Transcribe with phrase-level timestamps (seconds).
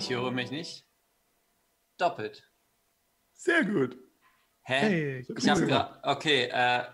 [0.00, 0.86] Ich höre mich nicht.
[1.98, 2.50] Doppelt.
[3.34, 3.98] Sehr gut.
[4.62, 4.80] Hä?
[4.80, 6.00] Hey, ich habe gerade.
[6.02, 6.84] Okay, äh,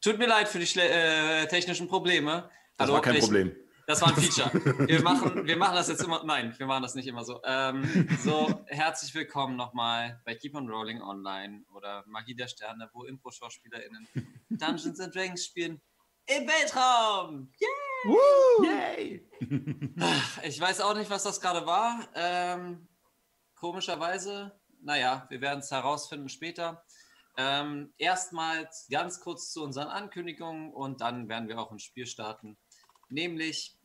[0.00, 2.50] tut mir leid für die äh, technischen Probleme.
[2.76, 3.54] Das war kein ich, Problem.
[3.86, 4.50] Das war ein Feature.
[4.88, 6.24] Wir machen, wir machen das jetzt immer.
[6.24, 7.40] Nein, wir machen das nicht immer so.
[7.44, 13.04] Ähm, so, herzlich willkommen nochmal bei Keep on Rolling Online oder Magie der Sterne, wo
[13.04, 14.08] Impro-SchauspielerInnen
[14.50, 15.80] Dungeons and Dragons spielen.
[16.28, 17.50] Im Weltraum!
[18.62, 19.26] Yay!
[20.42, 22.06] Ich weiß auch nicht, was das gerade war.
[22.14, 22.86] Ähm,
[23.54, 26.84] komischerweise, naja, wir werden es herausfinden später.
[27.38, 32.58] Ähm, erstmals ganz kurz zu unseren Ankündigungen und dann werden wir auch ins Spiel starten.
[33.08, 33.78] Nämlich,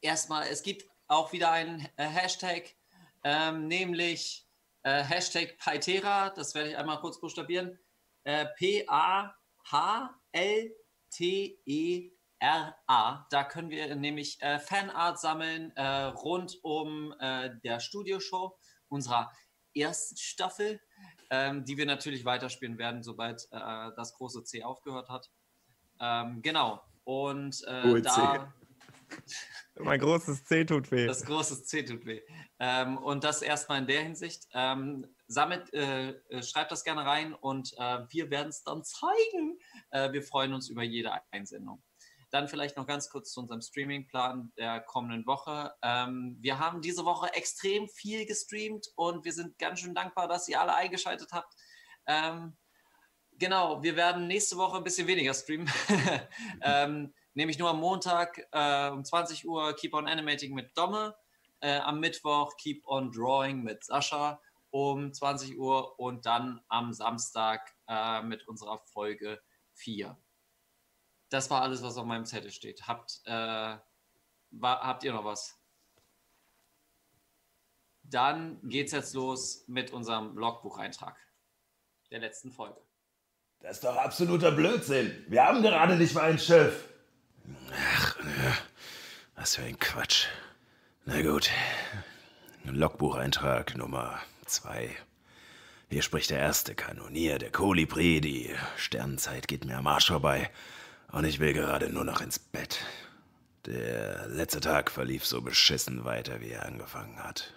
[0.00, 2.76] erstmal, es gibt auch wieder einen äh, Hashtag,
[3.24, 4.46] ähm, nämlich
[4.84, 6.30] äh, Hashtag Paitera.
[6.30, 7.76] Das werde ich einmal kurz buchstabieren.
[8.22, 10.85] Äh, P-A-H-L-T-E-R-A.
[13.30, 18.58] Da können wir nämlich äh, Fanart sammeln äh, rund um äh, der Studioshow
[18.88, 19.32] unserer
[19.74, 20.80] ersten Staffel,
[21.30, 25.30] ähm, die wir natürlich weiterspielen werden, sobald äh, das große C aufgehört hat.
[26.00, 26.82] Ähm, genau.
[27.04, 28.52] Und äh, da.
[29.78, 31.06] Mein großes C tut weh.
[31.06, 32.22] Das große C tut weh.
[32.58, 34.48] Ähm, und das erstmal in der Hinsicht.
[34.52, 39.58] Ähm, sammelt, äh, äh, schreibt das gerne rein und äh, wir werden es dann zeigen.
[39.96, 41.82] Äh, wir freuen uns über jede Einsendung.
[42.30, 45.72] Dann vielleicht noch ganz kurz zu unserem Streamingplan der kommenden Woche.
[45.82, 50.48] Ähm, wir haben diese Woche extrem viel gestreamt und wir sind ganz schön dankbar, dass
[50.48, 51.54] ihr alle eingeschaltet habt.
[52.06, 52.56] Ähm,
[53.32, 55.70] genau, wir werden nächste Woche ein bisschen weniger streamen.
[56.62, 61.16] ähm, nämlich nur am Montag äh, um 20 Uhr Keep on Animating mit Domme,
[61.60, 64.40] äh, am Mittwoch Keep on Drawing mit Sascha
[64.70, 69.40] um 20 Uhr und dann am Samstag äh, mit unserer Folge
[69.76, 70.16] 4.
[71.28, 72.86] Das war alles, was auf meinem Zettel steht.
[72.86, 73.80] Habt, äh, wa
[74.80, 75.58] habt ihr noch was?
[78.02, 81.16] Dann geht's jetzt los mit unserem Logbucheintrag
[82.10, 82.80] der letzten Folge.
[83.60, 85.24] Das ist doch absoluter Blödsinn.
[85.28, 86.88] Wir haben gerade nicht mal ein Schiff.
[89.34, 90.26] Was für ein Quatsch.
[91.04, 91.50] Na gut.
[92.64, 94.96] Logbucheintrag Nummer zwei.
[95.88, 98.20] Hier spricht der erste Kanonier, der Kolibri.
[98.20, 100.50] Die Sternenzeit geht mir am Arsch vorbei.
[101.12, 102.80] Und ich will gerade nur noch ins Bett.
[103.66, 107.54] Der letzte Tag verlief so beschissen weiter, wie er angefangen hat.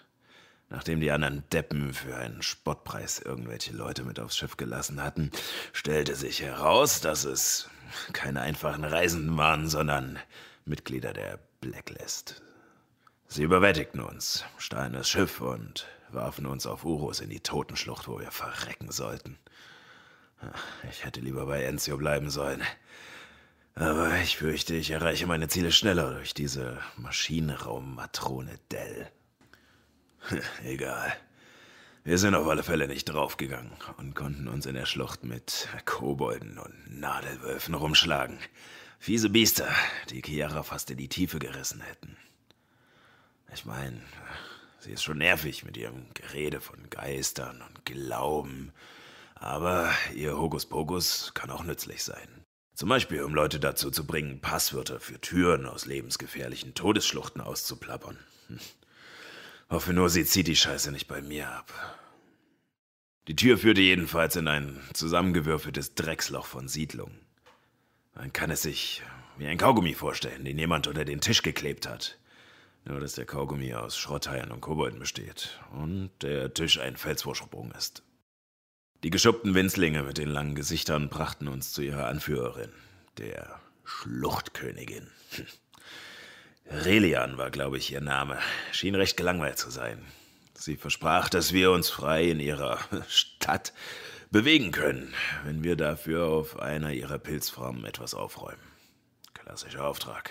[0.68, 5.32] Nachdem die anderen Deppen für einen Spottpreis irgendwelche Leute mit aufs Schiff gelassen hatten,
[5.72, 7.68] stellte sich heraus, dass es
[8.12, 10.20] keine einfachen Reisenden waren, sondern
[10.64, 12.42] Mitglieder der Blacklist.
[13.26, 18.18] Sie überwältigten uns, stahlen das Schiff und warfen uns auf Urus in die Totenschlucht, wo
[18.18, 19.38] wir verrecken sollten.
[20.90, 22.62] Ich hätte lieber bei Enzio bleiben sollen.
[23.74, 29.10] Aber ich fürchte, ich erreiche meine Ziele schneller durch diese Maschinenraummatrone Dell.
[30.64, 31.12] Egal.
[32.02, 36.58] Wir sind auf alle Fälle nicht draufgegangen und konnten uns in der Schlucht mit Kobolden
[36.58, 38.38] und Nadelwölfen rumschlagen.
[38.98, 39.68] Fiese Biester,
[40.08, 42.16] die Chiara fast in die Tiefe gerissen hätten.
[43.52, 44.00] Ich meine,
[44.80, 48.72] sie ist schon nervig mit ihrem Gerede von Geistern und Glauben,
[49.34, 52.28] aber ihr Hokuspokus kann auch nützlich sein.
[52.74, 58.18] Zum Beispiel, um Leute dazu zu bringen, Passwörter für Türen aus lebensgefährlichen Todesschluchten auszuplappern.
[58.48, 58.58] Hm.
[59.68, 61.72] Hoffe nur, sie zieht die Scheiße nicht bei mir ab.
[63.28, 67.20] Die Tür führte jedenfalls in ein zusammengewürfeltes Drecksloch von Siedlungen.
[68.14, 69.02] Man kann es sich
[69.38, 72.18] wie ein Kaugummi vorstellen, den jemand unter den Tisch geklebt hat.
[72.84, 78.02] Nur, dass der Kaugummi aus Schrotthaien und Kobolden besteht und der Tisch ein Felsvorsprung ist.
[79.02, 82.72] Die geschuppten Winzlinge mit den langen Gesichtern brachten uns zu ihrer Anführerin,
[83.18, 85.08] der Schluchtkönigin.
[85.30, 85.46] Hm.
[86.70, 88.38] Relian war, glaube ich, ihr Name.
[88.72, 90.04] Schien recht gelangweilt zu sein.
[90.54, 92.78] Sie versprach, dass wir uns frei in ihrer
[93.08, 93.72] Stadt
[94.30, 95.12] bewegen können,
[95.44, 98.60] wenn wir dafür auf einer ihrer Pilzfarmen etwas aufräumen.
[99.34, 100.30] Klassischer Auftrag.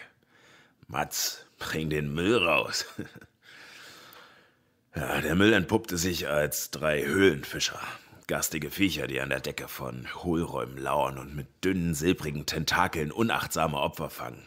[0.89, 2.85] Mats, bring den Müll raus.
[4.95, 7.79] ja, der Müll entpuppte sich als drei Höhlenfischer.
[8.25, 13.77] Garstige Viecher, die an der Decke von Hohlräumen lauern und mit dünnen, silbrigen Tentakeln unachtsame
[13.77, 14.43] Opfer fangen.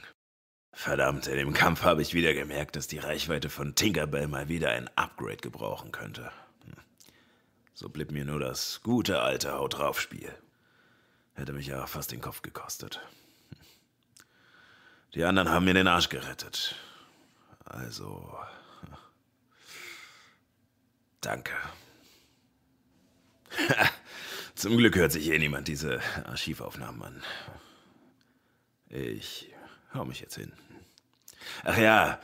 [0.73, 4.71] Verdammt, in dem Kampf habe ich wieder gemerkt, dass die Reichweite von Tinkerbell mal wieder
[4.71, 6.33] ein Upgrade gebrauchen könnte.
[6.65, 6.75] Hm.
[7.73, 10.35] So blieb mir nur das gute alte Haut drauf Spiel.
[11.35, 13.00] Hätte mich ja fast den Kopf gekostet.
[15.14, 16.75] Die anderen haben mir den Arsch gerettet.
[17.64, 18.35] Also.
[21.20, 21.53] Danke.
[24.55, 27.23] Zum Glück hört sich eh niemand diese Archivaufnahmen an.
[28.88, 29.50] Ich
[29.94, 30.53] hau mich jetzt hin.
[31.64, 32.20] Ach ja,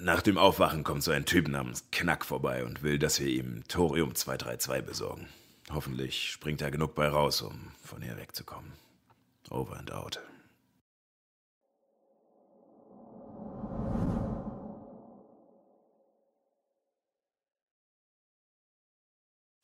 [0.00, 3.64] nach dem Aufwachen kommt so ein Typ namens Knack vorbei und will, dass wir ihm
[3.68, 5.28] Thorium 232 besorgen.
[5.70, 8.72] Hoffentlich springt er genug bei raus, um von hier wegzukommen.
[9.50, 10.20] Over and out.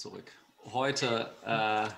[0.03, 0.33] Zurück.
[0.65, 1.89] Heute äh,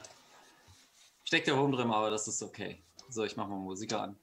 [1.24, 2.84] steckt der Wurm drin, aber das ist okay.
[3.08, 4.14] So, ich mach mal Musik an.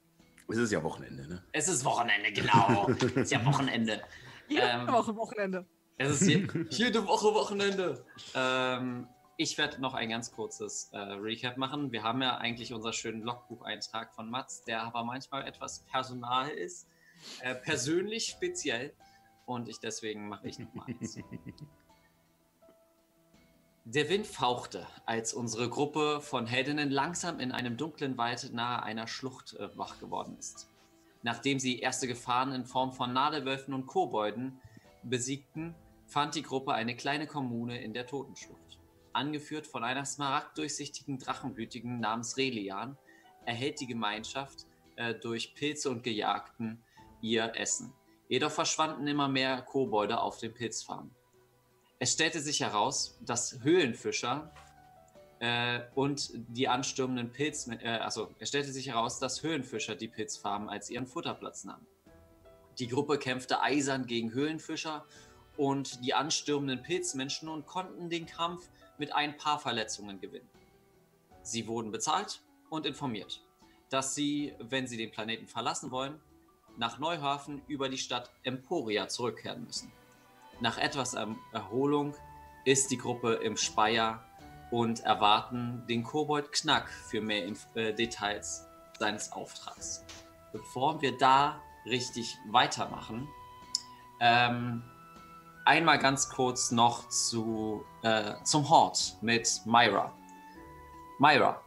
[0.48, 1.42] Es ist ja Wochenende, ne?
[1.50, 2.88] Es ist Wochenende, genau.
[2.88, 4.00] es ist ja Wochenende.
[4.46, 5.66] Jede ähm, Woche Wochenende.
[5.98, 8.06] Es ist je, jede Woche Wochenende.
[8.36, 11.90] Ähm, ich werde noch ein ganz kurzes äh, Recap machen.
[11.90, 16.86] Wir haben ja eigentlich unseren schönen Logbucheintrag von Mats, der aber manchmal etwas personal ist,
[17.40, 18.94] äh, persönlich speziell.
[19.44, 21.18] Und ich deswegen mache ich noch mal eins.
[23.84, 29.08] Der Wind fauchte, als unsere Gruppe von Heldinnen langsam in einem dunklen Wald nahe einer
[29.08, 30.68] Schlucht äh, wach geworden ist.
[31.24, 34.60] Nachdem sie erste Gefahren in Form von Nadelwölfen und Kobolden
[35.02, 35.74] besiegten,
[36.06, 38.78] fand die Gruppe eine kleine Kommune in der Totenschlucht.
[39.12, 42.96] Angeführt von einer smaragddurchsichtigen Drachenblütigen namens Relian,
[43.46, 44.64] erhält die Gemeinschaft
[44.94, 46.84] äh, durch Pilze und Gejagten
[47.20, 47.92] ihr Essen.
[48.28, 51.10] Jedoch verschwanden immer mehr Kobolde auf den Pilzfarmen.
[52.02, 54.50] Es stellte sich heraus, dass Höhlenfischer
[55.38, 60.68] äh, und die anstürmenden Pilz, äh, also es stellte sich heraus, dass Höhlenfischer die Pilzfarmen
[60.68, 61.86] als ihren Futterplatz nahmen.
[62.80, 65.04] Die Gruppe kämpfte eisern gegen Höhlenfischer
[65.56, 68.68] und die anstürmenden Pilzmenschen und konnten den Kampf
[68.98, 70.50] mit ein paar Verletzungen gewinnen.
[71.44, 73.44] Sie wurden bezahlt und informiert,
[73.90, 76.20] dass sie, wenn sie den Planeten verlassen wollen,
[76.76, 79.92] nach Neuhafen über die Stadt Emporia zurückkehren müssen.
[80.60, 81.14] Nach etwas
[81.52, 82.14] Erholung
[82.64, 84.24] ist die Gruppe im Speier
[84.70, 88.66] und erwarten den Kobold Knack für mehr Inf äh, Details
[88.98, 90.04] seines Auftrags.
[90.52, 93.28] Bevor wir da richtig weitermachen,
[94.20, 94.82] ähm,
[95.64, 100.12] einmal ganz kurz noch zu, äh, zum Hort mit Myra.
[101.18, 101.60] Myra,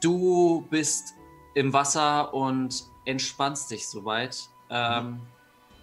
[0.00, 1.14] du bist
[1.54, 5.20] im Wasser und entspannst dich soweit, ähm, mhm.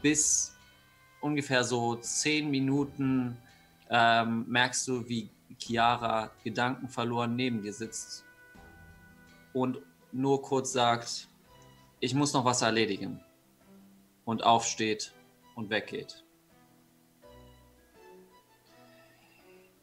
[0.01, 0.52] bis
[1.23, 3.37] ungefähr so zehn Minuten
[3.89, 8.25] ähm, merkst du, wie Chiara gedankenverloren neben dir sitzt
[9.53, 9.77] und
[10.11, 11.27] nur kurz sagt,
[11.99, 13.21] ich muss noch was erledigen
[14.25, 15.13] und aufsteht
[15.55, 16.23] und weggeht.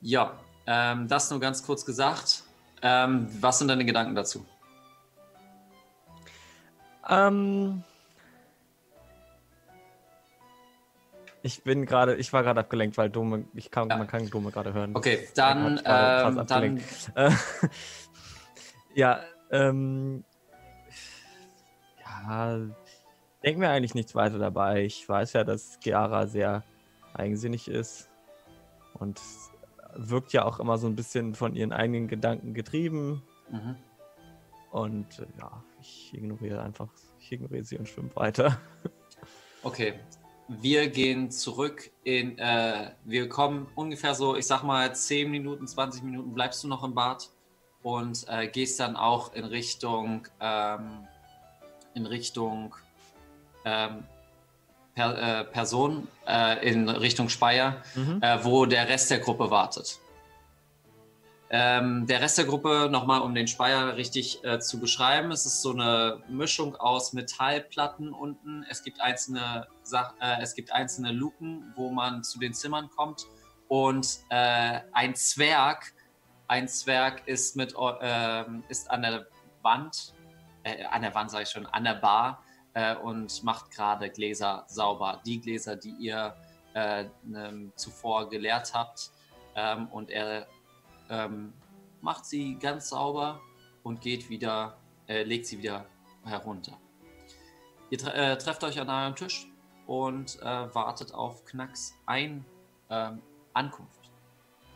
[0.03, 2.45] Ja, ähm, das nur ganz kurz gesagt.
[2.83, 4.45] Ähm, was sind deine Gedanken dazu?
[7.09, 7.83] Ähm,
[11.43, 13.97] Ich bin gerade, ich war gerade abgelenkt, weil Dome, ich kann, ja.
[13.97, 14.95] man kann Dome gerade hören.
[14.95, 16.81] Okay, dann, ähm, dann
[18.95, 19.21] ja,
[19.51, 20.25] ähm,
[21.99, 22.59] ja,
[23.43, 24.85] denken wir eigentlich nichts weiter dabei.
[24.85, 26.63] Ich weiß ja, dass Chiara sehr
[27.15, 28.11] eigensinnig ist
[28.94, 29.20] und
[29.94, 33.23] wirkt ja auch immer so ein bisschen von ihren eigenen Gedanken getrieben.
[33.51, 33.77] Mhm.
[34.70, 38.59] Und äh, ja, ich ignoriere einfach, ich ignoriere sie und schwimme weiter.
[39.63, 39.93] Okay,
[40.51, 46.03] wir gehen zurück in, äh, wir kommen ungefähr so, ich sag mal, 10 Minuten, 20
[46.03, 47.31] Minuten bleibst du noch im Bad
[47.83, 51.07] und äh, gehst dann auch in Richtung, ähm,
[51.95, 52.75] in Richtung
[53.65, 54.03] ähm,
[54.97, 58.21] per, äh, Person, äh, in Richtung Speyer, mhm.
[58.21, 60.01] Äh, wo der Rest der Gruppe wartet.
[61.53, 65.63] Ähm, der Rest der Gruppe, nochmal um den Speier richtig äh, zu beschreiben, es ist
[65.63, 68.65] so eine Mischung aus Metallplatten unten.
[68.71, 73.27] Es gibt einzelne, äh, es gibt einzelne Luken, wo man zu den Zimmern kommt.
[73.67, 75.93] Und äh, ein Zwerg,
[76.47, 79.27] ein Zwerg ist, mit, ähm, ist an der
[79.63, 80.15] Wand,
[80.63, 84.65] äh, an der Wand sage ich schon, an der Bar äh, und macht gerade Gläser
[84.69, 85.21] sauber.
[85.27, 86.37] Die Gläser, die ihr
[86.73, 89.11] ne, zuvor geleert habt.
[89.57, 90.47] Ähm, und er
[91.10, 91.52] ähm,
[92.00, 93.40] macht sie ganz sauber
[93.82, 95.86] und geht wieder, äh, legt sie wieder
[96.24, 96.79] herunter.
[97.90, 99.46] Ihr tre äh, trefft euch an eurem Tisch
[99.86, 102.44] und äh, wartet auf Knacks ein
[102.88, 103.20] ähm,
[103.52, 104.10] Ankunft.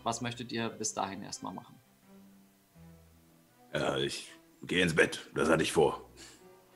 [0.02, 1.78] Was möchtet ihr bis dahin erstmal machen?
[3.72, 5.30] Ja, ich gehe ins Bett.
[5.34, 6.08] Das hatte ich vor.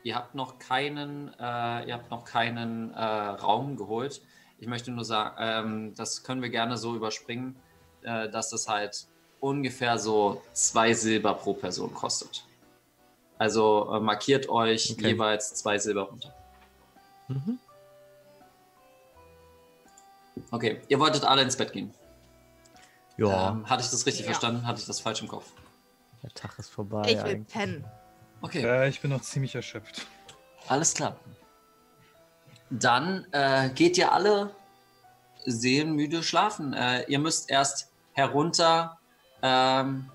[0.03, 4.23] ihr habt noch keinen, äh, ihr habt noch keinen äh, Raum geholt.
[4.59, 7.57] Ich möchte nur sagen, ähm, das können wir gerne so überspringen,
[8.03, 9.07] äh, dass das halt
[9.41, 12.45] ungefähr so zwei Silber pro Person kostet.
[13.39, 15.09] Also äh, markiert euch Okay.
[15.11, 16.35] jeweils zwei Silber runter.
[17.29, 17.59] Mhm.
[20.51, 21.93] Okay, ihr wolltet alle ins Bett gehen.
[23.17, 23.51] Ja.
[23.51, 24.33] Ähm, hatte ich das richtig Ja.
[24.33, 24.67] verstanden?
[24.67, 25.53] Hatte ich das falsch im Kopf?
[26.23, 27.03] Der Tag ist vorbei.
[27.07, 27.49] Ich will eigentlich.
[27.49, 27.85] pennen.
[28.41, 28.63] Okay.
[28.63, 30.07] Ja, ich bin noch ziemlich erschöpft.
[30.69, 31.17] Alles klar.
[32.71, 34.55] Dann äh, geht ihr alle
[35.47, 36.73] seelenmüde schlafen.
[36.75, 38.98] Äh, ihr müsst erst herunter,
[39.43, 40.11] ähm,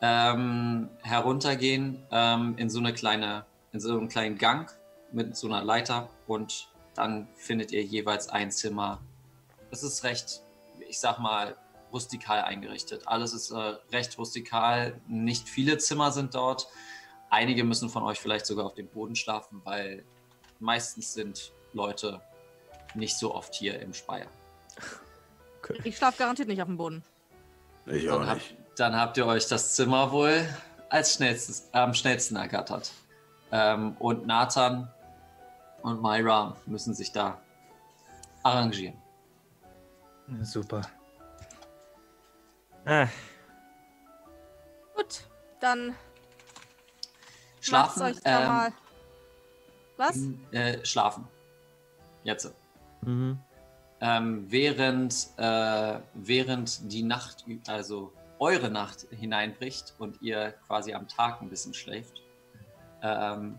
[0.00, 4.70] ähm, heruntergehen ähm, in so eine kleine, in so einen kleinen Gang
[5.12, 9.00] mit so einer Leiter und dann findet ihr jeweils ein Zimmer.
[9.70, 10.42] Es ist recht,
[10.88, 11.56] ich sag mal,
[11.92, 13.06] rustikal eingerichtet.
[13.06, 15.00] Alles ist äh, recht rustikal.
[15.06, 16.68] Nicht viele Zimmer sind dort.
[17.30, 20.04] Einige müssen von euch vielleicht sogar auf dem Boden schlafen, weil
[20.60, 22.20] meistens sind Leute
[22.94, 24.26] nicht so oft hier im Speier.
[25.84, 27.02] Ich schlafe garantiert nicht auf dem Boden.
[27.90, 28.56] Ich auch Dann, hab, nicht.
[28.76, 30.46] dann habt ihr euch das Zimmer wohl
[30.90, 32.92] als schnellstes, am schnellsten ergattert.
[33.50, 34.90] Ähm, und Nathan
[35.82, 37.40] und Myra müssen sich da
[38.42, 38.96] arrangieren.
[40.28, 40.82] Ja, super.
[42.84, 43.06] Äh,
[44.94, 45.22] Gut,
[45.60, 45.94] dann
[47.60, 48.02] Schlafen.
[48.02, 48.72] euch da mal.
[49.96, 50.16] Was?
[50.16, 51.26] ähm, äh, schlafen.
[52.24, 52.52] Jetzt.
[53.02, 53.38] mhm.
[54.00, 61.42] Ähm, während, äh, während die Nacht, also eure Nacht hineinbricht und ihr quasi am Tag
[61.42, 62.22] ein bisschen schläft,
[63.02, 63.58] ähm,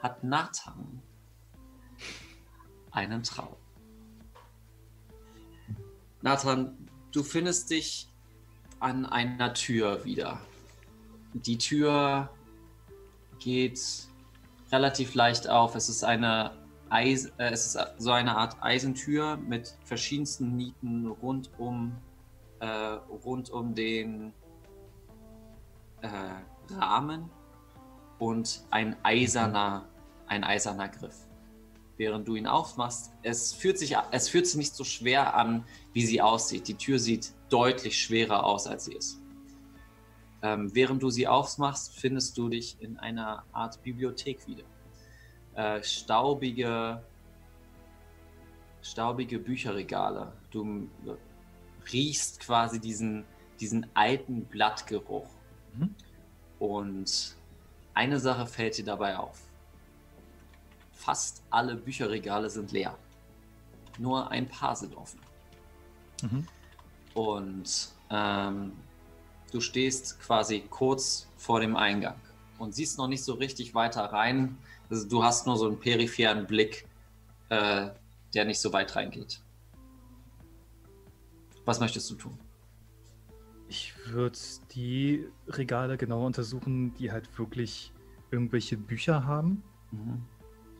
[0.00, 1.02] hat Nathan
[2.92, 3.56] einen Traum.
[6.22, 8.08] Nathan, du findest dich
[8.78, 10.40] an einer Tür wieder.
[11.32, 12.30] Die Tür
[13.38, 13.80] geht
[14.70, 15.74] relativ leicht auf.
[15.74, 16.52] Es ist eine
[16.90, 21.96] Eis, äh, es ist so eine Art Eisentür mit verschiedensten Nieten rund um,
[22.58, 24.32] äh, rund um den
[26.02, 26.08] äh,
[26.74, 27.30] Rahmen
[28.18, 29.88] und ein eiserner,
[30.26, 31.16] ein eiserner Griff.
[31.96, 36.04] Während du ihn aufmachst, es fühlt, sich, es fühlt sich nicht so schwer an, wie
[36.04, 36.66] sie aussieht.
[36.66, 39.20] Die Tür sieht deutlich schwerer aus, als sie ist.
[40.42, 44.64] Ähm, während du sie aufmachst, findest du dich in einer Art Bibliothek wieder
[45.54, 47.02] äh, staubige,
[48.82, 50.32] staubige Bücherregale.
[50.50, 50.88] Du
[51.92, 53.24] riechst quasi diesen,
[53.58, 55.28] diesen alten Blattgeruch.
[55.74, 55.94] Mhm.
[56.58, 57.36] Und
[57.94, 59.40] eine Sache fällt dir dabei auf.
[60.92, 62.96] Fast alle Bücherregale sind leer.
[63.98, 65.20] Nur ein paar sind offen.
[66.22, 66.46] Mhm.
[67.14, 68.72] Und ähm,
[69.50, 72.20] du stehst quasi kurz vor dem Eingang
[72.58, 74.58] und siehst noch nicht so richtig weiter rein.
[74.90, 76.86] Also du hast nur so einen peripheren Blick,
[77.48, 77.88] äh,
[78.34, 79.40] der nicht so weit reingeht.
[81.64, 82.38] Was möchtest du tun?
[83.68, 84.38] Ich würde
[84.74, 87.92] die Regale genauer untersuchen, die halt wirklich
[88.32, 89.62] irgendwelche Bücher haben.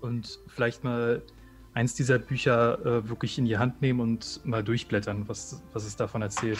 [0.00, 1.22] Und vielleicht mal
[1.74, 5.94] eins dieser Bücher äh, wirklich in die Hand nehmen und mal durchblättern, was, was es
[5.94, 6.58] davon erzählt.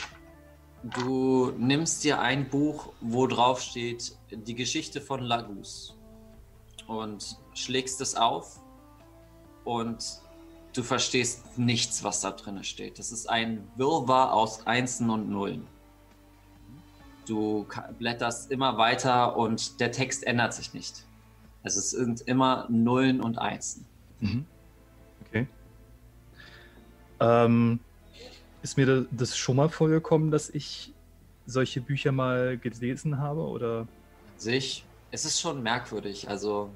[1.01, 6.00] Du nimmst dir ein Buch, wo drauf steht die Geschichte von Lagus
[6.91, 8.59] und schlägst es auf
[9.65, 10.05] und
[10.73, 12.99] du verstehst nichts, was da drin steht.
[12.99, 15.67] Das ist ein Wirrwarr aus Einsen und Nullen.
[17.27, 17.65] Du
[17.99, 21.05] blätterst immer weiter und der Text ändert sich nicht.
[21.63, 23.87] Also es sind immer Nullen und Einsen.
[25.29, 25.47] Okay.
[27.21, 27.79] Ähm,
[28.63, 30.93] ist mir da- das schon mal vorgekommen, dass ich
[31.47, 33.43] solche Bücher mal gelesen habe?
[33.43, 33.87] Oder?
[34.37, 36.29] sich, es ist schon merkwürdig.
[36.29, 36.71] Also,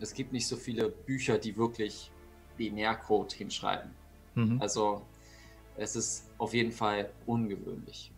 [0.00, 2.10] es gibt nicht so viele Bücher, die wirklich
[2.56, 3.90] Binärcode hinschreiben.
[4.34, 4.60] Mhm.
[4.60, 5.02] Also,
[5.76, 8.12] es ist auf jeden Fall ungewöhnlich.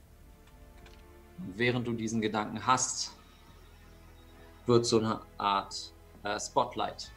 [1.39, 3.13] Und während du diesen Gedanken hast,
[4.67, 7.11] wird so eine Art äh, Spotlight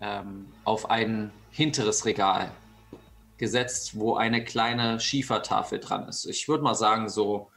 [0.00, 2.50] ähm, auf ein hinteres Regal
[3.36, 6.26] gesetzt, wo eine kleine Schiefertafel dran ist.
[6.26, 7.50] Ich würde mal sagen, so,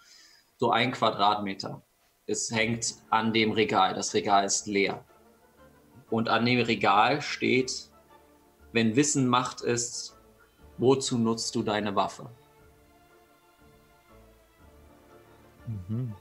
[0.58, 1.82] so ein Quadratmeter.
[2.26, 3.94] Es hängt an dem Regal.
[3.94, 5.04] Das Regal ist leer.
[6.10, 7.90] Und an dem Regal steht,
[8.72, 10.18] wenn Wissen Macht ist,
[10.78, 12.30] wozu nutzt du deine Waffe?
[15.68, 16.14] Mhm.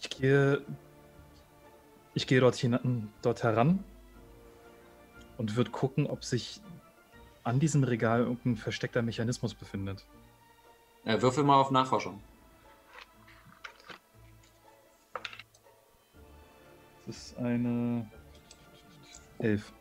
[0.00, 0.62] Ich gehe,
[2.14, 3.84] ich gehe dort, hinan, dort heran
[5.36, 6.60] und würde gucken, ob sich
[7.44, 10.04] an diesem Regal irgendein versteckter Mechanismus befindet.
[11.04, 12.20] Äh, würfel mal auf Nachforschung.
[17.08, 18.08] Ist eine
[19.38, 19.72] 11.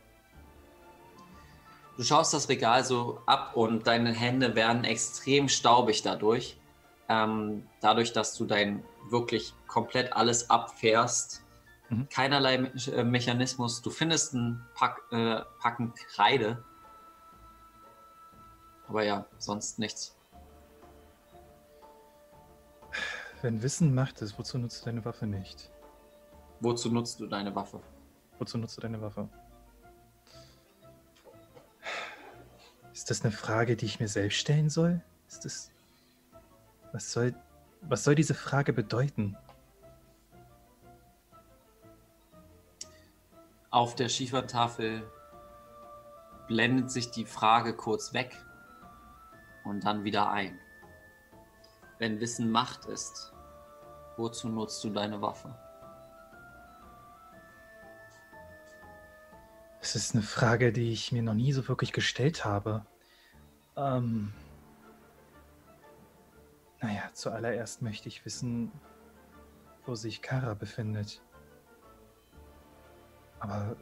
[1.97, 6.57] Du schaust das Regal so ab und deine Hände werden extrem staubig dadurch.
[7.09, 11.43] Ähm, dadurch, dass du dein wirklich komplett alles abfährst.
[11.89, 12.07] Mhm.
[12.09, 13.81] Keinerlei Me äh, Mechanismus.
[13.81, 16.63] Du findest ein Pack, äh, Packen Kreide.
[18.87, 20.15] Aber ja, sonst nichts.
[23.41, 25.69] Wenn Wissen Macht ist, wozu nutzt du deine Waffe nicht?
[26.59, 27.79] Wozu nutzt du deine Waffe?
[28.39, 29.29] Wozu nutzt du deine Waffe?
[32.93, 35.01] Ist das eine Frage, die ich mir selbst stellen soll?
[35.27, 35.71] Ist das.
[36.91, 37.35] Was soll.
[37.81, 39.37] Was soll diese Frage bedeuten?
[43.69, 45.03] Auf der Schiefertafel
[46.47, 48.35] blendet sich die Frage kurz weg
[49.63, 50.57] und dann wieder ein.
[51.99, 53.33] Wenn Wissen Macht ist,
[54.17, 55.53] wozu nutzt du deine Waffe?
[59.87, 62.85] Es ist eine Frage, die ich mir noch nie so wirklich gestellt habe.
[63.77, 64.33] Ähm.
[66.81, 68.69] Naja, zuallererst möchte ich wissen,
[69.85, 71.21] wo sich Kara befindet.
[73.39, 73.77] Aber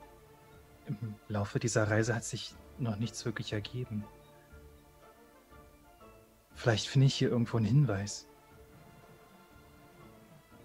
[0.85, 4.05] im Laufe dieser Reise hat sich noch nichts wirklich ergeben.
[6.53, 8.27] Vielleicht finde ich hier irgendwo einen Hinweis.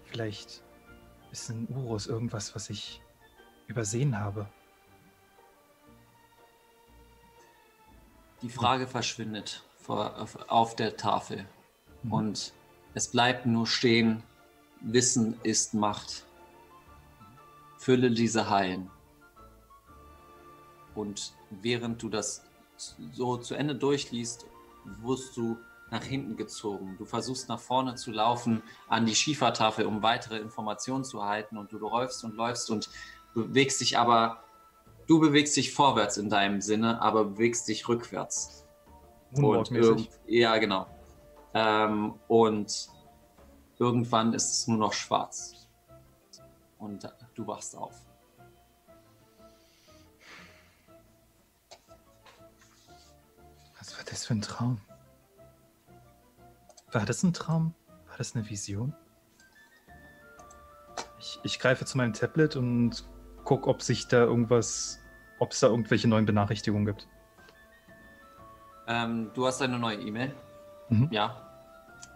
[0.05, 0.61] Vielleicht
[1.31, 3.01] ist in Urus irgendwas, was ich
[3.65, 4.47] übersehen habe.
[8.41, 11.47] Die Frage verschwindet vor, auf, der Tafel
[12.03, 12.13] Mhm.
[12.13, 12.53] und
[12.93, 14.23] es bleibt nur stehen,
[14.81, 16.25] Wissen ist Macht.
[17.77, 18.89] Fülle diese Hallen.
[20.95, 22.43] Und während du das
[23.13, 24.45] so zu Ende durchliest,
[25.01, 25.57] wirst du
[25.91, 26.95] nach hinten gezogen.
[26.97, 31.71] Du versuchst nach vorne zu laufen an die Schiefertafel, um weitere Informationen zu erhalten und
[31.71, 32.89] du läufst und läufst und
[33.35, 34.43] bewegst dich aber,
[35.11, 38.65] du bewegst dich vorwärts in deinem Sinne, aber bewegst dich rückwärts.
[39.33, 40.87] Und irgend, ja, genau.
[41.53, 42.89] Ähm, und
[43.77, 45.67] irgendwann ist es nur noch schwarz.
[46.77, 47.93] Und du wachst auf.
[53.79, 54.79] Was war das für ein Traum?
[56.93, 57.73] War das ein Traum?
[58.07, 58.95] War das eine Vision?
[61.19, 63.10] Ich, ich greife zu meinem Tablet und
[63.51, 65.01] gucke, ob sich da irgendwas,
[65.39, 67.05] ob es da irgendwelche neuen Benachrichtigungen gibt.
[68.87, 70.33] Ähm, du hast eine neue E-Mail.
[70.87, 71.09] Mhm.
[71.11, 71.35] Ja.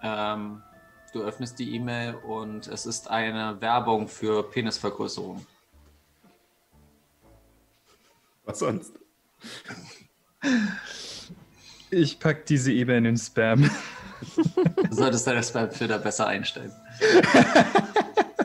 [0.02, 0.64] Ähm,
[1.12, 5.46] du öffnest die E-Mail und es ist eine Werbung für Penisvergrößerung.
[8.46, 8.94] Was sonst?
[11.92, 13.70] Ich pack diese E-Mail in den Spam.
[14.38, 16.72] Du solltest deine Spamfilter besser einstellen.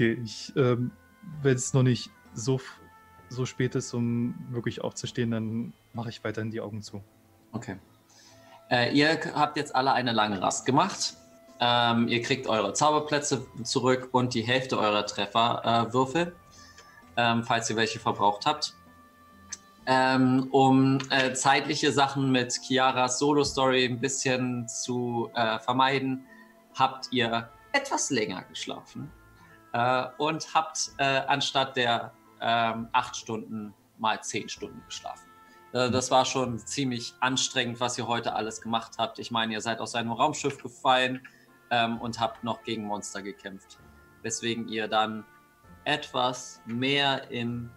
[0.00, 0.92] Okay, ich, ähm,
[1.42, 2.58] wenn es noch nicht so,
[3.28, 7.04] so spät ist, um wirklich aufzustehen, dann mache ich weiterhin die Augen zu.
[7.52, 7.76] Okay.
[8.70, 11.16] Äh, ihr habt jetzt alle eine lange Rast gemacht.
[11.60, 16.34] Ähm, ihr kriegt eure Zauberplätze zurück und die Hälfte eurer Trefferwürfel,
[17.16, 18.72] äh, ähm, falls ihr welche verbraucht habt.
[19.84, 26.24] Ähm, um äh, zeitliche Sachen mit Chiaras Solo-Story ein bisschen zu äh, vermeiden,
[26.74, 29.12] habt ihr etwas länger geschlafen
[29.72, 35.28] äh, und habt äh, anstatt der ähm, acht Stunden mal zehn Stunden geschlafen.
[35.72, 39.18] Äh, Das war schon ziemlich anstrengend, was ihr heute alles gemacht habt.
[39.18, 41.26] Ich meine, ihr seid aus einem Raumschiff gefallen
[41.70, 43.78] ähm, und habt noch gegen Monster gekämpft.
[44.22, 45.24] Weswegen ihr dann
[45.84, 47.70] etwas mehr im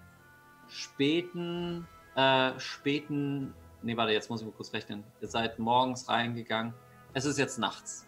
[0.67, 5.03] späten, äh, späten, nee, warte, jetzt muss ich mal kurz rechnen.
[5.21, 6.73] Ihr seid morgens reingegangen.
[7.13, 8.08] Es ist jetzt nachts.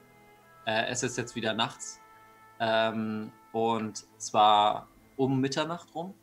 [0.65, 1.99] Äh, es ist jetzt wieder nachts.
[2.59, 6.13] Ähm, und zwar um Mitternacht rum.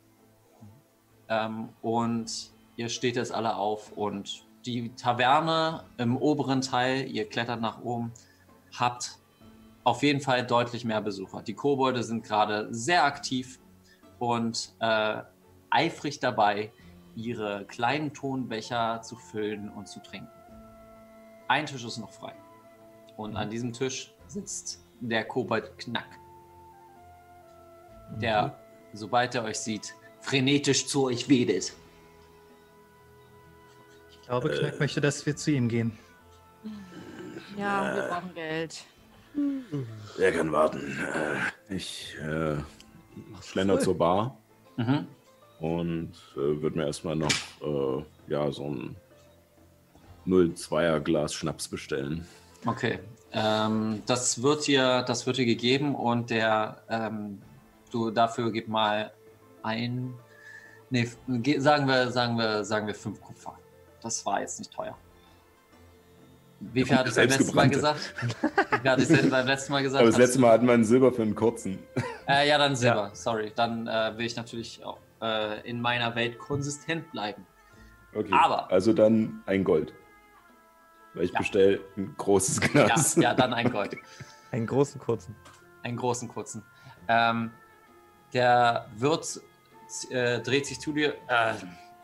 [1.27, 7.59] Ähm, und ihr steht jetzt alle auf und die Taverne im oberen Teil, ihr klettert
[7.59, 8.11] nach oben,
[8.77, 9.17] habt
[9.83, 11.41] auf jeden Fall deutlich mehr Besucher.
[11.41, 13.59] Die Kobolde sind gerade sehr aktiv
[14.19, 15.23] und äh,
[15.71, 16.71] eifrig dabei,
[17.15, 20.29] ihre kleinen Tonbecher zu füllen und zu trinken.
[21.47, 22.35] Ein Tisch ist noch frei.
[23.17, 26.19] Und an diesem Tisch sitzt der Kobold Knack,
[28.21, 28.57] der,
[28.93, 31.73] sobald er euch sieht, frenetisch zu euch wedelt.
[34.11, 35.97] Ich glaube, Knack möchte, dass wir zu ihm gehen.
[37.57, 38.83] Ja, wir brauchen Geld.
[40.17, 40.97] Der kann warten.
[41.69, 42.55] Äh, Ich äh,
[43.41, 44.37] schlender zur Bar
[44.77, 45.05] Mhm.
[45.59, 48.95] und äh, würde mir erstmal noch äh, ja, so ein
[50.25, 52.25] 0,2er Glas Schnaps bestellen.
[52.65, 52.99] Okay.
[53.33, 57.41] Ähm, das, wird dir, das wird dir gegeben und der, ähm,
[57.93, 59.11] du dafür gib mal
[59.61, 60.13] ein.
[60.89, 63.57] Nee, ge- sagen wir, sagen wir, sagen wir fünf Kupfer.
[64.01, 64.97] Das war jetzt nicht teuer.
[66.59, 68.13] Wie viel hatte ich beim letzten Mal gesagt?
[68.71, 70.01] Wie viel hatte ich beim letzten Mal gesagt?
[70.01, 71.79] Aber das letzte Mal hatten wir einen Silber für einen kurzen.
[72.27, 73.11] Äh, ja, dann Silber.
[73.13, 73.51] Sorry.
[73.55, 77.45] Dann äh, will ich natürlich auch äh, in meiner Welt konsistent bleiben.
[78.15, 78.29] Okay.
[78.31, 79.93] Aber- Also dann ein Gold.
[81.15, 81.39] Weil ich Ja.
[81.39, 83.15] bestelle ein großes Ja, Glas.
[83.15, 83.97] ja, dann ein Gold.
[84.51, 85.35] Einen großen, kurzen.
[85.83, 86.63] Einen großen, kurzen.
[87.09, 87.51] Ähm,
[88.33, 89.41] der Wirt
[90.09, 91.15] äh, dreht sich zu dir.
[91.27, 91.53] Äh,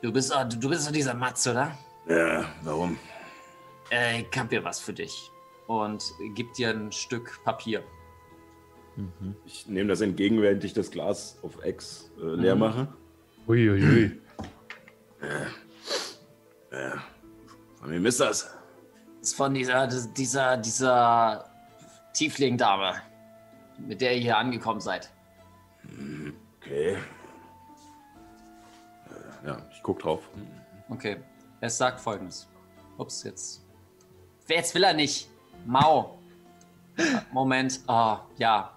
[0.01, 1.77] du, bist, doch- du bist doch dieser Matz, oder?
[2.07, 2.97] Ja, warum?
[3.91, 5.31] Äh, ich hab hier was für dich.
[5.67, 6.03] Und
[6.35, 7.83] gibt dir ein Stück Papier.
[8.95, 9.35] Mhm.
[9.45, 12.59] Ich nehme das entgegen, während ich das Glas auf Ex äh, leer Mhm.
[12.61, 12.87] mache.
[13.47, 14.19] Uiuiui.
[16.71, 16.93] Ja.
[17.79, 18.43] Von wem ist das?
[19.19, 21.49] Das ist von dieser, dieser, dieser
[22.13, 22.95] Tiefling-Dame,
[23.79, 25.09] mit der ihr hier angekommen seid.
[26.61, 26.93] Okay.
[26.93, 26.97] Äh,
[29.47, 30.21] Ja, ich guck drauf.
[30.89, 31.17] Okay.
[31.61, 32.47] Es sagt folgendes.
[32.97, 33.65] Ups, jetzt.
[34.47, 35.29] Jetzt will er nicht.
[35.65, 36.17] Mau.
[37.31, 37.79] Moment.
[37.87, 38.73] Oh, ja.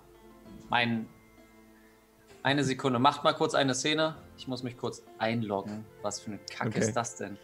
[0.68, 1.08] Mein.
[2.42, 2.98] Eine Sekunde.
[2.98, 4.16] Macht mal kurz eine Szene.
[4.36, 5.84] Ich muss mich kurz einloggen.
[6.02, 6.80] Was für eine Kacke Okay.
[6.80, 7.38] ist das denn?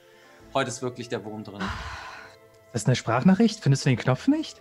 [0.55, 1.63] Heute ist wirklich der Wurm drin.
[2.73, 3.61] Das ist eine Sprachnachricht?
[3.61, 4.61] Findest du den Knopf nicht?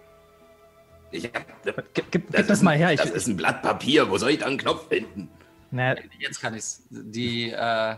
[1.11, 1.45] Ich hab,
[1.93, 2.93] Gib, gib, gib das, mal her.
[2.93, 4.09] Ich, das ist ein Blatt Papier.
[4.09, 5.29] Wo soll ich da einen Knopf finden?
[5.71, 6.83] na, Jetzt kann ich's.
[6.89, 7.95] Die äh,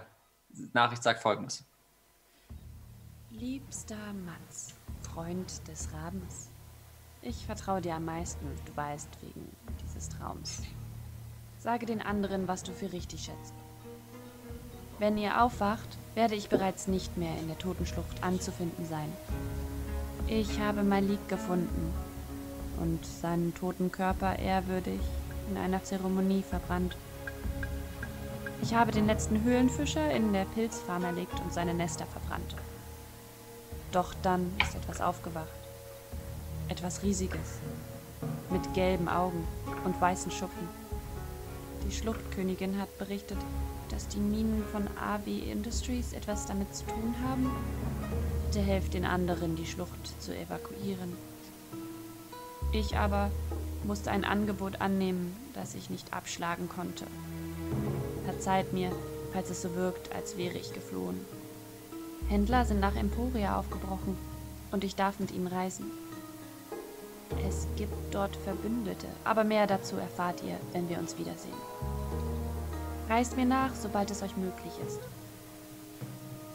[0.74, 1.64] Nachricht sagt folgendes.
[3.32, 6.50] Liebster Matz, Freund des Rabens.
[7.22, 9.50] Ich vertraue dir am meisten, du weißt, wegen
[9.84, 10.64] dieses Traums.
[11.60, 13.54] Sage den anderen, was du für richtig schätzt.
[14.98, 19.12] Wenn ihr aufwacht, werde ich bereits nicht mehr in der Totenschlucht anzufinden sein.
[20.28, 21.94] Ich habe Malik gefunden
[22.80, 25.00] und seinen toten Körper ehrwürdig
[25.50, 26.96] in einer Zeremonie verbrannt.
[28.62, 32.56] Ich habe den letzten Höhlenfischer in der Pilzfarm erlegt und seine Nester verbrannt.
[33.92, 35.48] Doch dann ist etwas aufgewacht.
[36.68, 37.60] Etwas Riesiges.
[38.50, 39.48] Mit gelben Augen
[39.86, 40.68] und weißen Schuppen.
[41.88, 43.38] Die Schluchtkönigin hat berichtet,
[43.90, 47.50] dass die Minen von AW Industries etwas damit zu tun haben.
[48.46, 51.14] Bitte helft den anderen, die Schlucht zu evakuieren.
[52.72, 53.32] Ich aber
[53.84, 57.06] musste ein Angebot annehmen, das ich nicht abschlagen konnte.
[58.26, 58.92] Verzeiht mir,
[59.34, 61.20] falls es so wirkt, als wäre ich geflohen.
[62.28, 64.18] Händler sind nach Emporia aufgebrochen
[64.72, 65.86] und ich darf mit ihnen reisen.
[67.48, 71.54] Es gibt dort Verbündete, aber mehr dazu erfahrt ihr, wenn wir uns wiedersehen.
[73.08, 75.00] Reist mir nach, sobald es euch möglich ist.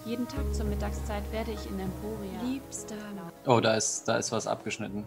[0.04, 2.40] Jeden Tag zur Mittagszeit werde ich in Emporia.
[2.44, 2.94] Liebster.
[3.46, 5.04] Oh, da ist, da ist was abgeschnitten.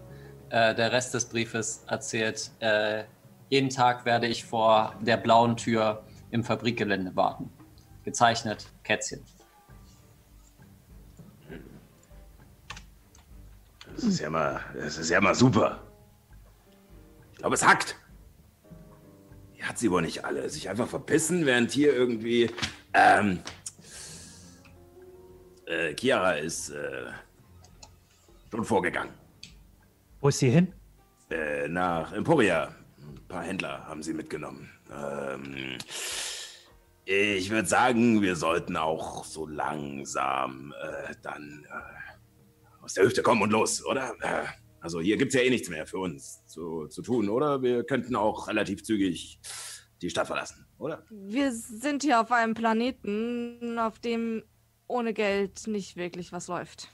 [0.50, 3.04] Äh, der Rest des Briefes erzählt, äh,
[3.50, 7.50] jeden Tag werde ich vor der blauen Tür im Fabrikgelände warten.
[8.04, 9.24] Gezeichnet Kätzchen.
[13.94, 15.82] Das ist ja mal, das ist ja mal super.
[17.34, 17.96] Ich glaube, es hackt.
[19.54, 20.50] Hier hat sie wohl nicht alle.
[20.50, 22.50] Sich einfach verpissen, während hier irgendwie.
[22.94, 23.40] Ähm.
[25.66, 27.08] Äh, Chiara ist äh,
[28.52, 29.12] schon vorgegangen.
[30.21, 30.73] Wo ist sie hin?
[31.30, 32.73] Äh, nach Emporia.
[32.99, 34.69] Ein paar Händler haben sie mitgenommen.
[34.91, 35.77] Ähm,
[37.06, 43.41] ich würde sagen, wir sollten auch so langsam äh, dann äh, aus der Hüfte kommen
[43.41, 44.13] und los, oder?
[44.21, 44.45] Äh,
[44.82, 47.62] also hier gibt es ja eh nichts mehr für uns zu, zu tun, oder?
[47.62, 49.39] Wir könnten auch relativ zügig
[50.01, 51.03] die Stadt verlassen, oder?
[51.10, 54.43] Wir sind hier auf einem Planeten, auf dem
[54.88, 56.89] ohne Geld nicht wirklich was läuft.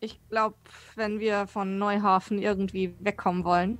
[0.00, 0.56] Ich glaube,
[0.94, 3.78] wenn wir von Neuhafen irgendwie wegkommen wollen,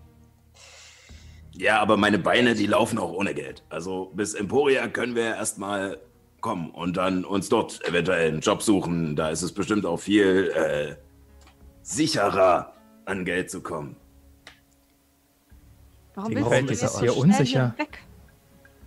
[1.53, 3.65] Ja, aber meine Beine, die laufen auch ohne Geld.
[3.69, 5.99] Also bis Emporia können wir erstmal
[6.41, 9.17] kommen und dann uns dort eventuell einen Job suchen.
[9.17, 10.97] Da ist es bestimmt auch viel äh,
[11.83, 12.75] sicherer,
[13.07, 13.97] an Geld zu kommen.
[16.15, 17.75] warum Die willst Welt du ist jetzt hier schnell unsicher.
[17.77, 17.99] Hier weg?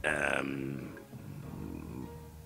[0.04, 0.94] Ähm,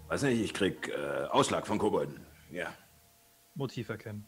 [0.08, 2.26] weiß nicht, ich krieg äh, Ausschlag von Kobolden.
[2.52, 2.68] Ja.
[3.56, 4.26] Motiv erkennen.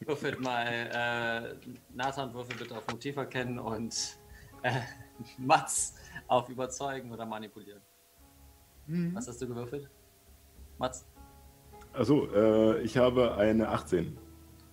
[0.00, 1.54] Würfelt mal, äh,
[1.94, 4.18] Nathan würfel bitte auf Motiv erkennen und
[4.62, 4.80] äh,
[5.38, 5.94] Mats
[6.28, 7.80] auf Überzeugen oder Manipulieren.
[8.88, 9.90] Was hast du gewürfelt?
[10.78, 11.04] Mats,
[11.92, 14.16] Also, äh, ich habe eine 18.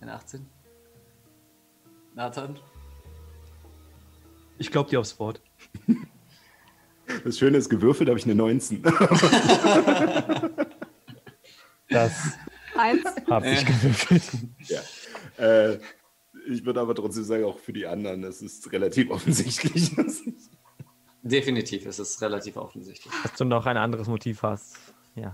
[0.00, 0.46] eine 18?
[2.14, 2.56] Nathan?
[4.58, 5.40] Ich glaube dir aufs Wort.
[7.22, 8.82] Das Schöne ist, gewürfelt habe ich eine 19.
[11.88, 12.12] Das
[12.76, 13.04] Eins.
[13.28, 14.22] habe ich gewürfelt.
[14.68, 14.80] ja.
[15.38, 15.78] Äh,
[16.48, 19.94] ich würde aber trotzdem sagen, auch für die anderen, es ist relativ offensichtlich.
[19.96, 20.34] dass ich-
[21.22, 23.12] Definitiv, es ist relativ offensichtlich.
[23.22, 24.76] Dass du noch ein anderes Motiv hast.
[25.14, 25.32] Ja.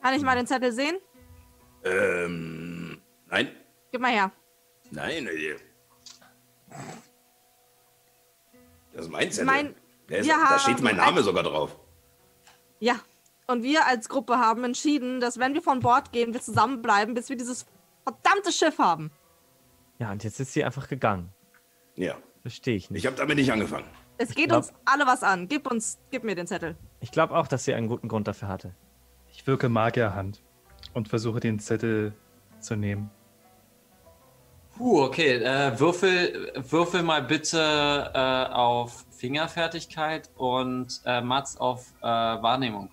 [0.00, 0.94] Kann ich mal den Zettel sehen?
[1.84, 3.48] Ähm, nein,
[3.90, 4.30] Gib mal her.
[4.92, 5.26] nein.
[5.26, 5.56] äh,
[8.92, 9.46] Das ist mein Zettel.
[9.46, 9.74] Mein-
[10.08, 11.76] Der ist, da steht mein ein- Name sogar drauf.
[12.80, 13.00] Ja.
[13.48, 17.28] Und wir als Gruppe haben entschieden, dass wenn wir von Bord gehen, wir zusammenbleiben, bis
[17.28, 17.66] wir dieses
[18.04, 19.10] verdammte Schiff haben.
[19.98, 21.32] Ja, und jetzt ist sie einfach gegangen.
[21.94, 23.00] Ja, Verstehe ich nicht.
[23.00, 23.86] ich habe damit nicht angefangen.
[24.18, 25.46] Es geht glaub- uns alle was an.
[25.48, 26.76] Gib uns, gib mir den Zettel.
[27.00, 28.74] Ich glaube auch, dass sie einen guten Grund dafür hatte.
[29.32, 30.42] Ich wirke Magierhand
[30.92, 32.12] und versuche den Zettel
[32.60, 33.10] zu nehmen.
[34.76, 35.36] Puh, okay.
[35.36, 42.90] Äh, würfel, würfel mal bitte äh, auf Fingerfertigkeit und äh, Mats auf äh, Wahrnehmung.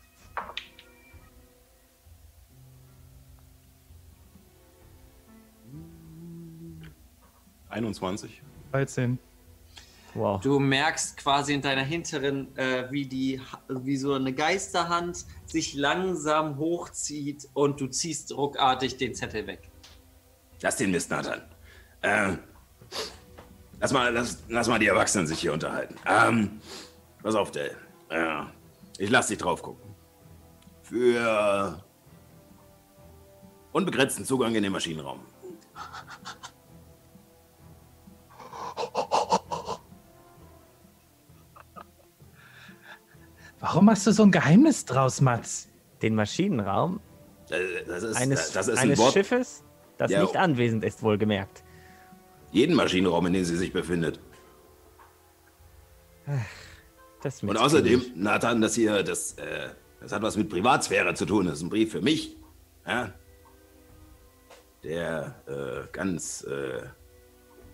[7.69, 8.41] 21.
[8.71, 9.19] 13.
[10.15, 10.41] Wow.
[10.41, 16.57] Du merkst quasi in deiner hinteren, äh, wie, die, wie so eine Geisterhand sich langsam
[16.57, 19.69] hochzieht und du ziehst ruckartig den Zettel weg.
[20.61, 21.41] Lass den Mist, Nathan.
[22.01, 22.39] Ähm,
[23.79, 25.95] lass, mal, lass, lass mal die Erwachsenen sich hier unterhalten.
[26.07, 26.59] Ähm,
[27.21, 27.75] pass auf, Dell.
[28.09, 28.43] Äh,
[28.97, 29.95] ich lass dich drauf gucken.
[30.81, 31.83] Für
[33.71, 35.19] unbegrenzten Zugang in den Maschinenraum.
[43.59, 45.67] Warum machst du so ein Geheimnis draus, Mats?
[46.01, 47.01] Den Maschinenraum
[47.49, 49.13] Äh, Das ist, eines, das ist ein eines Wort.
[49.13, 49.63] Schiffes,
[49.97, 50.21] das Ja.
[50.21, 51.63] nicht anwesend ist, wohlgemerkt.
[52.51, 54.19] Jeden Maschinenraum, in dem sie sich befindet.
[56.25, 58.03] Mir Und außerdem.
[58.15, 61.47] Nathan, das hier, das, äh, das hat was mit Privatsphäre zu tun.
[61.47, 62.37] Das ist ein Brief für mich.
[62.87, 63.11] Ja?
[64.83, 66.83] Der äh, ganz äh,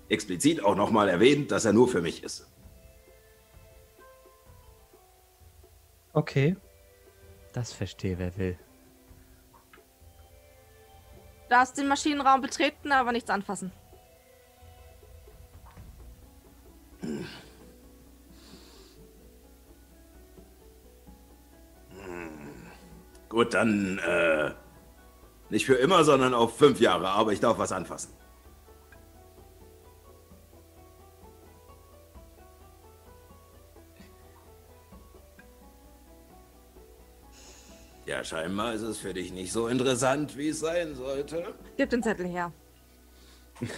[0.09, 2.47] explizit auch nochmal erwähnt, dass er nur für mich ist.
[6.13, 6.55] Okay.
[7.53, 8.57] Das verstehe, wer will.
[11.43, 13.71] Du darfst den Maschinenraum betreten, aber nichts anfassen.
[23.29, 24.51] Gut, dann äh,
[25.49, 28.13] nicht für immer, sondern auf fünf Jahre, aber ich darf was anfassen.
[38.05, 41.55] Ja, scheinbar ist es für dich nicht so interessant, wie es sein sollte.
[41.77, 42.51] Gib den Zettel her.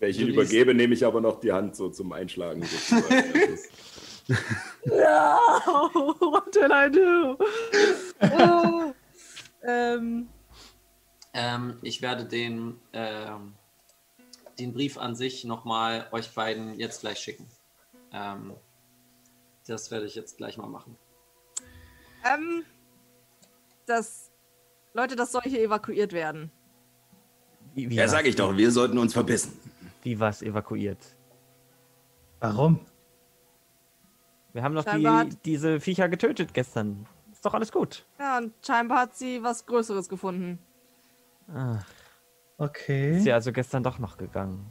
[0.00, 2.66] Wenn ich ihn übergebe, nehme ich aber noch die Hand so zum Einschlagen.
[4.86, 5.36] No,
[6.20, 7.36] what did I do?
[8.22, 8.94] oh.
[9.62, 10.30] ähm,
[11.34, 13.54] Ähm, ich werde den, ähm,
[14.58, 17.48] den Brief an sich nochmal euch beiden jetzt gleich schicken.
[18.12, 18.54] Ähm,
[19.66, 20.96] das werde ich jetzt gleich mal machen.
[22.24, 22.64] Ähm,
[23.86, 24.30] dass
[24.92, 26.50] Leute, das soll hier evakuiert werden.
[27.74, 29.58] Wie, wie Ja, sag ich doch, wir sollten uns verbissen.
[30.02, 30.98] Wie war es evakuiert?
[32.40, 32.80] Warum?
[34.52, 37.06] Wir haben doch die, hat- diese Viecher getötet gestern.
[37.32, 38.06] Ist doch alles gut.
[38.18, 40.58] Ja, und scheinbar hat sie was Größeres gefunden.
[41.52, 41.80] Ah,
[42.56, 43.16] Okay.
[43.16, 44.70] ist sie also gestern doch noch gegangen.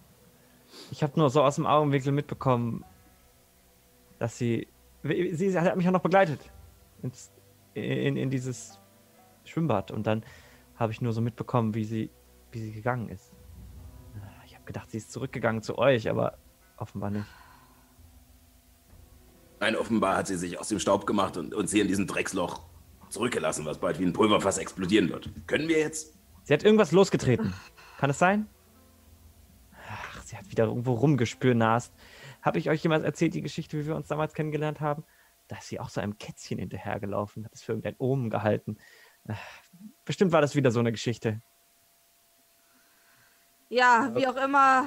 [0.89, 2.85] Ich habe nur so aus dem Augenwinkel mitbekommen,
[4.19, 4.67] dass sie.
[5.03, 6.39] Sie, sie hat mich auch noch begleitet.
[7.01, 7.29] Ins,
[7.73, 8.79] in, in dieses
[9.45, 9.91] Schwimmbad.
[9.91, 10.23] Und dann
[10.75, 12.09] habe ich nur so mitbekommen, wie sie,
[12.51, 13.33] wie sie gegangen ist.
[14.45, 16.37] Ich habe gedacht, sie ist zurückgegangen zu euch, aber
[16.77, 17.25] offenbar nicht.
[19.59, 22.61] Nein, offenbar hat sie sich aus dem Staub gemacht und uns hier in diesem Drecksloch
[23.09, 25.29] zurückgelassen, was bald wie ein Pulverfass explodieren wird.
[25.47, 26.17] Können wir jetzt?
[26.43, 27.53] Sie hat irgendwas losgetreten.
[27.97, 28.47] Kann es sein?
[29.87, 31.93] Ach, sie hat wieder irgendwo rumgespürnast.
[32.41, 35.05] Habe ich euch jemals erzählt, die Geschichte, wie wir uns damals kennengelernt haben?
[35.47, 38.77] Da ist sie auch so einem Kätzchen hinterhergelaufen, hat es für irgendein Omen gehalten.
[40.05, 41.41] Bestimmt war das wieder so eine Geschichte.
[43.69, 44.85] Ja, wie auch immer.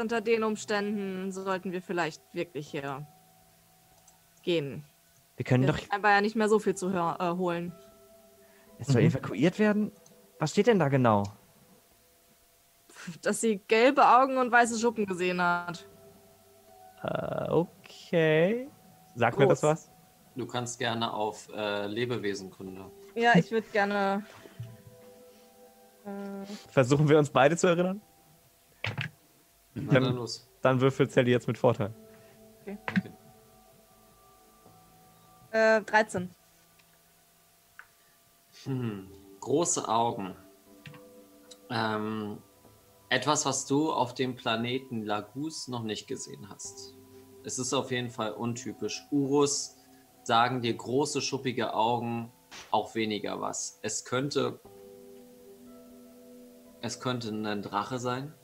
[0.00, 3.06] Unter den Umständen sollten wir vielleicht wirklich hier
[4.42, 4.84] gehen.
[5.36, 5.78] Wir können Wir doch.
[5.78, 7.72] scheinbar ja nicht mehr so viel zu hör äh, holen.
[8.78, 9.08] Es soll Mhm.
[9.08, 9.92] evakuiert werden?
[10.38, 11.24] Was steht denn da genau?
[13.22, 15.86] Dass sie gelbe Augen und weiße Schuppen gesehen hat.
[17.02, 18.68] Äh, okay.
[19.14, 19.90] Sagt mir das was?
[20.36, 22.90] Du kannst gerne auf äh, Lebewesenkunde.
[23.14, 24.24] Ja, ich würde gerne.
[26.04, 28.00] Äh, Versuchen wir uns beide zu erinnern?
[29.74, 30.46] Na Dann- dann los.
[30.62, 31.92] Dann würfelt Sally jetzt mit Vorteil.
[35.52, 36.30] äh, 13.
[38.64, 39.10] Hm.
[39.40, 40.36] Große Augen.
[41.70, 42.38] Ähm,
[43.08, 46.94] etwas, was du auf dem Planeten Lagus noch nicht gesehen hast.
[47.44, 49.06] Es ist auf jeden Fall untypisch.
[49.10, 49.76] Urus
[50.22, 52.32] sagen dir große, schuppige Augen
[52.70, 53.78] auch weniger was.
[53.82, 54.60] Es könnte.
[56.82, 58.34] Es könnte ein Drache sein.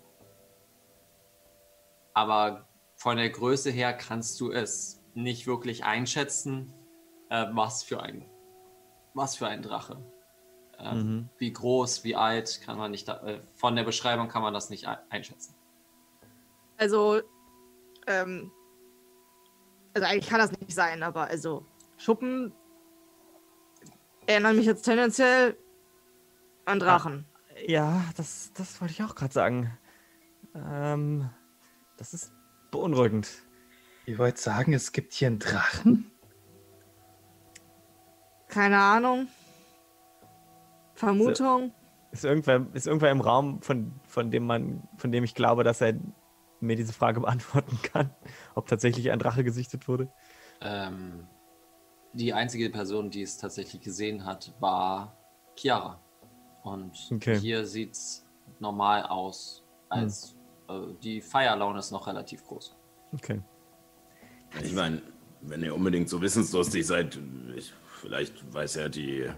[2.14, 6.72] Aber von der Größe her kannst du es nicht wirklich einschätzen,
[7.30, 8.24] äh, was für ein.
[9.14, 10.02] Was für ein Drache.
[10.78, 11.28] Ähm, Mhm.
[11.38, 13.08] Wie groß, wie alt, kann man nicht.
[13.08, 15.54] Da, äh, von der Beschreibung kann man das nicht ein- einschätzen.
[16.76, 17.22] Also,
[18.06, 18.52] ähm,
[19.96, 21.64] also eigentlich kann das nicht sein, aber also
[21.96, 22.52] Schuppen
[24.26, 25.56] erinnern mich jetzt tendenziell
[26.66, 27.24] an Drachen.
[27.66, 29.78] Ja, das, das wollte ich auch gerade sagen.
[30.54, 31.30] Ähm,
[31.96, 32.30] das ist
[32.70, 33.26] beunruhigend.
[34.04, 36.10] Ihr wollt sagen, es gibt hier einen Drachen?
[38.48, 39.28] Keine Ahnung.
[40.92, 41.72] Vermutung.
[42.10, 45.80] Ist irgendwer, ist irgendwer im Raum, von, von dem man, von dem ich glaube, dass
[45.80, 45.94] er
[46.66, 48.10] mir diese Frage beantworten kann,
[48.54, 50.08] ob tatsächlich ein Drache gesichtet wurde?
[50.60, 51.26] Ähm,
[52.12, 55.16] die einzige Person, die es tatsächlich gesehen hat, war
[55.56, 56.00] Chiara.
[56.62, 57.38] Und Okay.
[57.38, 58.26] hier sieht es
[58.58, 60.36] normal aus, als
[60.68, 62.74] äh, die Feierlaune ist noch relativ groß.
[63.12, 63.40] Okay.
[64.62, 65.02] Ich meine,
[65.42, 67.18] wenn ihr unbedingt so wissensdurstig seid,
[67.54, 69.30] ich, vielleicht weiß ja die.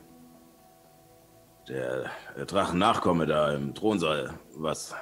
[1.68, 4.94] Der, der Drachennachkomme da im Thronsaal was.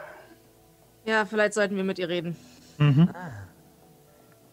[1.06, 2.36] Ja, vielleicht sollten wir mit ihr reden.
[2.78, 3.08] Mhm.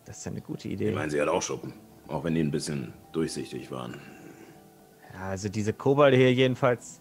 [0.06, 0.92] Das ist ja eine gute Ich Idee.
[0.92, 1.74] meine, sie hat auch Schuppen.
[2.08, 4.00] Auch wenn die ein bisschen durchsichtig waren.
[5.14, 7.00] Ja, also diese Kobolde hier jedenfalls.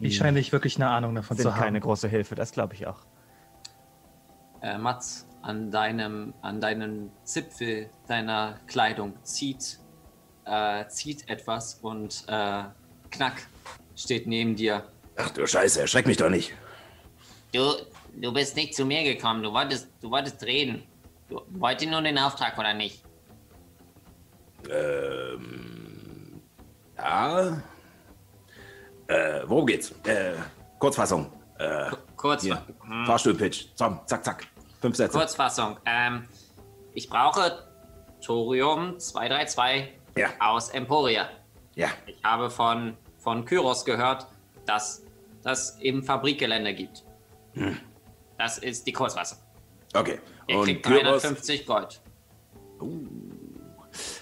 [0.00, 1.60] Die scheinen nicht wirklich eine Ahnung davon sind zu haben.
[1.60, 3.00] keine große Hilfe, das glaube ich auch.
[4.62, 9.78] Äh, Mats, an deinem, an deinem Zipfel deiner Kleidung zieht,
[10.44, 12.64] äh, zieht etwas und äh,
[13.10, 13.46] Knack
[13.96, 14.84] steht neben dir.
[15.16, 16.54] Ach du Scheiße, erschreck mich doch nicht.
[17.52, 17.72] Du,
[18.14, 19.42] du bist nicht zu mir gekommen.
[19.42, 20.82] Du wolltest, du wolltest reden.
[21.28, 23.02] Du wolltest nur den Auftrag oder nicht?
[24.70, 26.40] Ähm.
[26.96, 27.62] Ja.
[29.06, 29.92] Äh, worum geht's?
[30.04, 30.34] Äh,
[30.78, 31.32] Kurzfassung.
[31.58, 32.62] Äh, Kurz, hier.
[32.82, 33.68] hm, Fahrstuhlpitch.
[33.74, 34.46] Zom, zack, zack.
[34.80, 35.16] Fünf Sätze.
[35.16, 35.76] Kurzfassung.
[35.86, 36.28] Ähm,
[36.94, 37.66] ich brauche
[38.24, 40.28] Thorium 232 Ja.
[40.40, 41.28] aus Emporia.
[41.74, 41.88] Ja.
[42.06, 44.26] Ich habe von, von Kyros gehört,
[44.66, 45.04] dass
[45.42, 47.04] das im Fabrikgelände gibt.
[48.38, 49.38] Das ist die Kurzfassung.
[49.94, 50.20] Okay.
[50.46, 52.00] Ihr Und kriegt Kyros, 350 Gold.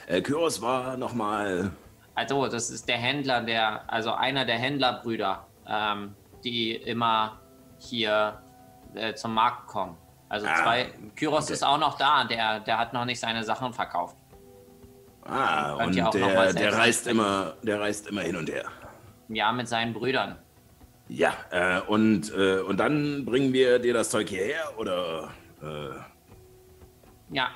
[0.07, 1.71] äh, Kyros war nochmal.
[2.15, 7.41] Also, das ist der Händler, der, also einer der Händlerbrüder, ähm, die immer
[7.79, 8.41] hier
[8.95, 9.97] äh, zum Markt kommen.
[10.29, 10.93] Also Ah, zwei.
[11.15, 11.53] Kyros okay.
[11.53, 14.17] ist auch noch da, der, der hat noch nicht seine Sachen verkauft.
[15.25, 18.65] Ah, und der, der reist immer, der reist immer hin und her.
[19.29, 20.39] Ja, mit seinen Brüdern.
[21.09, 25.31] Ja, äh, und, äh, und dann bringen wir dir das Zeug hierher oder?
[25.63, 25.91] Äh,
[27.31, 27.51] Ja,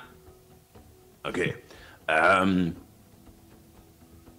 [1.23, 1.55] okay.
[2.07, 2.75] Ähm,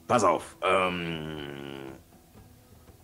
[0.09, 0.57] pass auf.
[0.63, 1.93] Ähm,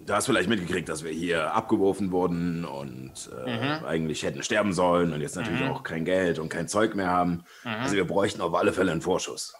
[0.00, 5.12] du hast vielleicht mitgekriegt, dass wir hier abgeworfen wurden und äh, eigentlich hätten sterben sollen
[5.12, 7.44] und jetzt natürlich auch kein Geld und kein Zeug mehr haben.
[7.64, 9.54] Also wir bräuchten auf alle Fälle einen Vorschuss.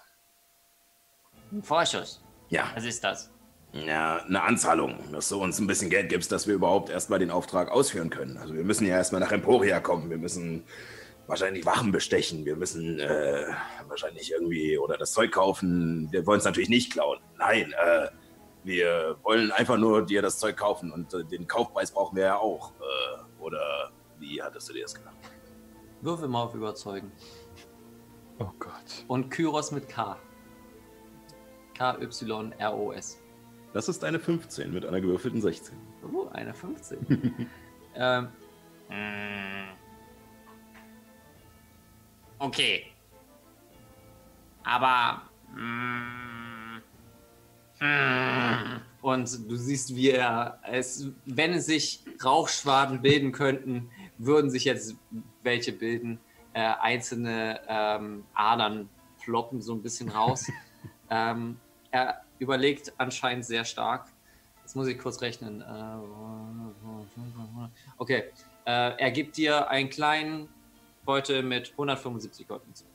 [1.53, 2.23] Ein Vorschuss.
[2.49, 3.31] Ja, Was ist das?
[3.73, 7.31] Ja, eine Anzahlung, dass du uns ein bisschen Geld gibst, dass wir überhaupt erstmal den
[7.31, 8.37] Auftrag ausführen können.
[8.39, 10.11] Also wir müssen ja erstmal nach Emporia kommen.
[10.11, 10.65] Wir müssen
[11.27, 12.45] wahrscheinlich Wachen bestechen.
[12.45, 13.45] Wir müssen äh,
[13.87, 16.09] wahrscheinlich irgendwie oder das Zeug kaufen.
[16.11, 17.19] Wir wollen es natürlich nicht klauen.
[17.39, 18.09] Nein, äh,
[18.65, 22.37] wir wollen einfach nur dir das Zeug kaufen und äh, den Kaufpreis brauchen wir ja
[22.39, 22.73] auch.
[22.73, 25.15] Äh, oder wie hattest du dir das gedacht?
[26.01, 27.13] würfel mal auf Überzeugen.
[28.39, 29.05] Oh Gott.
[29.09, 30.17] Und Kyros mit K.
[31.75, 33.19] K-Y-R-O-S.
[33.79, 35.77] Das ist eine 15 mit einer gewürfelten 16.
[36.13, 37.47] Oh, eine 15.
[37.95, 38.29] ähm,
[38.89, 39.69] Hm.
[42.41, 42.87] Okay.
[44.65, 45.23] Aber.
[45.55, 46.83] Hm,
[47.79, 54.65] hm, Und du siehst, wie er, es, wenn es sich Rauchschwaden bilden könnten, würden sich
[54.65, 54.97] jetzt
[55.45, 56.19] welche bilden.
[56.53, 58.89] Äh, einzelne ähm, Adern
[59.23, 60.51] ploppen so ein bisschen raus.
[61.11, 61.61] ähm,
[61.93, 64.07] er überlegt anscheinend sehr stark.
[64.63, 65.63] Jetzt muss ich kurz rechnen.
[65.63, 65.65] Äh,
[67.97, 68.25] okay.
[68.67, 70.49] Äh, er gibt dir einen kleinen
[71.05, 72.87] Beutel mit 175 Goldmünzen.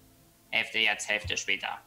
[0.51, 1.79] Hälfte jetzt, Hälfte später.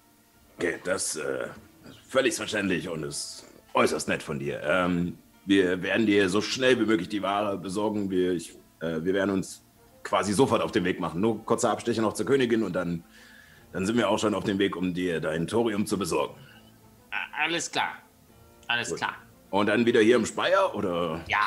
[0.56, 1.48] Okay, das äh,
[1.88, 4.60] ist völlig verständlich und ist äußerst nett von dir.
[4.64, 8.10] Ähm, wir werden dir so schnell wie möglich die Ware besorgen.
[8.10, 9.62] Wir, ich, äh, wir werden uns
[10.02, 11.20] quasi sofort auf den Weg machen.
[11.20, 13.04] Nur kurzer Abstecher noch zur Königin und dann,
[13.72, 16.34] dann sind wir auch schon auf dem Weg, um dir dein Thorium zu besorgen.
[17.38, 17.94] Alles klar.
[18.68, 18.98] Alles Gut.
[18.98, 19.14] klar.
[19.50, 21.20] Und dann wieder hier im Speyer oder?
[21.28, 21.38] Ja,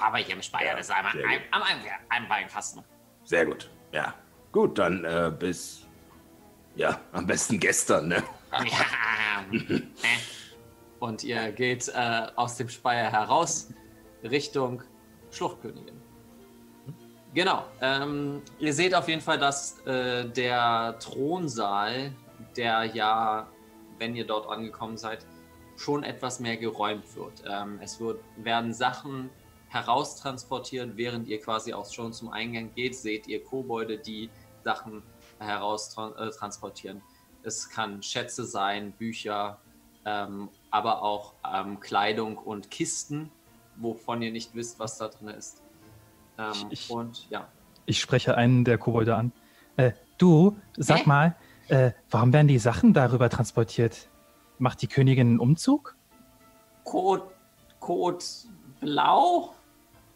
[0.00, 2.82] aber hier im Speier, Ja, das ist einmal ein, am Ein- Einbeinfasten.
[3.24, 4.14] Sehr gut, ja.
[4.52, 5.84] Gut, dann äh, bis.
[6.76, 8.22] Ja, am besten gestern, ne?
[11.00, 13.68] Und ihr geht äh, aus dem Speier heraus
[14.22, 14.82] Richtung
[15.30, 16.00] Schluchtkönigin.
[17.34, 17.66] Genau.
[17.80, 22.12] Ähm, ihr seht auf jeden Fall, dass äh, der Thronsaal,
[22.56, 23.46] der ja,
[23.98, 25.24] wenn ihr dort angekommen seid,
[25.76, 27.44] schon etwas mehr geräumt wird.
[27.48, 29.30] Ähm, es wird, werden Sachen
[29.68, 34.30] heraustransportiert, während ihr quasi auch schon zum Eingang geht, seht ihr Kobolde, die
[34.64, 35.02] Sachen
[35.38, 37.02] heraustransportieren.
[37.42, 39.58] Es kann Schätze sein, Bücher,
[40.04, 43.30] ähm, aber auch ähm, Kleidung und Kisten,
[43.76, 45.62] wovon ihr nicht wisst, was da drin ist.
[46.38, 47.48] Ähm, Ich- und ja.
[47.86, 49.32] Ich spreche einen der Kobolde an.
[49.76, 51.04] Äh, du, sag Hä?
[51.06, 51.36] mal,
[51.68, 54.08] äh, warum werden die Sachen darüber transportiert?
[54.58, 55.96] Macht die Königin einen Umzug?
[56.84, 57.24] Code,
[57.80, 58.24] Code
[58.80, 59.54] Blau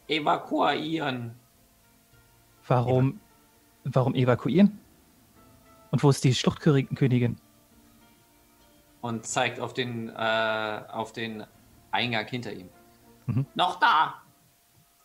[0.08, 1.34] evakuieren.
[2.66, 3.20] Warum,
[3.84, 4.78] warum evakuieren?
[5.90, 7.36] Und wo ist die Schluchtkönigin?
[9.02, 11.44] Und zeigt auf den, äh, auf den
[11.90, 12.68] Eingang hinter ihm.
[13.26, 13.46] Mhm.
[13.54, 14.14] Noch da!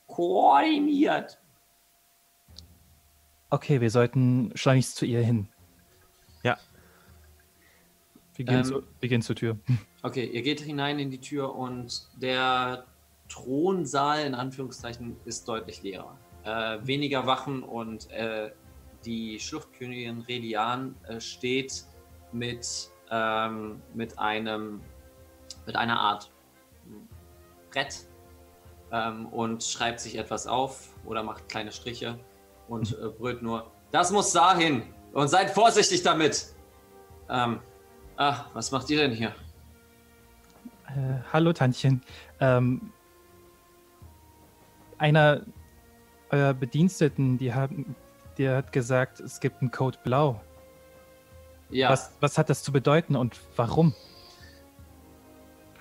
[0.07, 1.39] Koordiniert!
[3.49, 5.49] Okay, wir sollten schleunigst zu ihr hin.
[8.37, 9.57] Wir gehen, Ähm, zu, wir gehen zur Tür.
[10.03, 12.85] Okay, ihr geht hinein in die Tür und der
[13.29, 16.17] Thronsaal in Anführungszeichen ist deutlich leerer.
[16.43, 18.51] Äh, weniger Wachen und äh,
[19.03, 21.83] die Schluchtkönigin Relian äh, steht
[22.31, 24.81] mit, ähm, mit einem
[25.65, 26.31] mit einer Art
[27.71, 28.07] Brett
[28.91, 32.17] ähm, und schreibt sich etwas auf oder macht kleine Striche
[32.69, 34.83] und äh, brüllt nur: Das muss dahin
[35.13, 36.53] und seid vorsichtig damit.
[37.29, 37.59] Ähm,
[38.17, 39.33] ah, was macht ihr denn hier?
[40.87, 42.01] Äh, hallo, Tantchen.
[42.39, 42.91] Ähm,
[44.97, 45.41] einer
[46.29, 47.95] eurer Bediensteten, die haben,
[48.37, 50.41] der hat gesagt, es gibt einen Code Blau.
[51.69, 51.89] Ja.
[51.89, 53.93] Was, was hat das zu bedeuten und warum?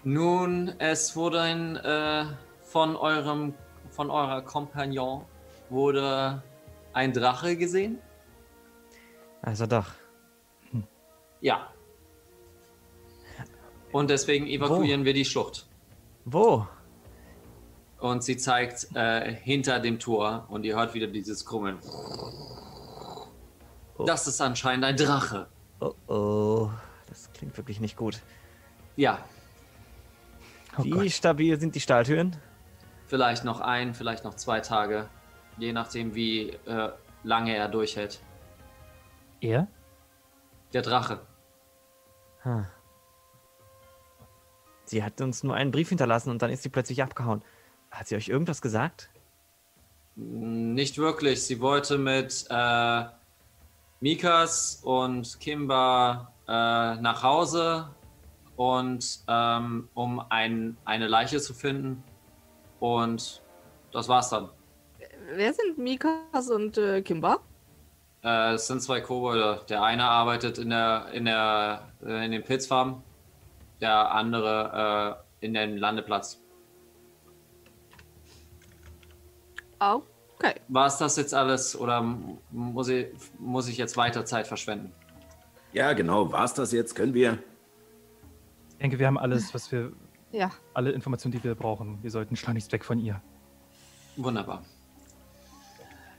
[0.04, 2.26] Nun, es wurde ein äh,
[2.62, 3.54] von eurem
[3.90, 5.24] von eurer Kompagnon
[5.70, 6.42] wurde
[6.92, 7.98] ein Drache gesehen.
[9.42, 9.86] Also doch.
[11.40, 11.68] Ja.
[13.96, 15.66] Und deswegen evakuieren wir die Schlucht.
[16.24, 16.66] Wo?
[17.98, 21.78] Und sie zeigt äh, hinter dem Tor und ihr hört wieder dieses Krummeln.
[24.04, 25.48] Das ist anscheinend ein Drache.
[25.80, 26.70] Oh oh.
[27.08, 28.20] Das klingt wirklich nicht gut.
[28.96, 29.18] Ja,
[30.78, 31.10] Oh Wie Gott.
[31.10, 32.36] stabil sind die Stahltüren?
[33.06, 35.08] vielleicht noch ein, vielleicht noch zwei Tage.
[35.58, 36.90] Je nachdem, wie äh,
[37.22, 38.20] lange er durchhält.
[39.40, 39.68] Er?
[40.72, 41.20] Der Drache.
[42.42, 42.66] Hm.
[44.86, 47.42] Sie hat uns nur einen Brief hinterlassen und dann ist sie plötzlich abgehauen.
[47.90, 49.10] Hat sie euch irgendwas gesagt?
[50.14, 51.42] Nicht wirklich.
[51.42, 53.04] Sie wollte mit äh,
[54.00, 57.88] Mikas und Kimba äh, nach Hause
[58.56, 62.02] und ähm, um ein, eine Leiche zu finden.
[62.80, 63.42] Und
[63.92, 64.48] das war's dann.
[65.34, 67.40] Wer sind Mikas und äh, Kimba?
[68.22, 69.62] Äh, es sind zwei Kobolde.
[69.68, 73.02] Der eine arbeitet in der in der äh, in den Pilzfarmen,
[73.80, 76.40] der andere äh, in den Landeplatz.
[79.78, 80.54] Okay.
[80.68, 82.02] War es das jetzt alles oder
[82.50, 83.08] muss ich,
[83.38, 84.92] muss ich jetzt weiter Zeit verschwenden?
[85.72, 86.32] Ja, genau.
[86.32, 86.94] War's das jetzt?
[86.94, 87.38] Können wir?
[88.70, 89.92] Ich denke, wir haben alles, was wir,
[90.32, 90.50] Ja.
[90.74, 92.02] alle Informationen, die wir brauchen.
[92.02, 93.20] Wir sollten schleunigst weg von ihr.
[94.16, 94.62] Wunderbar.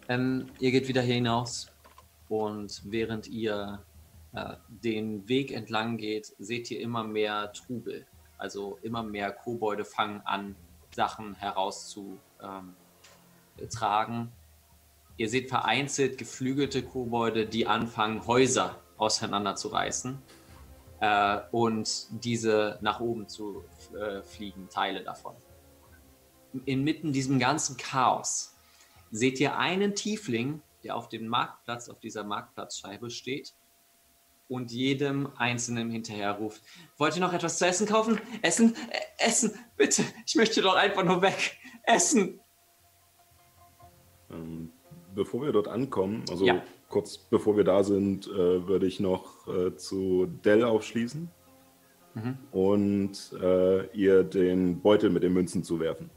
[0.10, 1.72] Ähm, ihr geht wieder hier hinaus
[2.30, 3.80] und während ihr
[4.68, 8.06] den Weg entlang geht, seht ihr immer mehr Trubel.
[8.38, 10.56] Also immer mehr Kobolde fangen an,
[10.92, 12.76] Sachen herauszutragen.
[13.72, 14.32] Tragen.
[15.18, 20.22] ihr seht vereinzelt geflügelte Kobolde, die anfangen, Häuser auseinanderzureißen
[21.00, 23.66] äh, und diese nach oben zu
[24.00, 25.36] äh, fliegen, Teile davon
[26.66, 28.56] inmitten diesem ganzen Chaos
[29.12, 33.54] seht ihr einen Tiefling, der auf dem Marktplatz, auf dieser Marktplatzscheibe steht
[34.48, 36.62] und jedem Einzelnen hinterher ruft:
[36.98, 38.20] Wollt ihr noch etwas zu essen kaufen?
[38.42, 38.76] Essen?
[38.90, 40.04] Äh, essen, bitte!
[40.26, 41.58] Ich möchte doch einfach nur weg!
[41.84, 42.40] Essen!
[44.32, 44.72] Ähm,
[45.16, 46.62] bevor wir dort ankommen, also Ja.
[46.90, 51.30] kurz bevor wir da sind, äh, würde ich noch äh, zu Dell aufschließen
[52.16, 52.38] Mhm.
[52.52, 56.10] und äh, ihr den Beutel mit den Münzen zuwerfen.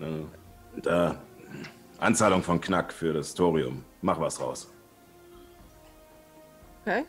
[0.00, 1.22] Äh, Da.
[1.98, 3.84] Anzahlung von Knack für das Thorium.
[4.02, 4.72] Mach was raus.
[6.84, 7.06] Okay.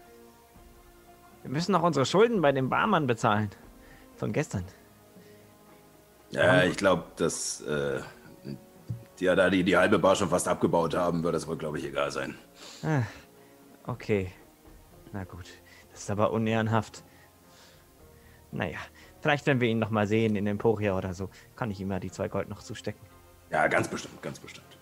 [1.44, 3.50] Wir müssen noch unsere Schulden bei dem Barmann bezahlen.
[4.16, 4.64] Von gestern.
[6.32, 7.60] Ja, ich glaube, das.
[7.62, 8.00] Äh,
[9.20, 11.78] die ja da die, die halbe Bar schon fast abgebaut haben, wird das wohl, glaube
[11.78, 12.36] ich, egal sein.
[12.84, 13.04] Ah,
[13.86, 14.32] okay.
[15.12, 15.46] Na gut.
[15.92, 17.04] Das ist aber unehrenhaft.
[18.52, 18.78] Naja,
[19.20, 22.00] vielleicht, wenn wir ihn noch mal sehen in Emporia oder so, kann ich ihm ja
[22.00, 23.06] die zwei Gold noch zustecken.
[23.52, 24.78] Ja, ganz bestimmt, ganz bestimmt.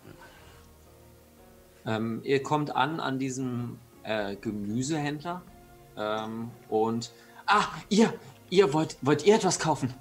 [1.86, 5.42] Ähm, ihr kommt an an diesem äh, Gemüsehändler
[5.98, 7.12] ähm, und
[7.46, 8.14] ah, ihr,
[8.50, 9.94] ihr wollt, wollt ihr etwas kaufen?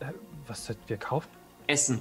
[0.00, 0.12] Äh,
[0.46, 1.28] was sollten wir kaufen?
[1.66, 2.00] Essen.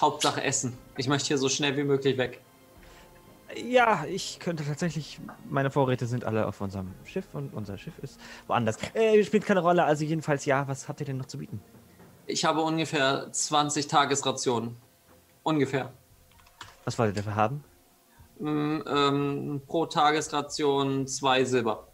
[0.00, 0.76] Hauptsache Essen.
[0.96, 2.40] Ich möchte hier so schnell wie möglich weg.
[3.56, 5.20] Ja, ich könnte tatsächlich.
[5.48, 8.78] Meine Vorräte sind alle auf unserem Schiff und unser Schiff ist woanders.
[8.94, 10.66] Äh, spielt keine Rolle, also jedenfalls ja.
[10.66, 11.60] Was habt ihr denn noch zu bieten?
[12.26, 14.76] Ich habe ungefähr 20 Tagesrationen.
[15.42, 15.92] Ungefähr.
[16.84, 17.62] Was wollt ihr dafür haben?
[18.40, 21.88] Ähm, pro Tagesration zwei Silber.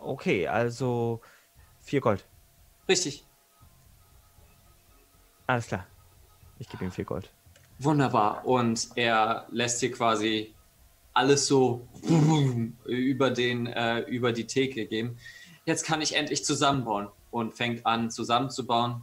[0.00, 1.20] Okay, also
[1.80, 2.24] vier Gold.
[2.88, 3.26] Richtig.
[5.46, 5.86] Alles klar.
[6.58, 7.32] Ich gebe ihm vier Gold.
[7.78, 8.46] Wunderbar.
[8.46, 10.54] Und er lässt hier quasi
[11.12, 11.86] alles so
[12.84, 15.18] über, den, äh, über die Theke gehen.
[15.64, 19.02] Jetzt kann ich endlich zusammenbauen und fängt an zusammenzubauen.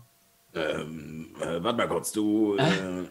[0.56, 3.08] Ähm, äh, warte mal kurz, du, äh,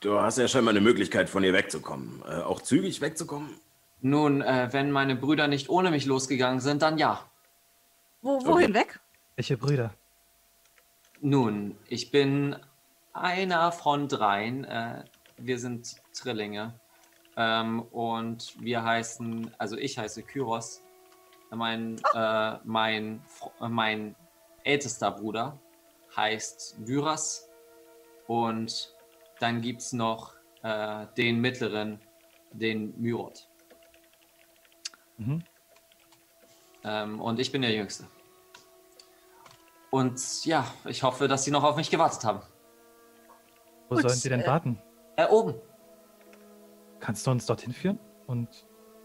[0.00, 2.22] du hast ja scheinbar eine Möglichkeit, von hier wegzukommen.
[2.26, 3.48] Äh, auch zügig wegzukommen?
[4.00, 7.24] Nun, äh, wenn meine Brüder nicht ohne mich losgegangen sind, dann ja.
[8.20, 9.00] Wo, wohin weg?
[9.36, 9.94] Welche Brüder?
[11.20, 12.56] Nun, ich bin
[13.14, 14.64] einer von dreien.
[14.64, 15.04] Äh,
[15.38, 16.74] wir sind Trillinge.
[17.36, 20.82] Ähm, und wir heißen, also ich heiße Kyros.
[21.50, 23.22] Mein, äh, mein,
[23.60, 24.14] äh, mein
[24.64, 25.58] ältester Bruder
[26.16, 27.48] heißt Vyras.
[28.26, 28.94] Und
[29.40, 32.00] dann gibt es noch äh, den mittleren,
[32.52, 33.48] den Myrot.
[35.18, 35.42] Mhm.
[36.84, 38.06] Ähm, und ich bin der Jüngste.
[39.90, 42.42] Und ja, ich hoffe, dass sie noch auf mich gewartet haben.
[43.88, 44.78] Wo Gut, sollen sie denn äh, warten?
[45.16, 45.54] Äh, oben,
[47.04, 47.98] Kannst du uns dorthin führen?
[48.26, 48.48] Und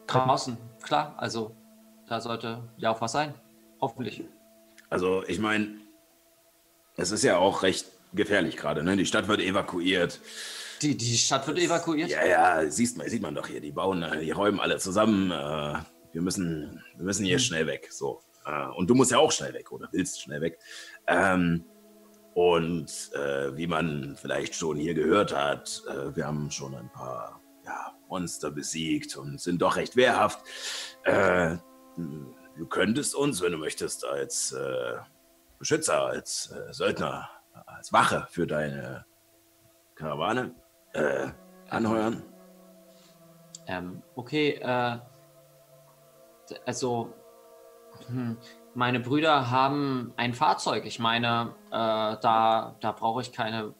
[0.07, 1.15] draußen, klar.
[1.17, 1.53] Also,
[2.07, 3.33] da sollte ja auch was sein.
[3.81, 4.23] Hoffentlich.
[4.89, 5.81] Also, ich meine,
[6.99, 8.95] es ist ja auch recht gefährlich gerade, ne?
[8.97, 10.19] Die Stadt wird evakuiert.
[10.81, 12.09] Die, die Stadt wird evakuiert?
[12.09, 13.59] Ja, ja, siehst, sieht man doch hier.
[13.59, 15.31] Die bauen, äh, die räumen alle zusammen.
[15.31, 15.79] Äh,
[16.13, 17.89] wir, müssen, wir müssen hier schnell weg.
[17.91, 18.21] So.
[18.45, 20.59] Äh, und du musst ja auch schnell weg oder willst schnell weg.
[21.07, 21.65] Ähm,
[22.35, 23.11] und
[23.55, 25.83] wie man vielleicht schon hier gehört hat,
[26.13, 30.39] wir haben schon ein paar ja, Monster besiegt und sind doch recht wehrhaft.
[31.05, 34.55] Du könntest uns, wenn du möchtest, als
[35.59, 37.29] Beschützer, als äh, Söldner,
[37.65, 39.05] als Wache für deine
[39.95, 40.55] Karawane
[40.93, 41.27] äh,
[41.69, 42.23] anheuern.
[43.67, 44.97] Ähm, okay, äh,
[46.65, 47.13] also,
[48.07, 48.37] hm,
[48.73, 50.85] meine Brüder haben ein Fahrzeug.
[50.85, 53.73] Ich meine, äh, da, da brauche ich keine,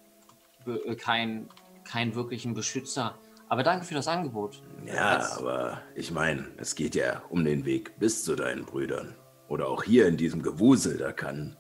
[0.68, 1.50] äh, kein,
[1.86, 3.16] keinen wirklichen Beschützer.
[3.48, 4.62] Aber danke für das Angebot.
[4.86, 9.16] Ja, Als- aber ich meine, es geht ja um den Weg bis zu deinen Brüdern.
[9.48, 11.58] Oder auch hier in diesem Gewusel, da kann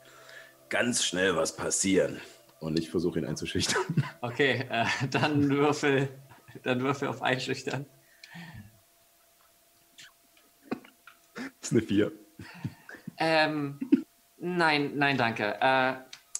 [0.69, 2.19] ganz schnell was passieren.
[2.59, 3.81] Und ich versuche ihn einzuschüchtern.
[4.21, 6.09] Okay, äh, dann würfel,
[6.63, 7.85] dann würfel auf Einschüchtern.
[10.69, 12.11] Das ist eine 4.
[13.17, 13.79] Ähm,
[14.37, 15.57] nein, nein, danke.
[15.61, 15.93] Äh,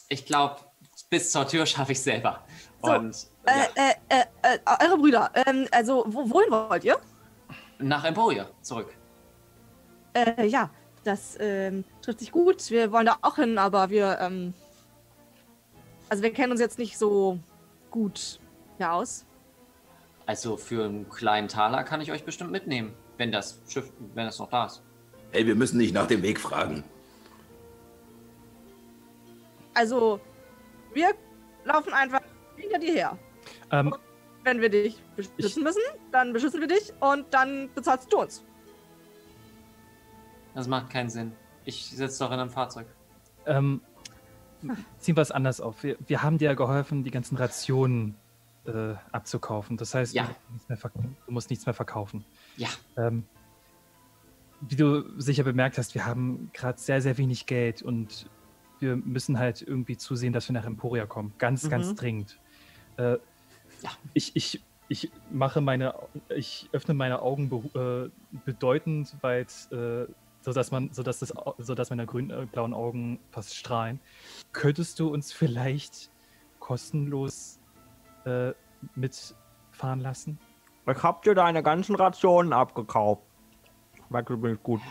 [0.09, 0.61] ich glaube,
[1.09, 2.45] bis zur Tür schaffe ich selber.
[2.82, 3.15] So, Und
[3.45, 6.99] Äh, ja, äh, äh, äh, eure Brüder, ähm, also wo, wohin wollt ihr?
[7.80, 8.93] nach Emporia zurück.
[10.13, 10.69] Äh, ja,
[11.03, 12.69] das ähm, trifft sich gut.
[12.69, 14.53] Wir wollen da auch hin, aber wir, ähm,
[16.09, 17.39] also wir kennen uns jetzt nicht so
[17.91, 18.39] gut
[18.77, 19.25] hier aus.
[20.25, 24.37] Also für einen kleinen Taler kann ich euch bestimmt mitnehmen, wenn das Schiff, wenn es
[24.39, 24.83] noch da ist.
[25.31, 26.83] Hey, wir müssen nicht nach dem Weg fragen.
[29.73, 30.19] Also,
[30.93, 31.13] wir
[31.63, 32.21] laufen einfach
[32.55, 33.17] hinter dir her.
[33.71, 33.95] ähm,
[34.43, 35.81] Wenn wir dich beschützen müssen,
[36.11, 38.43] dann beschützen wir dich und dann bezahlst du uns.
[40.55, 41.31] Das macht keinen Sinn.
[41.65, 42.87] Ich sitze doch in einem Fahrzeug.
[43.45, 43.81] ähm,
[44.97, 45.83] ziehen wir es anders auf.
[45.83, 48.15] Wir, wir haben dir ja geholfen, die ganzen Rationen
[48.65, 49.77] äh, abzukaufen.
[49.77, 50.23] Das heißt, Ja.
[50.23, 52.25] du, musst nichts mehr verk- du musst nichts mehr verkaufen.
[52.57, 52.67] Ja.
[52.97, 53.25] Ähm,
[54.61, 58.29] wie du sicher bemerkt hast, wir haben gerade sehr, sehr wenig Geld und
[58.79, 61.33] wir müssen halt irgendwie zusehen, dass wir nach Emporia kommen.
[61.37, 61.95] Ganz, ganz Mhm.
[61.95, 62.39] dringend.
[62.97, 63.13] Äh,
[63.81, 63.91] Ja.
[64.13, 65.93] Ich, ich, ich mache meine,
[66.35, 69.53] ich öffne meine Augen be äh, bedeutend weit,
[70.49, 73.99] sodass man, sodass das, sodass meine grün, äh, blauen Augen fast strahlen.
[74.51, 76.09] Könntest du uns vielleicht
[76.59, 77.59] kostenlos
[78.25, 78.53] äh,
[78.95, 80.39] mitfahren lassen?
[80.89, 83.21] Ich hab dir deine ganzen Rationen abgekauft.
[84.07, 84.81] Schmeckt übrigens gut.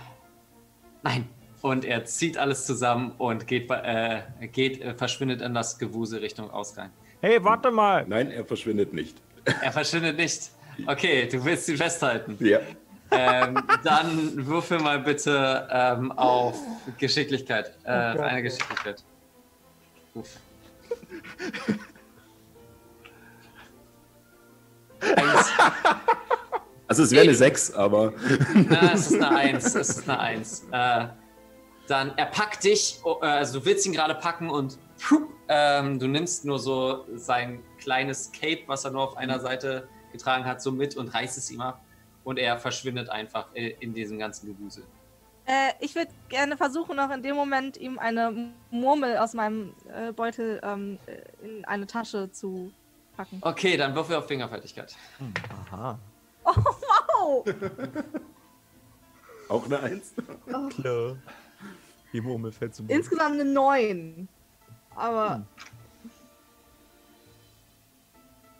[1.03, 1.29] Nein,
[1.63, 6.51] und er zieht alles zusammen und geht, äh, geht äh, verschwindet in das Gewusel Richtung
[6.51, 6.91] Ausgang.
[7.21, 8.05] Hey, warte mal!
[8.07, 9.21] Nein, er verschwindet nicht.
[9.61, 10.53] Er verschwindet nicht.
[10.87, 12.37] Okay, du willst ihn festhalten.
[12.39, 12.61] Ja.
[13.11, 16.59] Ähm, dann würfel mal bitte ähm, auf
[16.99, 17.73] Geschicklichkeit.
[17.85, 18.21] Äh, Gott.
[18.21, 19.03] eine Geschicklichkeit.
[20.15, 20.29] Uff.
[25.01, 25.53] Eins.
[26.87, 28.13] Also es wäre eine 6, aber.
[28.55, 29.75] Na, es ist eine Eins.
[29.75, 30.67] Es ist eine Eins.
[30.73, 31.07] Äh,
[31.87, 35.99] dann er packt dich, oh, äh, also du willst ihn gerade packen und pfup, ähm,
[35.99, 40.63] du nimmst nur so sein kleines Cape, was er nur auf einer Seite getragen hat,
[40.63, 41.83] so mit und reißt es ihm ab.
[42.29, 44.85] Und er verschwindet einfach in, in diesem ganzen Gewusel.
[45.47, 50.13] Äh, ich würde gerne versuchen, noch in dem Moment ihm eine Murmel aus meinem äh,
[50.13, 52.71] Beutel ähm, äh, in eine Tasche zu
[53.17, 53.39] packen.
[53.41, 54.95] Okay, dann würfel auf Fingerfertigkeit.
[55.71, 55.99] Aha.
[56.45, 57.45] Oh, wow!
[59.49, 60.13] Auch eine 1?
[60.69, 61.17] Klar.
[62.13, 64.29] Die Murmel fällt zum Insgesamt eine 9.
[64.95, 65.47] Aber Hm.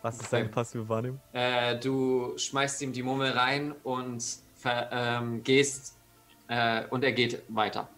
[0.03, 1.21] Was ist seine passive Wahrnehmung?
[1.33, 4.25] Äh, du schmeißt ihm die Murmel rein und
[4.55, 5.99] ver, ähm, gehst
[6.49, 7.89] äh, und er geht weiter.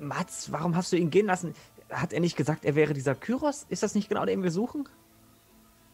[0.00, 1.54] Mats, warum hast du ihn gehen lassen?
[1.88, 3.64] Hat er nicht gesagt, er wäre dieser Kyros?
[3.68, 4.88] Ist das nicht genau den wir suchen?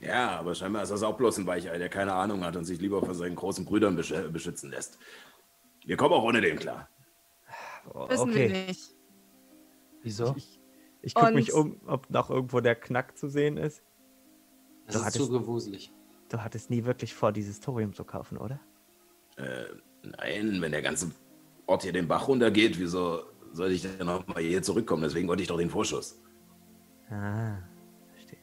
[0.00, 2.80] Ja, aber scheinbar ist das auch bloß ein Weichei, der keine Ahnung hat und sich
[2.80, 4.98] lieber von seinen großen Brüdern besch beschützen lässt.
[5.84, 6.88] Wir kommen auch ohne den klar.
[8.08, 8.94] wissen wir nicht.
[10.02, 10.34] Wieso?
[10.36, 10.60] Ich,
[11.02, 13.82] ich gucke mich um, ob noch irgendwo der Knack zu sehen ist.
[14.88, 15.92] Das Du ist hattest- zu gewuselig.
[16.30, 18.58] Du hattest nie wirklich vor, dieses Thorium zu kaufen, oder?
[19.36, 19.64] Äh,
[20.02, 21.10] nein, wenn der ganze
[21.66, 23.20] Ort hier den Bach runtergeht, wieso
[23.52, 25.02] soll ich denn nochmal hier zurückkommen?
[25.02, 26.20] Deswegen wollte ich doch den Vorschuss.
[27.10, 27.56] Ah,
[28.14, 28.38] verstehe.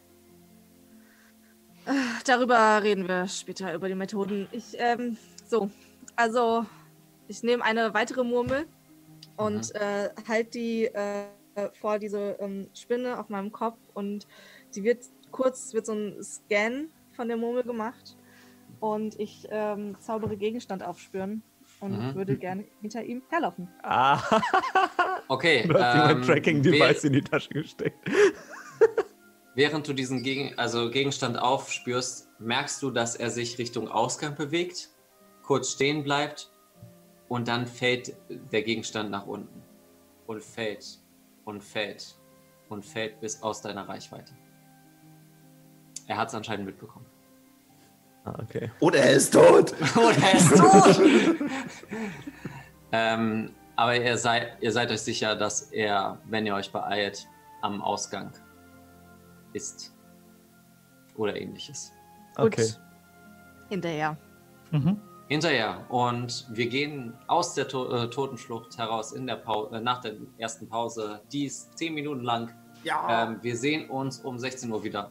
[2.26, 4.48] Darüber reden wir später, über die Methoden.
[4.52, 5.18] Ich, ähm,
[5.48, 5.70] so,
[6.16, 6.66] also,
[7.28, 8.66] ich nehme eine weitere Murmel
[9.38, 11.26] und äh, halt die äh,
[11.74, 14.28] vor diese ähm, Spinne auf meinem Kopf und
[14.76, 15.06] die wird
[15.36, 18.16] kurz, wird so ein Scan von der Murmel gemacht
[18.80, 21.44] und ich ähm, zaubere Gegenstand aufspüren
[21.82, 22.16] und Mhm.
[22.16, 23.68] würde gerne hinter ihm herlaufen.
[23.84, 24.22] Ah,
[25.28, 25.68] Okay.
[25.68, 27.98] du hast ähm, Tracking-Device in die Tasche gesteckt.
[29.56, 34.90] Während du diesen Gegen also Gegenstand aufspürst, merkst du, dass er sich Richtung Ausgang bewegt,
[35.44, 36.52] kurz stehen bleibt
[37.28, 39.64] und dann fällt der Gegenstand nach unten
[40.28, 41.00] und fällt
[41.46, 42.16] und fällt
[42.70, 44.34] und fällt bis aus deiner Reichweite.
[46.08, 47.06] Er hat es anscheinend mitbekommen.
[48.26, 48.72] Ah, okay.
[48.80, 49.74] Oder er ist tot!
[49.96, 51.02] Oder er ist tot!
[52.92, 57.28] ähm, aber ihr seid, ihr seid euch sicher, dass er, wenn ihr euch beeilt,
[57.62, 58.32] am Ausgang
[59.54, 59.94] ist.
[61.16, 61.92] Oder ähnliches.
[62.38, 62.64] Okay.
[62.64, 62.80] Gut.
[63.70, 64.18] Hinterher.
[64.72, 65.00] Mhm.
[65.28, 65.86] Hinterher.
[65.90, 70.16] Und wir gehen aus der to äh, Totenschlucht heraus in der Pau äh, nach der
[70.38, 71.22] ersten Pause.
[71.32, 72.54] Die ist 10 Minuten lang.
[73.10, 75.10] Ähm, wir sehen uns um 16 Uhr wieder.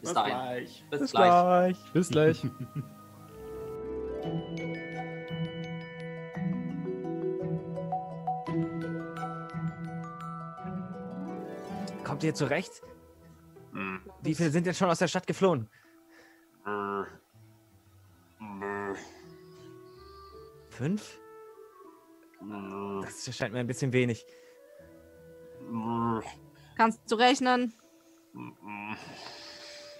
[0.00, 0.66] Bis dahin.
[0.90, 1.30] Bis, Bis gleich.
[1.30, 1.92] gleich.
[1.92, 2.42] Bis gleich.
[12.04, 12.82] Kommt ihr zurecht?
[14.22, 15.68] Wie viele sind jetzt schon aus der Stadt geflohen?
[20.70, 21.20] Fünf?
[23.02, 24.24] Das erscheint mir ein bisschen wenig.
[26.76, 27.74] Kannst du rechnen?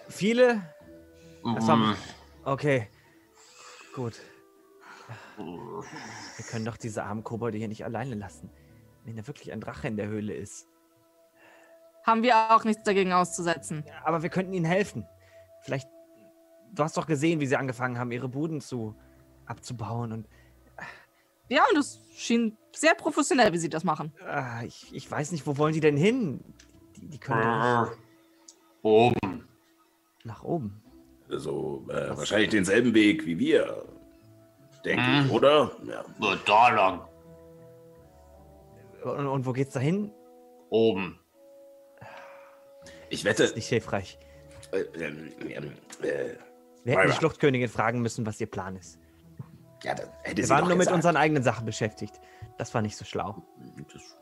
[0.08, 0.62] Viele?
[1.54, 1.96] Das war...
[2.44, 2.88] Okay.
[3.94, 4.14] Gut.
[5.36, 8.50] Wir können doch diese armen Kobolde hier nicht alleine lassen.
[9.04, 10.66] Wenn da wirklich ein Drache in der Höhle ist.
[12.04, 13.84] Haben wir auch nichts dagegen auszusetzen.
[14.04, 15.06] Aber wir könnten ihnen helfen.
[15.62, 15.88] Vielleicht.
[16.72, 18.94] Du hast doch gesehen, wie sie angefangen haben, ihre Buden zu
[19.46, 20.28] abzubauen und
[21.48, 24.12] Ja, und es schien sehr professionell, wie sie das machen.
[24.26, 26.40] ah, ich, ich weiß nicht, wo wollen die denn hin?
[26.96, 27.98] Die, die können doch nicht
[28.82, 29.17] Oben.
[30.24, 30.82] Nach oben.
[31.30, 33.84] Also äh, wahrscheinlich denselben Weg wie wir.
[34.84, 35.30] Denke ich, Mhm.
[35.32, 35.72] oder?
[35.84, 36.04] Ja.
[36.18, 37.00] Nur da lang.
[39.02, 40.12] Und, und wo geht's da hin?
[40.70, 41.18] Oben.
[43.10, 43.44] Ich wette.
[43.44, 44.18] Ist nicht hilfreich.
[44.72, 46.34] Äh, ähm, ähm, äh,
[46.84, 47.16] Wir hätten die.
[47.16, 48.98] Schluchtkönigin fragen müssen, was ihr Plan ist.
[49.82, 50.94] ja, das hätte Wir sie waren doch nur mit gesagt.
[50.96, 52.20] unseren eigenen Sachen beschäftigt.
[52.58, 53.42] Das war nicht so schlau.
[53.92, 54.16] Das,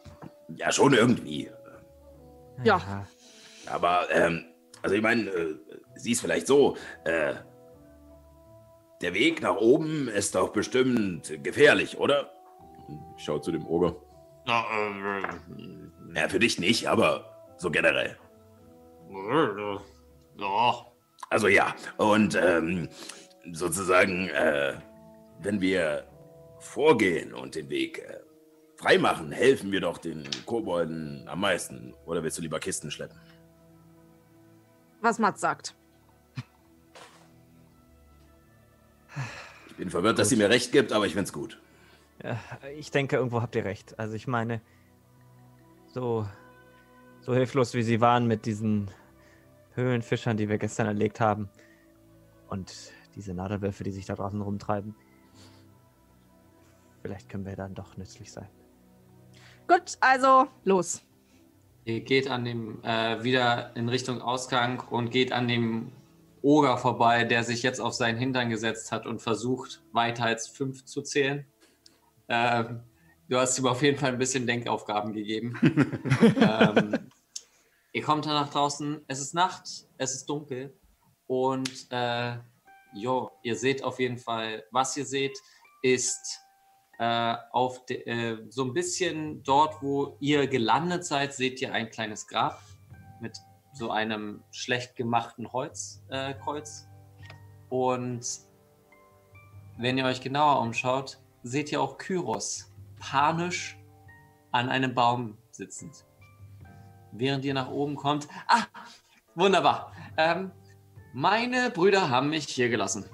[0.57, 1.51] ja, schon irgendwie.
[2.65, 3.07] Ja.
[3.67, 4.45] Aber, ähm,
[4.83, 5.55] also ich meine, äh,
[5.97, 7.35] sie ist vielleicht so, äh,
[9.03, 12.31] der Weg nach oben ist doch bestimmt gefährlich, oder?
[13.17, 13.97] Ich schaue zu dem Oger.
[14.47, 18.17] Ja, äh, Ja, für dich nicht, aber so generell.
[20.39, 20.87] ja.
[21.29, 22.89] Also ja, und ähm,
[23.53, 24.75] sozusagen, äh,
[25.41, 26.07] wenn wir
[26.61, 28.21] vorgehen und den Weg äh,
[28.77, 31.95] freimachen, helfen wir doch den Kobolden am meisten.
[32.07, 33.19] Oder willst du lieber Kisten schleppen?
[35.01, 35.75] Was Mats sagt.
[39.77, 41.61] Bin verwirrt, dass sie mir recht gibt, aber ich find's gut.
[42.22, 42.39] Ja,
[42.77, 43.99] ich denke, irgendwo habt ihr recht.
[43.99, 44.61] Also ich meine,
[45.93, 46.27] so,
[47.20, 48.91] so hilflos wie sie waren mit diesen
[49.74, 51.49] Höhlenfischern, die wir gestern erlegt haben.
[52.49, 52.72] Und
[53.14, 54.95] diese Nadelwölfe, die sich da draußen rumtreiben.
[57.03, 58.49] Vielleicht können wir dann doch nützlich sein.
[59.68, 61.03] Gut, also los.
[61.85, 65.93] Ihr geht an dem äh, wieder in Richtung Ausgang und geht an dem
[66.43, 70.84] Oger vorbei, der sich jetzt auf seinen Hintern gesetzt hat und versucht, weiter als fünf
[70.84, 71.47] zu zählen.
[72.28, 72.80] Ähm,
[73.28, 75.59] du hast ihm auf jeden Fall ein bisschen Denkaufgaben gegeben.
[76.41, 77.11] ähm,
[77.93, 80.74] ihr kommt dann nach draußen, es ist Nacht, es ist dunkel
[81.26, 82.37] und äh,
[82.95, 85.39] jo, ihr seht auf jeden Fall, was ihr seht,
[85.82, 86.41] ist
[86.99, 91.91] äh, auf de, äh, so ein bisschen dort, wo ihr gelandet seid, seht ihr ein
[91.91, 92.62] kleines Grab
[93.20, 93.37] mit
[93.77, 96.89] so einem schlecht gemachten Holzkreuz.
[96.89, 98.27] Äh, und
[99.77, 103.79] wenn ihr euch genauer umschaut, seht ihr auch Kyros panisch
[104.53, 106.07] an einem Baum sitzend.
[107.12, 108.29] Während ihr nach oben kommt.
[108.49, 108.62] Ah,
[109.35, 109.93] wunderbar.
[110.16, 110.51] Ähm,
[111.12, 113.05] meine Brüder haben mich hier gelassen.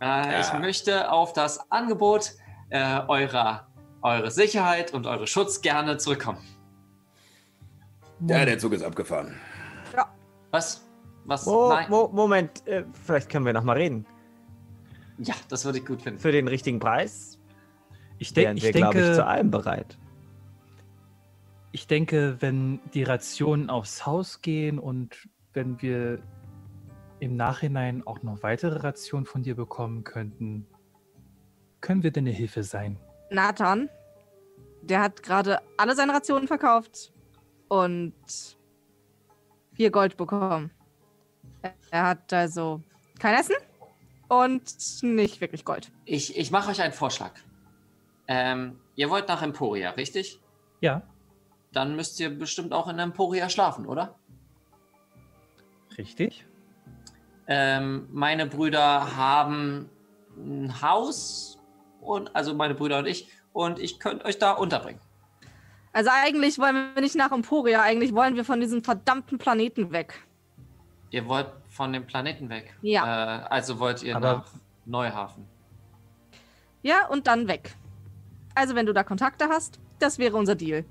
[0.00, 2.32] Äh, Ich möchte auf das Angebot
[2.68, 3.68] äh, eurer,
[4.02, 6.44] eure Sicherheit und eure Schutz gerne zurückkommen.
[8.26, 9.40] Ja, der Zug ist abgefahren.
[10.52, 10.86] Was?
[11.24, 11.46] Was?
[11.46, 11.90] Mo Nein.
[11.90, 14.06] Mo Moment, äh, vielleicht können wir noch mal reden.
[15.18, 16.18] Ja, das würde ich gut finden.
[16.20, 17.38] Für den richtigen Preis
[18.18, 19.98] Ich, denk, wären ich wir, glaube ich, denke, zu allem bereit.
[21.72, 26.18] ich denke, wenn die Rationen aufs Haus gehen und wenn wir
[27.20, 30.66] im Nachhinein auch noch weitere Rationen von dir bekommen könnten,
[31.80, 32.98] können wir dir eine Hilfe sein.
[33.30, 33.88] Nathan,
[34.82, 37.12] der hat gerade alle seine Rationen verkauft
[37.68, 38.14] und
[39.74, 40.70] vier Gold bekommen.
[41.90, 42.82] Er- hat also
[43.18, 43.54] kein Essen
[44.28, 45.90] und nicht wirklich Gold.
[46.04, 47.32] Ich, ich mache euch einen Vorschlag.
[48.28, 50.40] Ähm, ihr wollt nach Emporia, richtig?
[50.80, 51.02] Ja,
[51.72, 54.18] Dann müsst ihr bestimmt auch in Emporia schlafen, oder?
[55.98, 56.46] richtig.
[57.46, 59.90] Ähm, meine Brüder haben
[60.36, 61.58] ein Haus
[62.00, 65.00] und also meine Brüder und ich und ich könnte euch da unterbringen.
[65.92, 70.14] Also eigentlich wollen wir nicht nach Emporia, eigentlich wollen wir von diesem verdammten Planeten weg.
[71.10, 72.74] Ihr wollt von dem Planeten weg.
[72.80, 73.40] Ja.
[73.42, 74.46] Äh, also wollt ihr Aber- nach
[74.86, 75.46] Neuhafen.
[76.82, 77.74] Ja, und dann weg.
[78.54, 80.84] Also wenn du da Kontakte hast, das wäre unser Deal.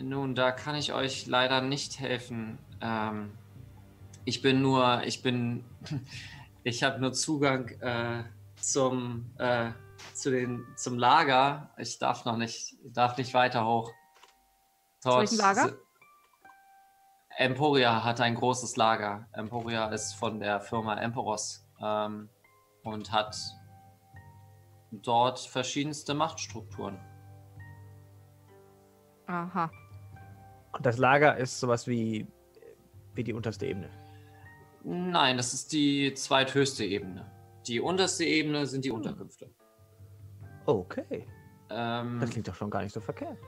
[0.00, 2.58] Nun, da kann ich euch leider nicht helfen.
[2.80, 3.30] Ähm,
[4.24, 5.64] ich bin nur, ich bin,
[6.62, 8.22] ich habe nur Zugang äh,
[8.60, 9.70] zum, äh,
[10.14, 11.70] zu den, zum Lager.
[11.78, 13.92] Ich darf noch nicht, darf nicht weiter hoch.
[15.04, 15.72] welchem Lager?
[17.36, 19.28] Emporia hat ein großes Lager.
[19.32, 22.28] Emporia ist von der Firma Emporos ähm,
[22.82, 23.36] und hat
[24.90, 26.98] dort verschiedenste Machtstrukturen.
[29.26, 29.70] Aha.
[30.72, 32.26] Und das Lager ist sowas wie,
[33.14, 33.90] wie die unterste Ebene.
[34.82, 37.30] Nein, das ist die zweithöchste Ebene.
[37.66, 38.82] Die unterste Ebene sind Hm.
[38.82, 39.50] die Unterkünfte.
[40.68, 41.26] Okay.
[41.70, 43.38] Ähm, Das klingt doch schon gar nicht so verkehrt.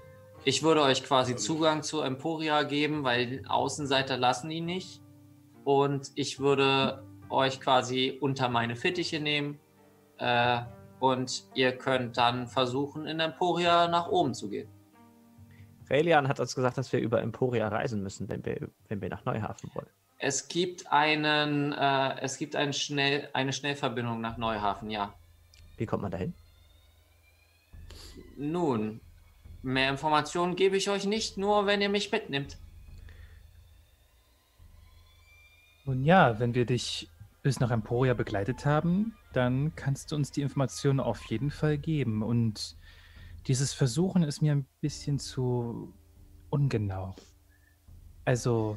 [0.44, 5.02] ich würde euch quasi Zugang zu Emporia geben, weil Außenseiter lassen ihn nicht.
[5.64, 9.60] Und ich würde euch quasi unter meine Fittiche nehmen.
[10.16, 10.62] Äh,
[10.98, 14.68] und ihr könnt dann versuchen, in Emporia nach oben zu gehen.
[15.90, 19.26] Raelian hat uns gesagt, dass wir über Emporia reisen müssen, wenn wir, wenn wir nach
[19.26, 19.88] Neuhafen wollen.
[20.16, 25.12] Es gibt einen, äh, es gibt einen Schnell, eine Schnellverbindung nach Neuhafen, ja.
[25.76, 26.32] Wie kommt man dahin?
[28.36, 29.00] Nun,
[29.62, 32.58] mehr Informationen gebe ich euch nicht, nur wenn ihr mich mitnimmt.
[35.84, 37.08] Nun ja, wenn wir dich
[37.42, 42.22] bis nach Emporia begleitet haben, dann kannst du uns die Informationen auf jeden Fall geben.
[42.22, 42.76] Und
[43.46, 45.94] dieses Versuchen ist mir ein bisschen zu
[46.50, 47.14] ungenau.
[48.24, 48.76] Also,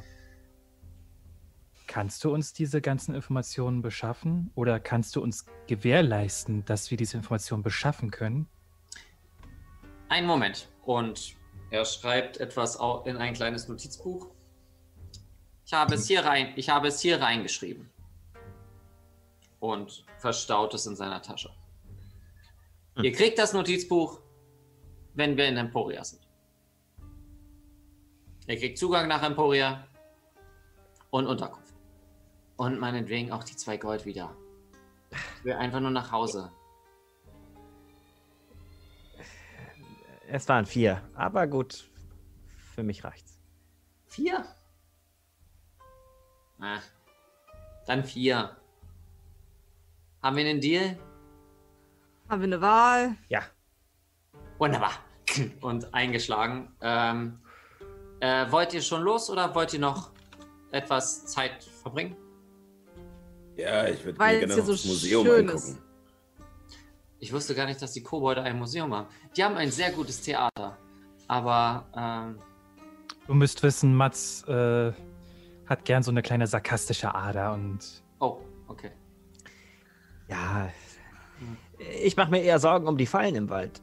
[1.87, 4.51] kannst du uns diese ganzen Informationen beschaffen?
[4.55, 8.47] Oder kannst du uns gewährleisten, dass wir diese Informationen beschaffen können?
[10.13, 10.69] Einen Moment.
[10.85, 11.33] Und
[11.71, 14.27] er schreibt etwas in ein kleines Notizbuch.
[15.65, 17.89] Ich habe es hier rein, ich habe es hier reingeschrieben.
[19.59, 21.49] Und verstaut es in seiner Tasche.
[23.01, 24.19] Ihr kriegt das Notizbuch,
[25.15, 26.21] wenn wir in Emporia sind.
[28.45, 29.87] Ihr kriegt Zugang nach Emporia
[31.09, 31.73] und Unterkunft.
[32.57, 34.37] Und meinetwegen auch die zwei Gold wieder.
[35.39, 36.51] Ich will einfach nur nach Hause.
[40.27, 41.89] Es waren vier, aber gut,
[42.73, 43.39] für mich reicht's.
[44.07, 44.45] Vier?
[46.59, 46.79] Ah,
[47.85, 48.55] dann vier.
[50.21, 50.97] Haben wir einen Deal?
[52.29, 53.15] Haben wir eine Wahl?
[53.27, 53.41] Ja.
[54.57, 54.93] Wunderbar.
[55.61, 56.73] Und eingeschlagen.
[56.81, 57.39] Ähm,
[58.21, 60.11] äh, wollt ihr schon los oder wollt ihr noch
[60.71, 62.15] etwas Zeit verbringen?
[63.57, 65.57] Ja, ich würde Weil mir es gerne hier noch so das Museum schön angucken.
[65.57, 65.81] ist.
[67.23, 69.07] Ich wusste gar nicht, dass die Kobolde ein Museum haben.
[69.37, 70.77] Die haben ein sehr gutes Theater.
[71.29, 72.37] Aber ähm,
[73.27, 74.91] Du müsst wissen, Mats äh,
[75.65, 77.79] hat gern so eine kleine sarkastische Ader und
[78.19, 78.91] Oh, okay.
[80.27, 80.69] Ja,
[82.03, 83.81] ich mache mir eher Sorgen um die Fallen im Wald.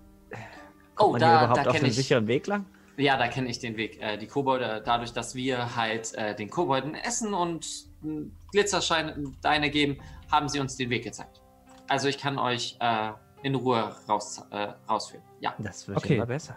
[0.95, 2.66] Kommt Oh, man da- hier da überhaupt auf kenn einen ich- sicheren Weg lang?
[2.99, 4.03] Ja, da kenne ich den Weg.
[4.03, 7.64] Äh, die Kobolde, dadurch, dass wir halt äh, den Kobolden Essen und
[8.05, 9.97] äh, Glitzersteine geben,
[10.30, 11.41] haben sie uns den Weg gezeigt.
[11.88, 13.12] Also ich kann euch äh,
[13.43, 15.24] in Ruhe raus, äh, rausführen.
[15.41, 16.16] Ja, Das wird Okay.
[16.16, 16.57] immer besser.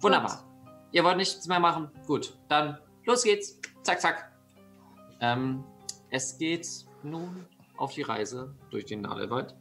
[0.00, 0.44] wunderbar.
[0.92, 1.90] Ihr wollt nichts mehr machen?
[2.06, 3.60] Gut, dann los geht's.
[3.82, 4.32] Zack, zack.
[5.20, 5.64] Ähm,
[6.10, 6.66] es geht
[7.02, 7.44] nun
[7.76, 9.54] auf die Reise durch den Nadelwald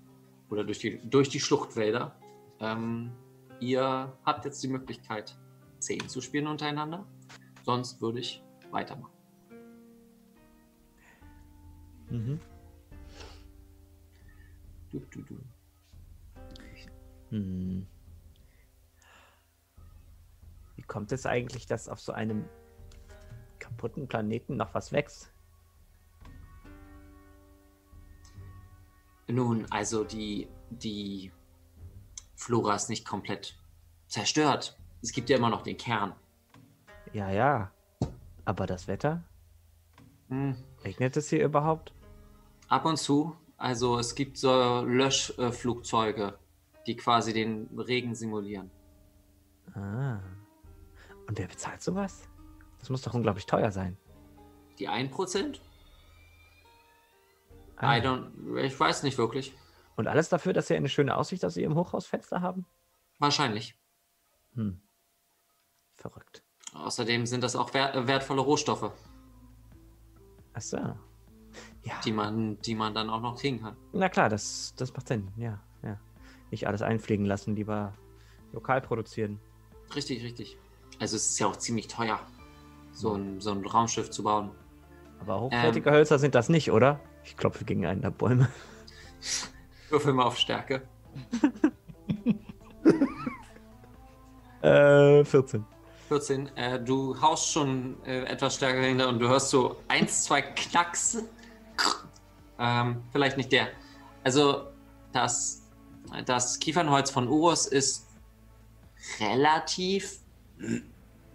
[0.49, 2.15] oder durch die, durch die Schluchtwälder.
[2.59, 3.11] Ähm,
[3.59, 5.37] ihr habt jetzt die Möglichkeit,
[5.79, 7.05] 10 zu spielen untereinander.
[7.63, 9.11] Sonst würde ich weitermachen.
[12.09, 12.39] Mhm.
[14.91, 15.39] Du, du, du.
[17.29, 17.85] Hm.
[20.75, 22.45] Wie kommt es eigentlich, dass auf so einem
[23.59, 25.31] kaputten Planeten noch was wächst?
[29.27, 31.31] Nun, also die, die
[32.35, 33.57] Flora ist nicht komplett
[34.07, 34.79] zerstört.
[35.01, 36.13] Es gibt ja immer noch den Kern.
[37.11, 37.71] Ja, ja.
[38.45, 39.23] Aber das Wetter?
[40.29, 40.55] Hm.
[40.83, 41.93] Regnet es hier überhaupt?
[42.69, 43.35] Ab und zu.
[43.57, 46.37] Also es gibt so Löschflugzeuge,
[46.85, 48.71] die quasi den Regen simulieren.
[49.73, 50.19] Ah.
[51.27, 52.29] Und wer bezahlt sowas?
[52.79, 53.97] Das muss doch unglaublich teuer sein.
[54.79, 55.59] Die 1%?
[57.77, 57.97] Ah.
[57.97, 59.53] I don't, ich weiß nicht wirklich.
[59.95, 62.65] Und alles dafür, dass sie eine schöne Aussicht aus ihrem Hochhausfenster haben?
[63.17, 63.75] Wahrscheinlich.
[64.53, 64.79] Hm.
[65.95, 66.43] Verrückt.
[66.73, 68.91] Außerdem sind das auch wer wertvolle Rohstoffe,
[70.57, 70.77] Ach so.
[71.87, 71.99] Ja.
[72.03, 73.75] die man, die man dann auch noch kriegen kann.
[73.93, 75.29] Na klar, das, das macht Sinn.
[75.37, 75.97] Ja, ja.
[76.51, 77.93] Nicht alles einfliegen lassen, lieber
[78.53, 79.39] lokal produzieren.
[79.95, 80.57] Richtig, richtig.
[80.99, 82.19] Also es ist ja auch ziemlich teuer,
[82.91, 84.51] so ein, so ein Raumschiff zu bauen.
[85.19, 86.99] Aber hochwertige Hölzer sind das nicht, oder?
[87.23, 88.49] Ich klopfe gegen einen der Bäume.
[89.89, 90.87] Würfel mal auf Stärke.
[94.61, 95.63] Äh, 14.
[96.07, 96.55] 14.
[96.55, 101.23] Äh, du haust schon äh, etwas stärker hinter und du hörst so eins, zwei Knacks.
[102.59, 103.69] Ähm, vielleicht nicht der.
[104.23, 104.67] Also
[105.11, 105.63] das,
[106.25, 108.07] das Kiefernholz von Urus ist
[109.19, 110.19] relativ,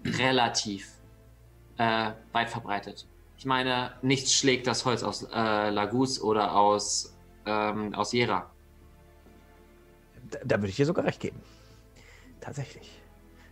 [0.05, 0.89] relativ
[1.79, 3.07] äh, weit verbreitet.
[3.37, 8.51] Ich meine, nichts schlägt das Holz aus äh, Lagus oder aus, ähm, aus Jera.
[10.31, 11.41] Da, da würde ich dir sogar recht geben.
[12.41, 13.01] Tatsächlich.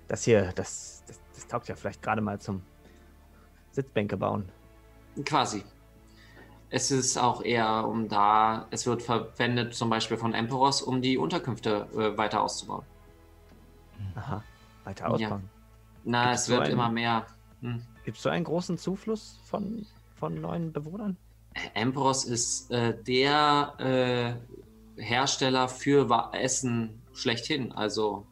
[0.09, 2.63] Das hier, das, das, das taugt ja vielleicht gerade mal zum
[3.73, 4.51] Sitzbänke bauen.
[5.25, 5.65] Quasi.
[6.71, 11.19] Es ist auch eher um da, es wird verwendet zum Beispiel von Emperos, um die
[11.19, 12.85] Unterkünfte äh, weiter auszubauen.
[14.15, 14.43] Aha.
[14.85, 15.11] Weiter Ja.
[15.27, 15.51] ausbauen.
[16.05, 17.27] Na, Gibt's es wird einen- immer mehr.
[17.61, 17.83] Hm.
[18.05, 19.85] Gibt es so einen großen Zufluss von,
[20.17, 21.17] von neuen Bewohnern?
[21.75, 24.39] Emperos ist äh, der
[24.97, 27.73] äh, Hersteller für Wa- Essen schlechthin.
[27.73, 28.25] Also,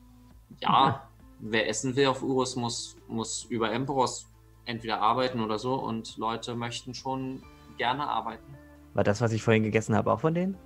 [0.62, 1.08] ja,
[1.40, 4.28] wer essen will auf Urus, muss, muss über Emperos
[4.64, 5.74] entweder arbeiten oder so.
[5.74, 7.42] Und Leute möchten schon
[7.78, 8.54] gerne arbeiten.
[8.94, 10.56] War das, was ich vorhin gegessen habe, auch von denen?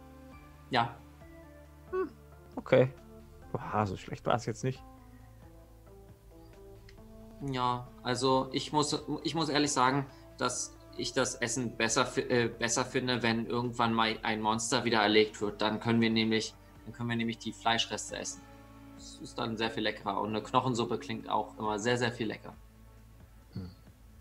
[0.70, 0.96] Ja,
[2.56, 2.88] Okay.
[3.50, 4.82] Boah, so schlecht war es jetzt nicht.
[7.50, 10.06] Ja, also ich muss, ich muss ehrlich sagen,
[10.38, 15.40] dass ich das Essen besser, äh, besser finde, wenn irgendwann mal ein Monster wieder erlegt
[15.40, 15.60] wird.
[15.60, 16.54] Dann können wir nämlich,
[16.84, 18.42] dann können wir nämlich die Fleischreste essen.
[18.94, 20.20] Das ist dann sehr viel leckerer.
[20.20, 22.54] Und eine Knochensuppe klingt auch immer sehr, sehr viel lecker.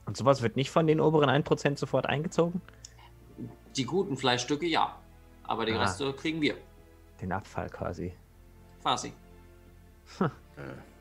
[0.05, 2.61] Und sowas wird nicht von den oberen 1% sofort eingezogen?
[3.75, 4.97] Die guten Fleischstücke ja,
[5.43, 5.81] aber die Ah.
[5.81, 6.55] Reste kriegen wir.
[7.21, 8.13] Den Abfall quasi.
[8.81, 9.13] Quasi.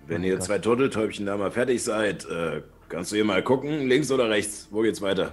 [0.06, 0.44] Wenn Oh ihr Gott.
[0.44, 4.68] zwei Turteltäubchen da mal fertig seid, äh, kannst du hier mal gucken, links oder rechts?
[4.70, 5.32] Wo geht's weiter?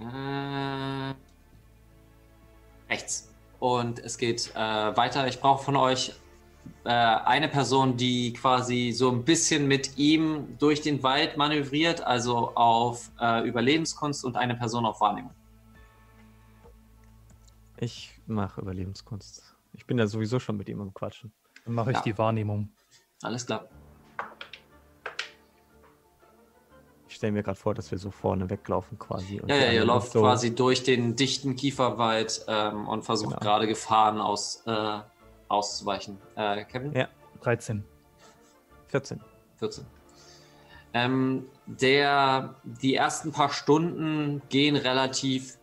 [0.00, 1.14] Äh,
[2.90, 3.32] rechts.
[3.58, 5.26] Und es geht äh, weiter.
[5.28, 6.12] Ich brauche von euch
[6.84, 12.54] äh, eine Person, die quasi so ein bisschen mit ihm durch den Wald manövriert, also
[12.54, 15.32] auf äh, Überlebenskunst und eine Person auf Wahrnehmung.
[17.78, 19.54] Ich mache Überlebenskunst.
[19.72, 21.32] Ich bin ja sowieso schon mit ihm am Quatschen.
[21.64, 22.02] Dann mache ich Ja.
[22.02, 22.70] die Wahrnehmung.
[23.22, 23.66] Alles klar.
[27.08, 29.40] Ich stelle mir gerade vor, dass wir so vorne weglaufen quasi.
[29.40, 33.40] und Ja, ja, ihr lauft so- quasi durch den dichten Kieferwald ähm, und versucht Genau.
[33.40, 35.00] gerade Gefahren aus, äh,
[35.48, 36.18] auszuweichen.
[36.34, 36.92] Äh, Kevin?
[36.92, 37.08] Ja.
[37.40, 37.84] 13.
[38.88, 39.20] 14.
[39.56, 39.86] 14.
[40.92, 45.58] Ähm, der, die ersten paar Stunden gehen relativ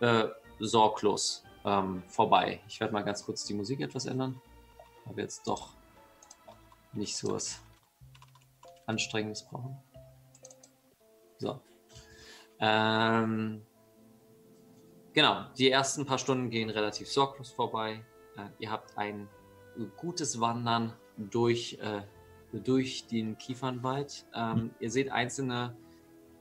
[0.00, 0.24] äh,
[0.60, 2.60] sorglos ähm, vorbei.
[2.68, 4.40] Ich werde mal ganz kurz die Musik etwas ändern.
[5.06, 5.74] Aber jetzt doch
[6.92, 7.60] nicht so was
[8.86, 9.76] Anstrengendes brauchen.
[11.38, 11.60] So.
[12.58, 13.62] Ähm,
[15.12, 18.04] genau, die ersten paar Stunden gehen relativ sorglos vorbei.
[18.36, 19.28] Äh, ihr habt ein
[19.96, 22.02] gutes Wandern durch, äh,
[22.52, 24.26] durch den Kiefernwald.
[24.34, 25.76] Ähm, Ihr seht einzelne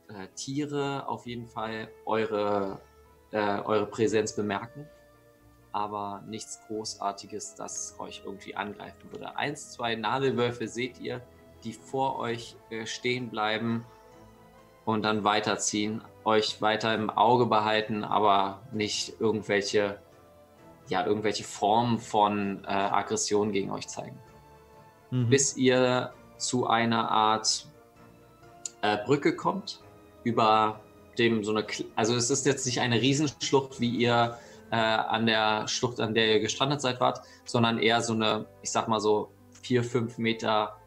[0.09, 2.81] äh, Tiere auf jeden Fall eure,
[3.31, 4.87] äh, eure Präsenz bemerken,
[5.71, 9.35] aber nichts Großartiges, das euch irgendwie angreifen würde.
[9.37, 11.21] Eins, zwei Nadelwölfe seht ihr,
[11.63, 13.85] die vor euch äh, stehen bleiben
[14.85, 19.99] und dann weiterziehen, euch weiter im Auge behalten, aber nicht irgendwelche,
[20.87, 24.19] ja, irgendwelche Formen von äh, Aggression gegen euch zeigen
[25.11, 25.29] Mhm.
[25.29, 27.67] bis ihr zu einer Art
[28.81, 29.81] äh, Brücke kommt,
[30.23, 30.79] über
[31.19, 31.65] dem so eine,
[31.95, 34.37] also es ist jetzt nicht eine Riesenschlucht, wie ihr
[34.71, 38.71] äh, an der Schlucht, an der ihr gestrandet seid, wart, sondern eher so eine, ich
[38.71, 40.77] sag mal so vier, fünf Meter,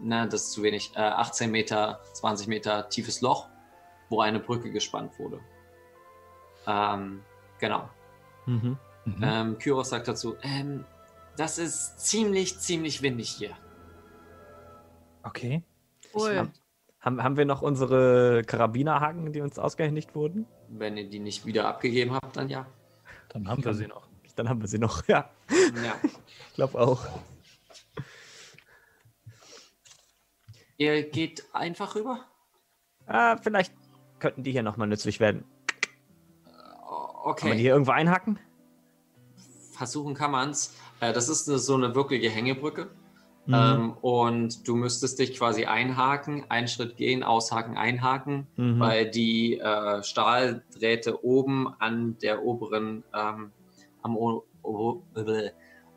[0.00, 3.48] na, das ist zu wenig, äh, 18 Meter, 20 Meter tiefes Loch,
[4.08, 5.40] wo eine Brücke gespannt wurde.
[6.66, 7.22] Ähm,
[7.58, 7.88] genau.
[8.46, 8.78] Mhm.
[9.22, 10.84] Ähm, Kyros sagt dazu, ähm,
[11.36, 13.56] das ist ziemlich, ziemlich windig hier.
[15.22, 15.62] Okay.
[16.14, 16.50] Cool.
[17.04, 20.46] Haben, haben wir noch unsere Karabinerhaken, die uns ausgehändigt wurden?
[20.68, 22.64] Wenn ihr die nicht wieder abgegeben habt, dann ja.
[23.28, 24.08] Dann haben wir sie noch.
[24.36, 25.28] Dann haben wir sie noch, ja.
[25.50, 25.96] ja.
[26.02, 27.06] Ich glaube auch.
[30.78, 32.24] Ihr geht einfach rüber?
[33.06, 33.74] Ah, vielleicht
[34.18, 35.44] könnten die hier nochmal nützlich werden.
[37.22, 37.40] Okay.
[37.40, 38.38] Kann man die hier irgendwo einhaken?
[39.72, 40.74] Versuchen kann man's.
[41.00, 42.88] Äh, das ist so eine wirkliche Hängebrücke.
[43.46, 43.54] Mhm.
[43.54, 48.80] Ähm, und du müsstest dich quasi einhaken, einen Schritt gehen, aushaken, einhaken, Mhm.
[48.80, 53.52] weil die äh, Stahldrähte oben an der oberen, ähm,
[54.02, 55.02] am o o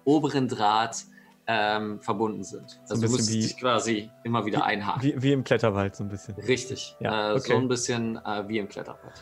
[0.03, 1.05] oberen Draht
[1.49, 2.69] ähm, verbunden sind.
[2.83, 5.01] So Also du müsstest wie- dich quasi immer wieder einhaken.
[5.03, 6.35] Wie, wie im Kletterwald so ein bisschen.
[6.35, 6.97] Richtig.
[6.99, 7.61] Ja, äh, So okay.
[7.61, 9.13] ein bisschen äh, wie im Kletterpad.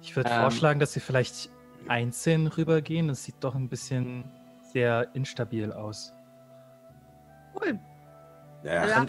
[0.00, 1.50] Ich würde Ähm, vorschlagen, dass wir vielleicht
[1.88, 3.08] einzeln rübergehen.
[3.08, 4.24] Das sieht doch ein bisschen
[4.72, 6.12] sehr instabil aus.
[7.54, 7.78] Cool.
[8.62, 9.06] Ja, Ja.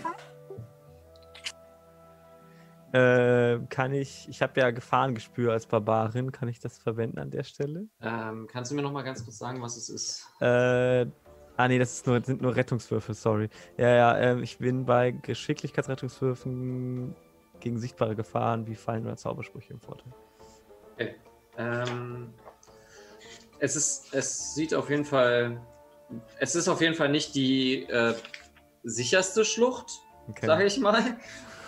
[2.95, 7.43] Äh, kann ich, ich habe ja Gefahrengespür als Barbarin, kann ich das verwenden an der
[7.43, 7.89] Stelle?
[8.01, 10.29] Ähm, kannst du mir noch mal ganz kurz sagen, was es ist?
[10.39, 11.05] Äh,
[11.57, 13.49] ah nee, das ist nur, sind nur Rettungswürfe, sorry.
[13.75, 17.13] Ja, ja, ähm, ich bin bei Geschicklichkeitsrettungswürfen
[17.59, 20.13] gegen sichtbare Gefahren wie Fallen oder Zaubersprüche im Vorteil.
[20.93, 21.15] Okay.
[21.57, 22.33] Ähm,
[23.59, 25.59] es ist, es sieht auf jeden Fall,
[26.39, 28.13] es ist auf jeden Fall nicht die äh,
[28.83, 29.87] sicherste Schlucht,
[30.27, 30.45] Okay.
[30.45, 31.17] sage ich mal.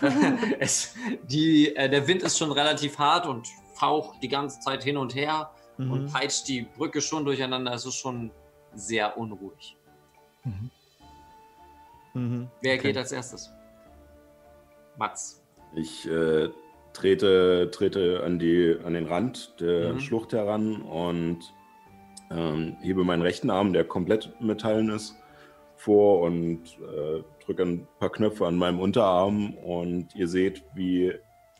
[0.60, 4.96] es, die, äh, der Wind ist schon relativ hart und faucht die ganze Zeit hin
[4.96, 5.92] und her Mhm.
[5.92, 7.72] und peitscht die Brücke schon durcheinander.
[7.72, 8.32] Es ist schon
[8.74, 9.76] sehr unruhig.
[12.14, 12.48] Mhm.
[12.62, 12.82] Wer Okay.
[12.88, 13.50] geht als erstes?
[14.96, 15.40] Mats.
[15.76, 16.48] Ich äh,
[16.92, 20.00] trete, trete an, die, an den Rand der Mhm.
[20.00, 21.38] Schlucht heran und
[22.30, 25.16] ähm, hebe meinen rechten Arm, der komplett metallen ist,
[25.76, 31.12] vor und äh, drücke ein paar Knöpfe an meinem Unterarm und ihr seht, wie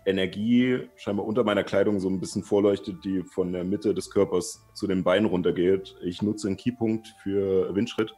[0.05, 4.65] Energie scheinbar unter meiner Kleidung so ein bisschen vorleuchtet, die von der Mitte des Körpers
[4.75, 5.97] zu den Beinen runtergeht.
[6.03, 8.15] Ich nutze einen Keypunkt für Windschritt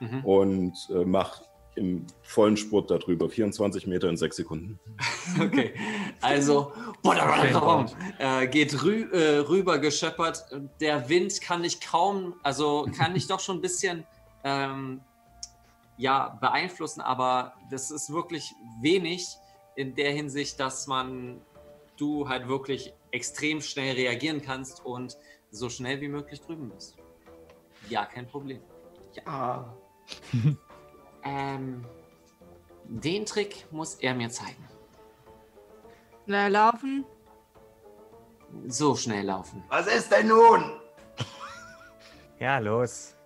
[0.00, 0.24] Mhm.
[0.24, 1.44] und äh, mache
[1.78, 4.78] im vollen Spurt darüber, 24 Meter in sechs Sekunden.
[5.40, 5.74] Okay,
[6.22, 6.72] also
[8.18, 10.44] äh, geht rü äh, rüber gescheppert.
[10.80, 14.04] Der Wind kann ich kaum, also kann ich doch schon ein bisschen
[14.42, 15.02] ähm,
[15.98, 19.26] ja, beeinflussen, aber das ist wirklich wenig
[19.76, 21.40] in der Hinsicht, dass man
[21.98, 25.16] du halt wirklich extrem schnell reagieren kannst und
[25.50, 26.96] so schnell wie möglich drüben bist.
[27.88, 28.60] Ja, kein Problem.
[29.14, 29.76] Ja.
[31.24, 31.84] ähm,
[32.84, 34.64] den Trick muss er mir zeigen.
[36.24, 37.04] Schnell laufen.
[38.66, 39.62] So schnell laufen.
[39.68, 40.72] Was ist denn nun?
[42.40, 43.16] Ja, los.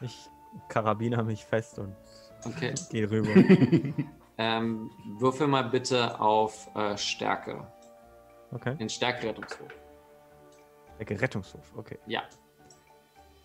[0.00, 0.30] Ich
[0.70, 1.94] karabiner mich fest und
[2.46, 2.74] Okay.
[2.90, 3.34] geh rüber.
[4.38, 7.66] Ähm, würfel mal bitte auf äh, Stärke.
[8.52, 8.74] Okay.
[8.76, 9.72] Den Stärkerettungswurf.
[10.98, 11.98] Der Rettungshof, okay.
[12.06, 12.22] Ja.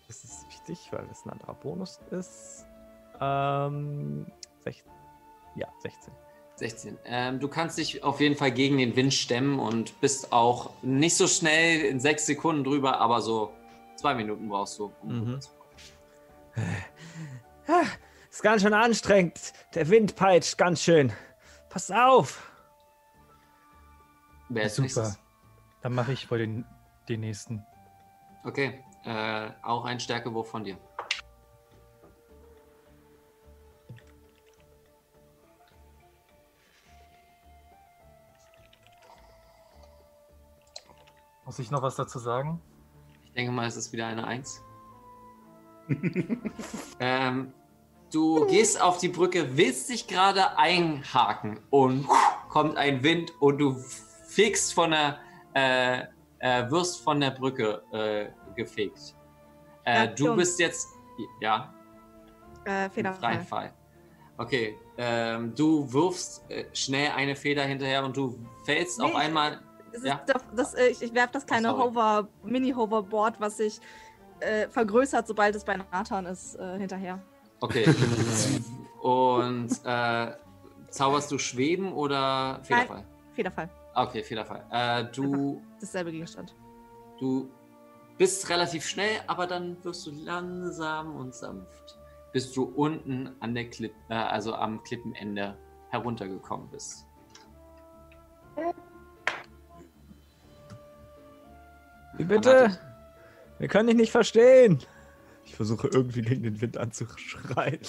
[0.06, 2.66] Das ist wichtig, weil das ein anderer Bonus ist.
[3.20, 4.26] Ähm,
[4.64, 4.90] 16.
[5.56, 6.12] Ja, 16.
[6.56, 6.98] 16.
[7.04, 11.16] Ähm, du kannst dich auf jeden Fall gegen den Wind stemmen und bist auch nicht
[11.16, 13.52] so schnell in sechs Sekunden drüber, aber so
[13.96, 15.22] zwei Minuten brauchst du, um Mhm.
[15.28, 15.62] rüberzukommen.
[17.66, 17.82] Ah,
[18.30, 19.52] Ist ganz schön anstrengend.
[19.74, 21.12] Der Wind peitscht ganz schön.
[21.68, 22.50] Pass auf.
[24.48, 24.82] Wer ist Super.
[24.82, 25.18] nächstes?
[25.82, 26.64] Dann mache ich wohl den,
[27.08, 27.64] den nächsten.
[28.44, 30.76] Okay, äh, auch ein Stärkewurf von dir.
[41.52, 42.62] Muss ich noch was dazu sagen?
[43.26, 44.64] Ich denke mal, es ist wieder eine Eins.
[46.98, 47.52] ähm,
[48.10, 52.08] du gehst auf die Brücke, willst dich gerade einhaken und
[52.48, 53.74] kommt ein Wind und du
[54.28, 55.18] fegst von der,
[55.52, 56.04] äh,
[56.38, 59.14] äh, wirst von der Brücke äh, gefegt.
[59.84, 60.36] Äh, du Aktion.
[60.38, 60.88] bist jetzt,
[61.42, 61.70] ja,
[62.64, 63.44] Äh, im freien.
[63.44, 63.74] Fall.
[64.38, 69.60] Okay, ähm, du wirfst äh, schnell eine Feder hinterher und du fällst Nee, auf einmal.
[69.92, 70.20] Das ist Ja.
[70.26, 71.82] doch, das, äh, ich ich werfe das kleine sorry.
[71.82, 73.80] Hover, Mini-Hoverboard, was sich
[74.40, 77.20] äh, vergrößert, sobald es bei Nathan ist, äh, hinterher.
[77.60, 77.84] Okay.
[79.02, 80.32] Und äh,
[80.90, 83.04] zauberst du Schweben oder Federfall?
[83.34, 83.68] Fehlerfall.
[83.94, 84.64] Okay, Federfall.
[84.70, 86.54] Äh, du, Dasselbe Gegenstand.
[87.18, 87.50] du
[88.18, 91.98] bist relativ schnell, aber dann wirst du langsam und sanft,
[92.32, 95.56] bis du unten an der Klipp, äh, also am Klippenende
[95.90, 97.06] heruntergekommen bist.
[102.22, 102.78] Wie bitte?
[103.58, 104.78] Wir können dich nicht verstehen.
[105.44, 107.80] Ich versuche irgendwie gegen den Wind anzuschreien.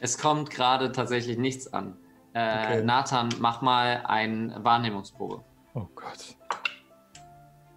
[0.00, 1.96] Es kommt gerade tatsächlich nichts an.
[2.34, 2.82] Äh, Okay.
[2.84, 5.42] Nathan, mach mal eine Wahrnehmungsprobe.
[5.74, 6.36] Oh Gott.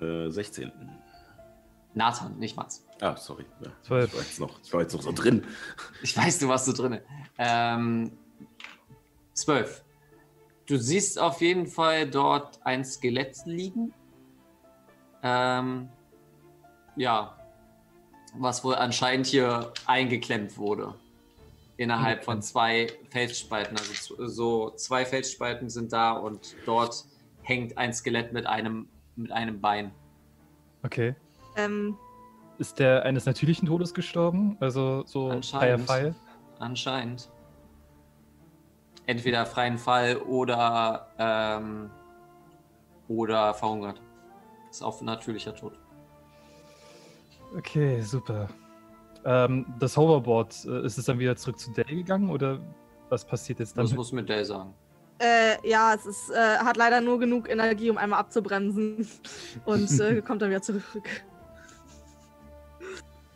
[0.01, 0.71] Äh, 16.
[1.93, 2.85] Nathan, nicht Mats.
[3.01, 3.45] Ah, sorry.
[3.61, 4.13] Ja, ich, Zwölf.
[4.13, 5.43] war jetzt noch, ich war jetzt noch so drin.
[6.03, 6.99] Ich weiß, du warst so drin.
[7.39, 8.11] Ähm,
[9.33, 9.83] zwölf.
[10.67, 13.93] Du siehst auf jeden Fall dort ein Skelett liegen.
[15.23, 15.89] Ähm,
[16.95, 17.33] ja.
[18.35, 20.93] Was wohl anscheinend hier eingeklemmt wurde.
[21.77, 23.77] Innerhalb von zwei Felsspalten.
[23.77, 27.05] Also so zwei Felsspalten sind da und dort
[27.43, 29.91] hängt ein Skelett mit einem, mit einem Bein.
[30.83, 31.15] Okay.
[31.55, 31.97] Ähm,
[32.57, 34.57] Ist der eines natürlichen Todes gestorben?
[34.59, 35.87] Also so freier Anscheinend.
[35.87, 36.15] Fall?
[36.59, 37.29] Anscheinend.
[39.05, 41.89] Entweder freien Fall oder ähm,
[43.07, 44.01] oder verhungert.
[44.69, 45.73] Ist auch natürlicher Tod.
[47.57, 48.47] Okay, super.
[49.25, 52.59] Ähm, das Hoverboard, äh, ist es dann wieder zurück zu Dale gegangen oder
[53.09, 53.97] was passiert jetzt Das damit?
[53.97, 54.73] muss mit Dell sagen.
[55.19, 59.07] äh, ja, es ist, äh, hat leider nur genug Energie, um einmal abzubremsen.
[59.65, 60.83] Und äh, kommt dann wieder zurück.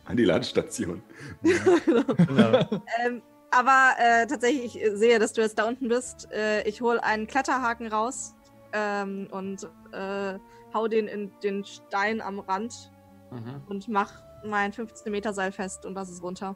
[0.04, 1.02] An die Ladestation.
[1.42, 2.60] Genau.
[3.04, 6.30] ähm, aber äh, tatsächlich, ich sehe, dass du jetzt da unten bist.
[6.32, 8.34] Äh, ich hole einen Kletterhaken raus
[8.72, 10.38] ähm, und äh,
[10.74, 12.90] hau den in den Stein am Rand
[13.30, 13.62] Mhm.
[13.68, 14.12] und mach
[14.44, 16.54] mein 15 Meter Seil fest und lass es runter.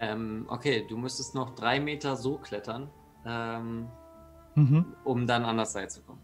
[0.00, 2.90] Ähm, okay, du müsstest noch drei Meter so klettern,
[3.26, 3.88] ähm,
[4.54, 4.94] Mhm.
[5.04, 6.20] um dann an das Seil zu kommen.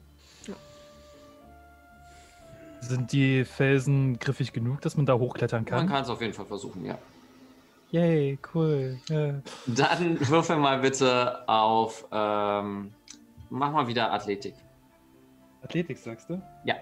[2.81, 5.89] Sind die Felsen griffig genug, dass man da hochklettern Man kann?
[5.89, 6.97] kann es auf jeden Fall versuchen, ja.
[7.91, 8.99] Yay, cool.
[9.09, 9.41] Ja.
[9.67, 12.07] Dann würfel mal bitte auf.
[12.13, 12.93] Ähm,
[13.51, 14.55] mach mal wieder Athletik.
[15.63, 16.41] Athletik, sagst du?
[16.65, 16.77] Ja.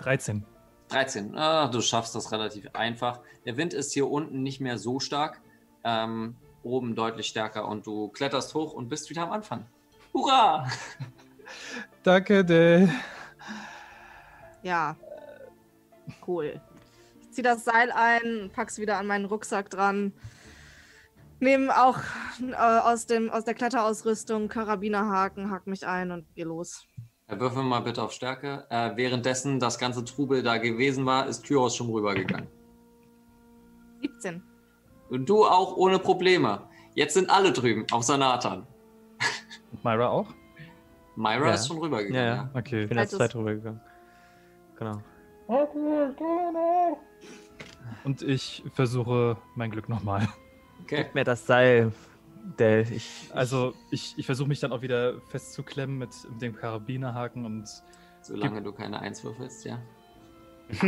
[0.00, 0.44] 13.
[0.88, 1.36] 13.
[1.36, 3.20] Ah, du schaffst das relativ einfach.
[3.44, 5.40] Der Wind ist hier unten nicht mehr so stark.
[5.84, 9.64] Ähm, oben deutlich stärker und du kletterst hoch und bist wieder am Anfang.
[10.12, 10.66] Hurra!
[12.02, 12.90] Danke, Dale.
[14.62, 14.96] Ja.
[16.26, 16.60] Cool.
[17.20, 20.12] Ich zieh das Seil ein, pack's wieder an meinen Rucksack dran.
[21.38, 21.98] Nehme auch
[22.42, 26.86] äh, aus, dem, aus der Kletterausrüstung Karabinerhaken, hack mich ein und geh los.
[27.30, 28.64] Äh, Würfel mal bitte auf Stärke.
[28.70, 32.48] Äh, währenddessen das ganze Trubel da gewesen war, ist Kyros schon rübergegangen.
[34.02, 34.42] 17.
[35.10, 36.62] Und du auch ohne Probleme.
[36.94, 38.66] Jetzt sind alle drüben, außer Nathan.
[39.72, 40.26] Und Myra auch?
[41.16, 41.54] Myra Ja.
[41.54, 42.26] ist schon rübergegangen.
[42.26, 42.34] ja.
[42.36, 42.50] Ja.
[42.54, 42.82] Okay.
[42.84, 43.80] Ich bin als Altes- zweit rübergegangen.
[44.78, 45.02] Genau.
[48.04, 50.28] Und ich versuche mein Glück nochmal.
[50.82, 51.04] Okay.
[51.04, 51.92] Gib mir das Seil,
[52.58, 52.86] Dell.
[52.92, 56.10] Ich, Also ich, ich versuche mich dann auch wieder festzuklemmen mit
[56.40, 57.68] dem Karabinerhaken und
[58.22, 59.80] Solange du keine Eins würfelst, ja.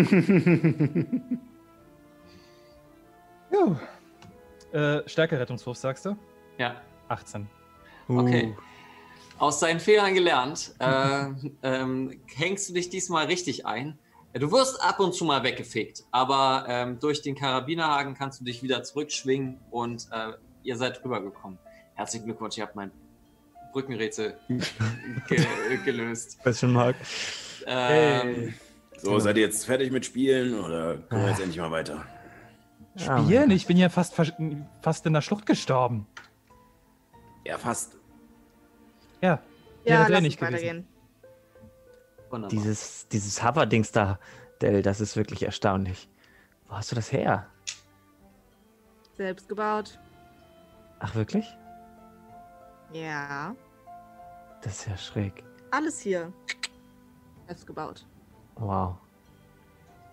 [3.50, 3.76] Juh.
[4.72, 6.16] Äh, Stärke-Rettungswurf, sagst du?
[6.58, 6.80] Ja.
[7.08, 7.48] 18.
[8.08, 8.54] Okay.
[8.56, 8.60] Uh,
[9.38, 11.26] Aus seinen Fehlern gelernt, äh,
[11.62, 13.98] ähm, hängst du dich diesmal richtig ein.
[14.34, 18.62] Du wirst ab und zu mal weggefegt, aber ähm, durch den Karabinerhaken kannst du dich
[18.62, 20.32] wieder zurückschwingen und äh,
[20.62, 21.58] ihr seid rübergekommen.
[21.94, 22.90] Herzlichen Glückwunsch, ihr habt mein
[23.72, 24.36] Brückenrätsel
[25.28, 25.44] ge
[25.84, 26.38] gelöst.
[26.42, 26.96] Question Mark.
[27.66, 28.54] Ähm,
[28.98, 31.42] So, seid ihr jetzt fertig mit Spielen oder können wir jetzt Ah.
[31.42, 32.04] endlich mal weiter?
[32.96, 33.50] Spielen?
[33.50, 36.06] Ich bin ja fast, fast in der Schlucht gestorben.
[37.46, 37.96] Ja, fast.
[39.22, 39.40] Ja.
[39.84, 40.86] Ja, lass nicht weitergehen.
[42.30, 42.50] wunderbar.
[42.50, 44.18] Dieses, dieses Hover-Dings da,
[44.60, 46.08] Dell, das ist wirklich erstaunlich.
[46.68, 47.46] Wo hast du das her?
[49.16, 49.98] Selbst gebaut.
[51.04, 51.58] Ach, wirklich?
[52.92, 53.56] Ja.
[54.62, 55.42] Das ist ja schräg.
[55.72, 56.32] Alles hier.
[57.46, 58.06] Selbst gebaut.
[58.54, 58.96] Wow.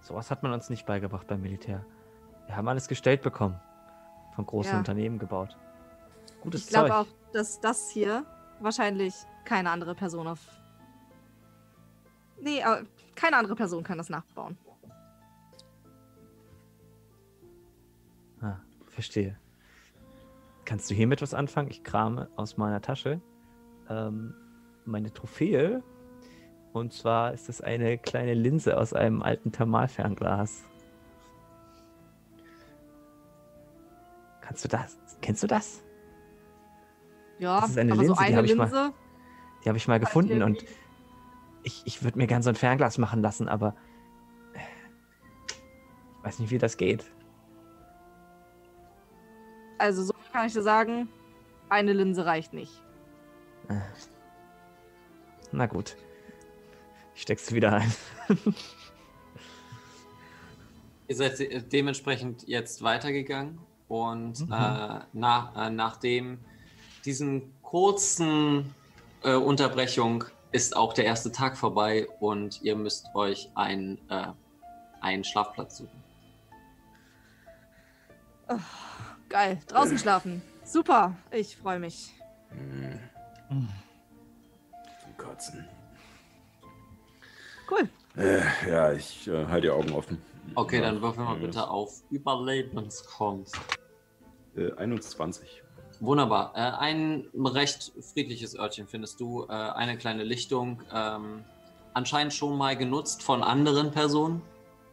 [0.01, 1.85] Sowas hat man uns nicht beigebracht beim Militär.
[2.47, 3.59] Wir haben alles gestellt bekommen.
[4.33, 4.77] Von großen Ja.
[4.79, 5.55] Unternehmen gebaut.
[6.41, 6.97] Gutes Ich glaube Zeug.
[6.97, 8.25] auch, dass das hier
[8.59, 9.13] wahrscheinlich
[9.45, 10.39] keine andere Person auf.
[12.41, 12.83] Nee, aber
[13.15, 14.57] keine andere Person kann das nachbauen.
[18.41, 18.55] Ah,
[18.87, 19.37] verstehe.
[20.69, 21.71] Kannst du hiermit was anfangen?
[21.71, 23.19] Ich krame aus meiner Tasche
[23.89, 24.35] ähm,
[24.85, 25.81] meine Trophäe.
[26.73, 30.63] Und zwar ist das eine kleine Linse aus einem alten Thermalfernglas.
[34.41, 34.95] Kannst du das?
[35.21, 35.83] Kennst du das?
[37.39, 38.93] Ja, Das ist eine aber so Linse, die eine hab ich mal- Linse.
[39.63, 40.63] Die habe ich mal gefunden und
[41.63, 43.75] ich, ich würde mir gern so ein Fernglas machen lassen, aber
[44.53, 44.59] äh,
[46.19, 47.05] ich weiß nicht, wie das geht.
[49.79, 51.09] Also, so kann ich dir sagen,
[51.67, 52.71] eine Linse reicht nicht.
[53.67, 53.81] Äh.
[55.51, 55.97] Na gut.
[57.13, 57.93] Ich steck's sie wieder ein.
[61.09, 63.59] Ihr seid de- dementsprechend jetzt weitergegangen
[63.89, 64.53] und Mhm.
[64.53, 66.39] äh, nach, äh, nachdem
[67.03, 68.73] diesen kurzen
[69.23, 74.27] äh, Unterbrechung ist auch der erste Tag vorbei und ihr müsst euch einen, äh,
[75.01, 76.01] einen Schlafplatz suchen.
[79.29, 79.59] Geil.
[79.67, 80.41] Draußen schlafen.
[80.63, 81.15] Super.
[81.31, 82.11] Ich freue mich.
[83.47, 85.67] Zum Kotzen.
[87.69, 87.87] Cool.
[88.17, 90.21] Äh, ja, ich äh, halte die Augen offen.
[90.55, 93.55] Okay, Ja, dann würfeln wir bitte auf Überlebenskunst.
[94.55, 95.61] Äh, 21.
[95.99, 96.53] Wunderbar.
[96.55, 99.45] Äh, ein recht friedliches Örtchen findest du.
[99.47, 100.81] Äh, eine kleine Lichtung.
[100.91, 101.43] Ähm,
[101.93, 104.41] anscheinend schon mal genutzt von anderen Personen.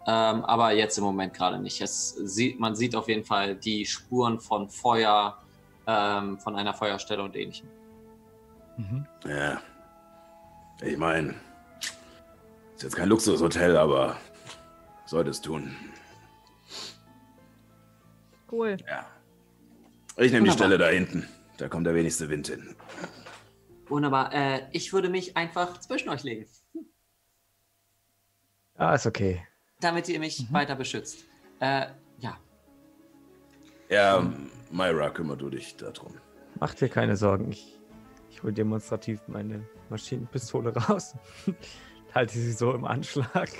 [0.08, 1.80] Ähm, aber jetzt im Moment gerade nicht.
[1.80, 5.36] Es sieht, man sieht auf jeden Fall die Spuren von Feuer,
[5.86, 7.68] ähm, von einer Feuerstelle und ähnlichem.
[8.76, 9.06] Mhm.
[9.26, 9.60] Ja.
[10.82, 11.34] Ich meine,
[12.74, 14.16] ist jetzt kein Luxushotel, aber
[15.06, 15.74] sollte es tun.
[18.50, 18.76] Cool.
[18.86, 19.06] Ja.
[20.18, 20.52] Ich nehme die.
[20.52, 21.28] Stelle da hinten.
[21.56, 22.76] Da kommt der wenigste Wind hin.
[23.88, 24.32] Wunderbar.
[24.32, 26.46] Äh, ich würde mich einfach zwischen euch legen,
[28.78, 29.42] Ah, ist okay.
[29.80, 31.24] Damit ihr mich weiter beschützt.
[31.60, 31.86] Äh,
[32.18, 32.38] ja.
[33.88, 34.32] Ja,
[34.70, 36.14] Myra, kümmer du dich darum.
[36.58, 37.50] Mach dir keine Sorgen.
[37.50, 37.78] Ich,
[38.30, 41.14] ich hole demonstrativ meine Maschinenpistole raus.
[42.14, 43.50] Halte sie so im Anschlag.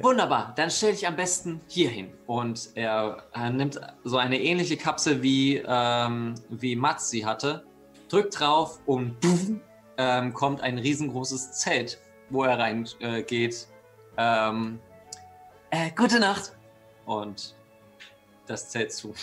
[0.00, 2.10] Wunderbar, dann stell dich am besten hier hin.
[2.26, 7.66] Und er, äh, nimmt so eine ähnliche Kapsel wie, ähm, wie Mats sie hatte,
[8.08, 9.60] drückt drauf und boom,
[9.98, 11.98] ähm, kommt ein riesengroßes Zelt,
[12.30, 13.68] wo er reingeht.
[14.16, 14.80] Äh, ähm,
[15.70, 16.52] äh, gute Nacht!
[17.06, 17.54] Und
[18.46, 19.14] das Zelt zu.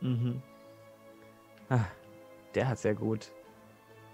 [0.00, 0.42] Mhm.
[1.68, 1.84] Ah,
[2.54, 3.30] der hat sehr gut.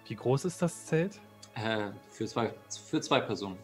[0.06, 1.20] Wie groß ist das Zelt?
[1.54, 2.54] Äh, für, zwei,
[2.88, 3.58] für zwei Personen.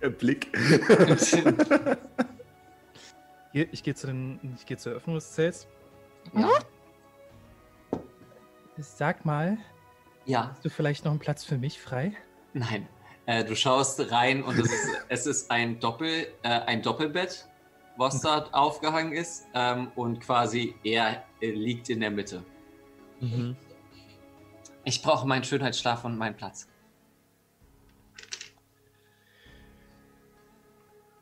[0.00, 0.56] Der Blick.
[3.52, 5.66] Hier, ich gehe zu den, ich gehe zur Eröffnung des Zelts.
[6.34, 6.50] Ja.
[8.76, 9.56] Sag mal,
[10.26, 10.50] ja.
[10.50, 12.12] hast du vielleicht noch einen Platz für mich frei?
[12.52, 12.88] Nein.
[13.26, 17.48] Äh, du schaust rein und es ist, es ist ein, Doppel, äh, ein Doppelbett,
[17.96, 19.46] was dort aufgehangen ist.
[19.54, 22.44] Ähm, und quasi er äh, liegt in der Mitte.
[23.20, 23.56] Mhm.
[24.84, 26.68] Ich brauche meinen Schönheitsschlaf und meinen Platz.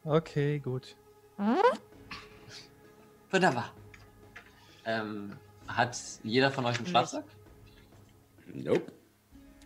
[0.05, 0.97] Okay, gut.
[3.31, 3.73] Wunderbar.
[4.85, 7.25] Ähm, hat jeder von euch einen Schlafsack?
[8.53, 8.93] Nope.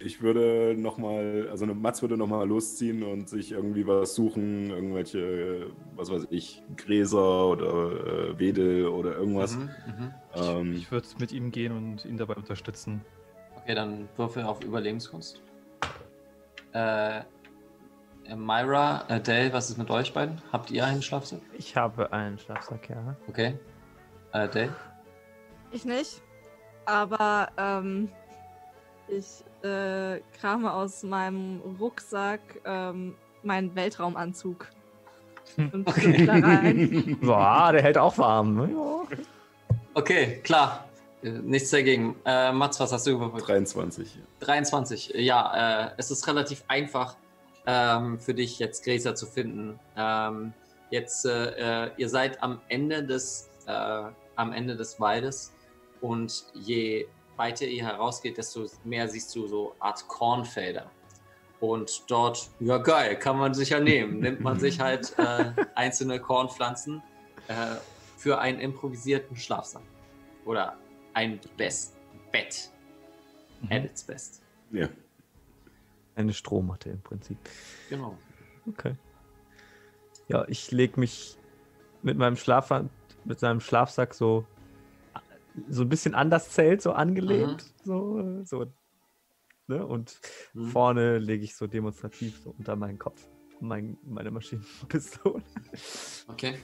[0.00, 5.70] Ich würde nochmal, also eine Matz würde nochmal losziehen und sich irgendwie was suchen, irgendwelche,
[5.96, 9.56] was weiß ich, Gräser oder äh, Wedel oder irgendwas.
[9.56, 10.14] Mhm, mhm.
[10.36, 13.00] Ähm, Ich würde mit ihm gehen und ihn dabei unterstützen.
[13.56, 15.42] Okay, dann würfel auf Überlebenskunst.
[16.72, 20.40] Äh, äh, Myra, äh, Dale, was ist mit euch beiden?
[20.52, 21.40] Habt ihr einen Schlafsack?
[21.56, 23.16] Ich habe einen Schlafsack, ja.
[23.26, 23.58] Okay.
[24.32, 24.74] Äh, Dale?
[25.72, 26.22] Ich nicht.
[26.86, 28.10] Aber ähm,
[29.08, 34.66] Ich äh, krame aus meinem Rucksack ähm, meinen Weltraumanzug.
[35.56, 36.26] Und Okay.
[36.26, 37.16] da rein.
[37.22, 38.54] Boah, der hält auch warm.
[38.54, 38.70] ne?
[38.72, 39.16] Ja.
[39.94, 40.88] Okay, klar.
[41.22, 42.16] Äh, Nichts dagegen.
[42.24, 43.46] Äh, Mats, was hast du gewürfelt?
[43.48, 44.18] 23.
[44.40, 45.14] 23.
[45.16, 47.16] Ja, äh, es ist relativ einfach
[47.66, 49.78] ähm, für dich jetzt Gräser zu finden.
[49.96, 50.52] Ähm,
[50.90, 54.02] jetzt, äh, äh, ihr seid am Ende des, äh,
[54.36, 55.52] am Ende des Waldes
[56.00, 57.06] und je
[57.38, 60.90] weiter ihr herausgeht, desto mehr siehst du so Art Kornfelder.
[61.60, 64.18] Und dort, ja geil, kann man sich ja nehmen.
[64.20, 67.02] Nimmt man sich halt äh, einzelne Kornpflanzen
[67.48, 67.76] äh,
[68.16, 69.82] für einen improvisierten Schlafsack.
[70.44, 70.76] Oder
[71.14, 71.96] ein Best
[72.30, 72.70] Bett.
[73.70, 74.42] At its best.
[74.70, 74.88] Ja.
[76.14, 77.38] Eine Strohmatte im Prinzip.
[77.88, 78.16] Genau.
[78.66, 78.94] Okay.
[80.28, 81.38] Ja, ich lege mich
[82.02, 82.72] mit meinem Schlaf
[83.24, 84.46] mit seinem Schlafsack so
[85.68, 88.66] so ein bisschen an das Zelt so angelehnt, so äh, so
[89.66, 89.86] ne?
[89.86, 90.18] und
[90.54, 90.66] Mhm.
[90.68, 93.28] vorne lege ich so demonstrativ so unter meinen Kopf
[93.60, 95.42] mein, meine Maschinenpistole.
[96.28, 96.58] Okay.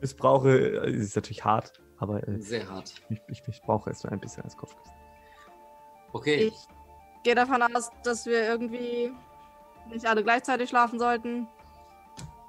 [0.00, 2.94] Missbrauche, äh, ist natürlich hart, aber äh, Sehr hart.
[3.08, 4.92] ich, ich, ich brauche es so ein bisschen als Kopfkissen.
[6.12, 6.46] Okay.
[6.46, 6.54] Ich
[7.22, 9.12] gehe davon aus, dass wir irgendwie
[9.90, 11.48] nicht alle gleichzeitig schlafen sollten.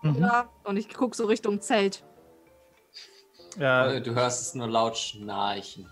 [0.01, 0.15] Mhm.
[0.19, 2.03] Ja, und ich gucke so Richtung Zelt.
[3.57, 5.87] Ja, Äh, Du hörst es nur laut schnarchen.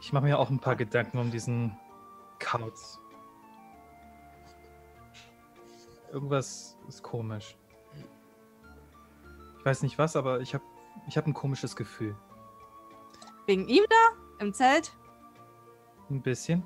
[0.00, 1.76] ich mache mir auch ein paar Gedanken um diesen
[2.38, 3.00] Kauz.
[6.12, 7.56] Irgendwas ist komisch.
[9.58, 10.62] Ich weiß nicht was, aber ich habe
[11.08, 12.14] ich hab ein komisches Gefühl.
[13.46, 14.44] Wegen ihm da?
[14.44, 14.92] Im Zelt?
[16.10, 16.62] Ein bisschen.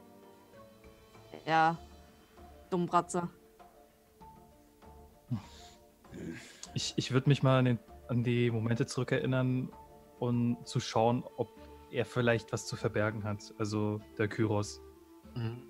[1.46, 1.76] Ja.
[2.70, 3.28] Dummbratze.
[6.74, 7.78] Ich, ich würde mich mal an, den,
[8.08, 9.70] an die Momente zurückerinnern
[10.18, 11.48] und zu schauen, ob
[11.90, 13.54] er vielleicht was zu verbergen hat.
[13.58, 14.80] Also der Kyros.
[15.34, 15.62] Mhm.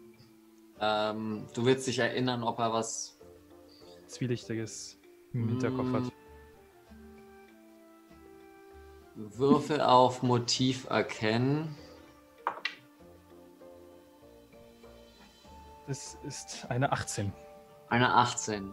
[0.81, 3.19] Ähm, du willst dich erinnern, ob er was.
[4.06, 4.98] Zwielichtiges
[5.35, 6.02] im Hinterkopf hat.
[9.15, 11.77] Würfel auf Motiv erkennen.
[15.86, 17.32] Das ist eine 18.
[17.89, 18.73] Eine 18.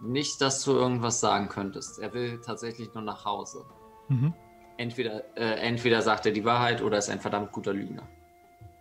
[0.00, 1.98] Nicht, dass du irgendwas sagen könntest.
[1.98, 3.64] Er will tatsächlich nur nach Hause.
[4.08, 4.32] Mhm.
[4.76, 8.08] Entweder, äh, entweder sagt er die Wahrheit oder ist ein verdammt guter Lügner.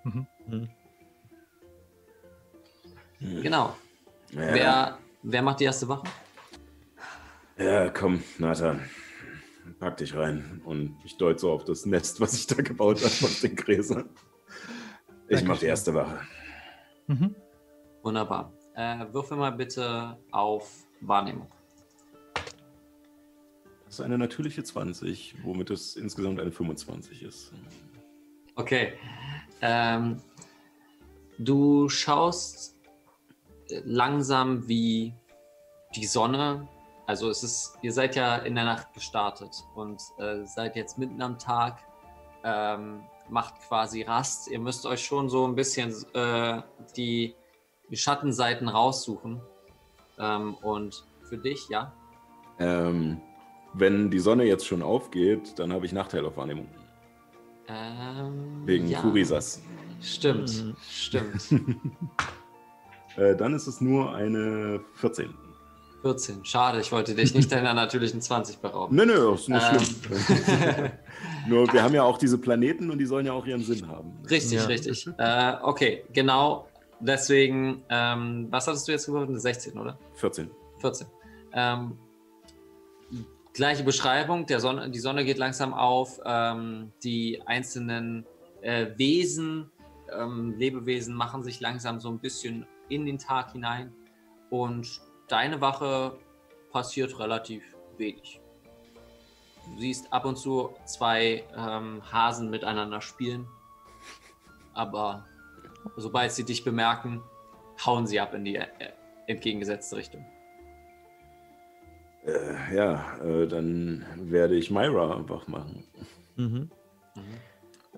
[0.04, 0.70] Mhm.
[3.20, 3.76] Genau.
[4.30, 4.54] Ja.
[4.54, 6.04] Wer, wer macht die erste Wache?
[7.58, 8.88] Ja, komm, Nathan.
[9.80, 10.62] Pack dich rein.
[10.66, 14.10] Und ich deute so auf das Nest, was ich da gebaut habe aus den Gräsern.
[15.30, 16.22] Ich mach die erste Wache.
[17.08, 17.36] Mhm.
[18.04, 18.54] Wunderbar.
[18.76, 21.48] Äh, würfel mal bitte auf Wahrnehmung.
[23.86, 27.54] Das ist eine natürliche 20, womit es insgesamt eine 25 ist.
[28.56, 28.94] Okay.
[29.62, 30.22] Ähm,
[31.38, 32.76] du schaust
[33.70, 35.14] äh, langsam, wie
[35.96, 36.68] die Sonne,
[37.08, 41.22] also es ist, ihr seid ja in der Nacht gestartet und äh, seid jetzt mitten
[41.22, 41.80] am Tag,
[42.44, 44.50] ähm, macht quasi Rast.
[44.50, 46.62] Ihr müsst euch schon so ein bisschen äh,
[46.98, 47.34] die,
[47.90, 49.42] die Schattenseiten raussuchen.
[50.20, 51.94] Ähm, und für dich, ja?
[52.60, 53.22] Ähm,
[53.74, 56.68] wenn die Sonne jetzt schon aufgeht, dann habe ich Nachteil auf Wahrnehmung.
[57.68, 59.00] Ähm, Wegen ja.
[59.02, 59.62] Furisas.
[60.02, 60.76] Stimmt, Mhm.
[60.90, 61.42] stimmt.
[63.18, 65.34] Äh, dann ist es nur eine 14.
[66.04, 66.46] 14.
[66.46, 68.96] Schade, ich wollte dich nicht deiner natürlichen 20 berauben.
[68.96, 69.80] Nö, nö, ist nicht Ähm.
[69.80, 70.92] schlimm.
[71.48, 74.14] Nur wir haben ja auch diese Planeten und die sollen ja auch ihren Sinn haben.
[74.30, 74.66] Richtig, Ja.
[74.68, 75.10] richtig.
[75.18, 76.68] Äh, okay, genau.
[77.00, 79.30] Deswegen, ähm, was hattest du jetzt geworden?
[79.30, 80.00] Eine 16, oder?
[80.16, 80.50] 14.
[80.80, 81.08] 14.
[81.54, 81.98] Ähm,
[83.54, 84.46] gleiche Beschreibung.
[84.48, 86.20] Der Sonne, die Sonne geht langsam auf.
[86.26, 88.26] Ähm, die einzelnen
[88.62, 89.70] äh, Wesen,
[90.12, 93.94] ähm, Lebewesen machen sich langsam so ein bisschen in den Tag hinein.
[94.50, 96.18] Und deine Wache
[96.72, 97.64] passiert relativ
[97.98, 98.42] wenig.
[99.74, 103.48] Du siehst ab und zu zwei ähm, Hasen miteinander spielen.
[104.74, 105.26] Aber
[105.96, 107.22] sobald sie dich bemerken,
[107.86, 108.68] hauen sie ab in die äh,
[109.28, 110.26] entgegengesetzte Richtung.
[112.26, 115.84] Äh, ja, äh, dann werde ich Myra wach machen.
[116.36, 116.70] Mhm.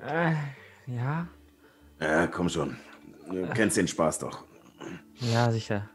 [0.02, 0.34] Äh,
[0.88, 1.28] ja,
[2.00, 2.78] Ja, komm schon.
[3.30, 4.44] Du kennst den Spaß doch.
[5.20, 5.90] ja, sicher.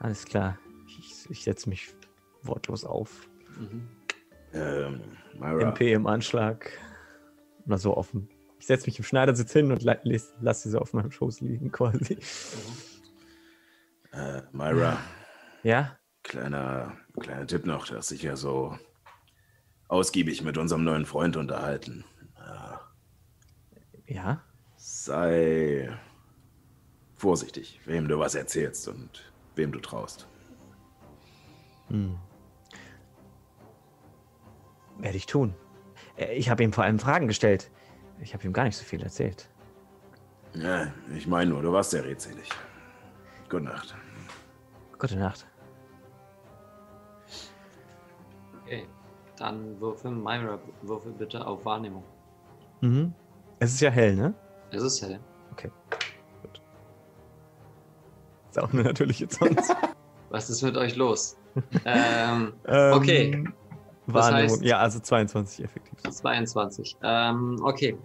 [0.00, 0.58] Alles klar.
[0.86, 1.94] Ich, ich setze mich
[2.42, 3.28] wortlos auf.
[3.58, 3.88] Mhm.
[4.52, 5.00] Ähm,
[5.38, 5.68] Myra.
[5.68, 6.70] MP im Anschlag.
[7.66, 8.28] Mal so offen.
[8.64, 11.42] Ich setze mich im Schneidersitz hin und la- les- lass sie so auf meinem Schoß
[11.42, 12.16] liegen quasi.
[14.10, 14.96] Äh, Myra,
[15.62, 15.98] Ja?
[16.22, 17.86] kleiner, kleiner Tipp noch.
[17.86, 18.78] Du hast dich ja so
[19.88, 22.06] ausgiebig mit unserem neuen Freund unterhalten.
[22.38, 22.80] Ja,
[24.06, 24.42] Ja?
[24.76, 25.94] sei
[27.16, 30.26] vorsichtig, wem du was erzählst und wem du traust.
[31.88, 32.18] Hm.
[35.00, 35.54] Werde ich tun.
[36.16, 37.70] Äh, Ich habe ihm vor allem Fragen gestellt.
[38.20, 39.48] Ich habe ihm gar nicht so viel erzählt.
[40.54, 42.48] Ja, ich meine nur, du warst sehr redselig.
[43.48, 43.94] Gute Nacht.
[44.98, 45.46] Gute Nacht.
[48.62, 48.86] Okay,
[49.36, 52.04] dann würfel Myra, würfel bitte auf Wahrnehmung.
[52.80, 53.12] Mhm.
[53.58, 54.34] Es ist ja hell, ne?
[54.70, 55.20] Es ist hell.
[55.52, 55.70] Okay.
[56.42, 56.60] Gut.
[58.50, 59.74] Ist auch nur natürlich jetzt sonst.
[60.30, 61.36] Was ist mit euch los?
[61.84, 63.32] ähm, okay.
[63.32, 63.54] Ähm,
[64.06, 66.00] Das heißt- ja, also 22 effektiv.
[66.10, 66.96] 22.
[67.02, 67.96] Ähm, okay.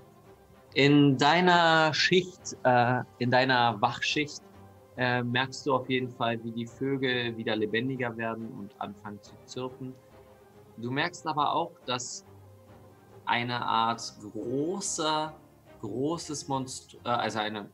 [0.74, 4.42] In deiner Schicht, äh, in deiner Wachschicht,
[4.98, 9.34] äh, merkst du auf jeden Fall, wie die Vögel wieder lebendiger werden und anfangen zu
[9.46, 9.94] zirpen.
[10.78, 12.26] Du merkst aber auch, dass
[13.26, 15.34] eine Art großer,
[15.82, 17.70] großes Monst äh, also eine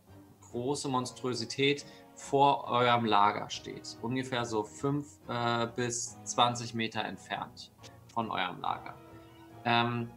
[0.51, 1.85] große Monstrosität
[2.15, 3.97] vor eurem Lager steht.
[4.01, 7.71] Ungefähr so 5 äh, bis 20 Meter entfernt
[8.15, 8.95] von eurem Lager.
[9.65, 10.09] Ähm,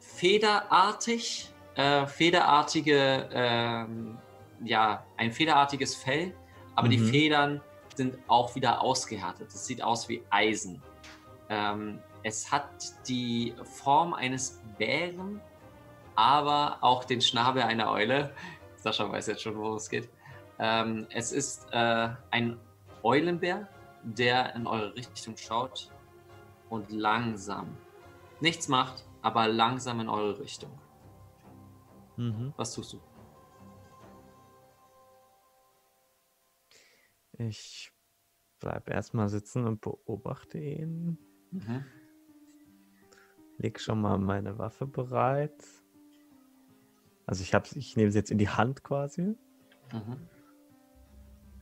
[0.00, 4.18] federartig, äh, federartige, ähm,
[4.64, 6.34] ja, ein federartiges Fell,
[6.74, 7.08] aber die Mhm.
[7.08, 7.60] Federn
[7.94, 9.48] sind auch wieder ausgehärtet.
[9.48, 10.82] Es sieht aus wie Eisen.
[11.48, 12.68] Ähm, es hat
[13.08, 15.40] die Form eines Bären,
[16.16, 18.34] aber auch den Schnabel einer Eule.
[18.76, 20.08] Sascha weiß jetzt schon, worum es geht.
[20.58, 22.58] Ähm, es ist äh, ein
[23.02, 23.68] Eulenbär,
[24.02, 25.90] der in eure Richtung schaut
[26.68, 27.76] und langsam
[28.40, 30.70] nichts macht, aber langsam in eure Richtung.
[32.16, 32.52] Mhm.
[32.56, 33.00] Was tust du?
[37.38, 37.92] Ich
[38.60, 41.18] bleib erstmal sitzen und beobachte ihn.
[41.50, 41.84] Mhm.
[43.58, 45.64] Leg schon mal meine Waffe bereit.
[47.26, 49.36] Also ich hab's, ich nehme sie jetzt in die Hand quasi.
[49.92, 50.28] Mhm.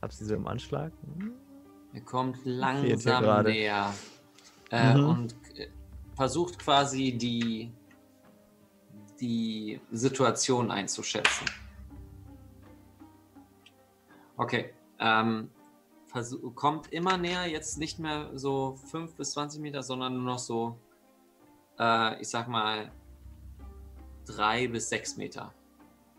[0.01, 0.93] Hab sie so im Anschlag.
[1.93, 3.93] Ihr kommt langsam näher
[4.71, 5.05] äh, Mhm.
[5.05, 5.67] und äh,
[6.15, 7.71] versucht quasi die,
[9.19, 11.45] die Situation einzuschätzen.
[14.37, 14.73] Okay.
[14.99, 15.49] Ähm,
[16.55, 20.77] kommt immer näher, jetzt nicht mehr so 5 bis 20 Meter, sondern nur noch so,
[21.77, 22.91] äh, ich sag mal,
[24.25, 25.53] 3 bis 6 Meter.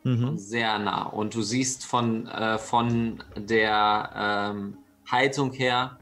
[0.04, 0.36] Mhm.
[0.38, 1.04] Sehr nah.
[1.04, 4.78] Und du siehst von, äh, von der ähm,
[5.10, 5.98] Haltung her,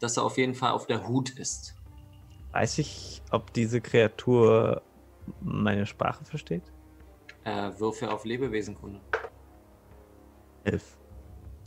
[0.00, 1.74] dass er auf jeden Fall auf der Hut ist.
[2.54, 4.80] Weiß ich, ob diese Kreatur
[5.40, 6.62] meine Sprache versteht?
[7.42, 9.00] Äh, Würfe auf Lebewesenkunde.
[10.62, 10.96] Elf.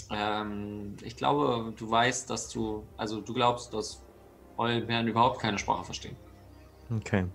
[0.10, 4.02] Ähm, ich glaube, du weißt, dass du, also du glaubst, dass
[4.56, 6.16] Eulbären überhaupt keine Sprache verstehen.
[6.90, 7.26] Okay.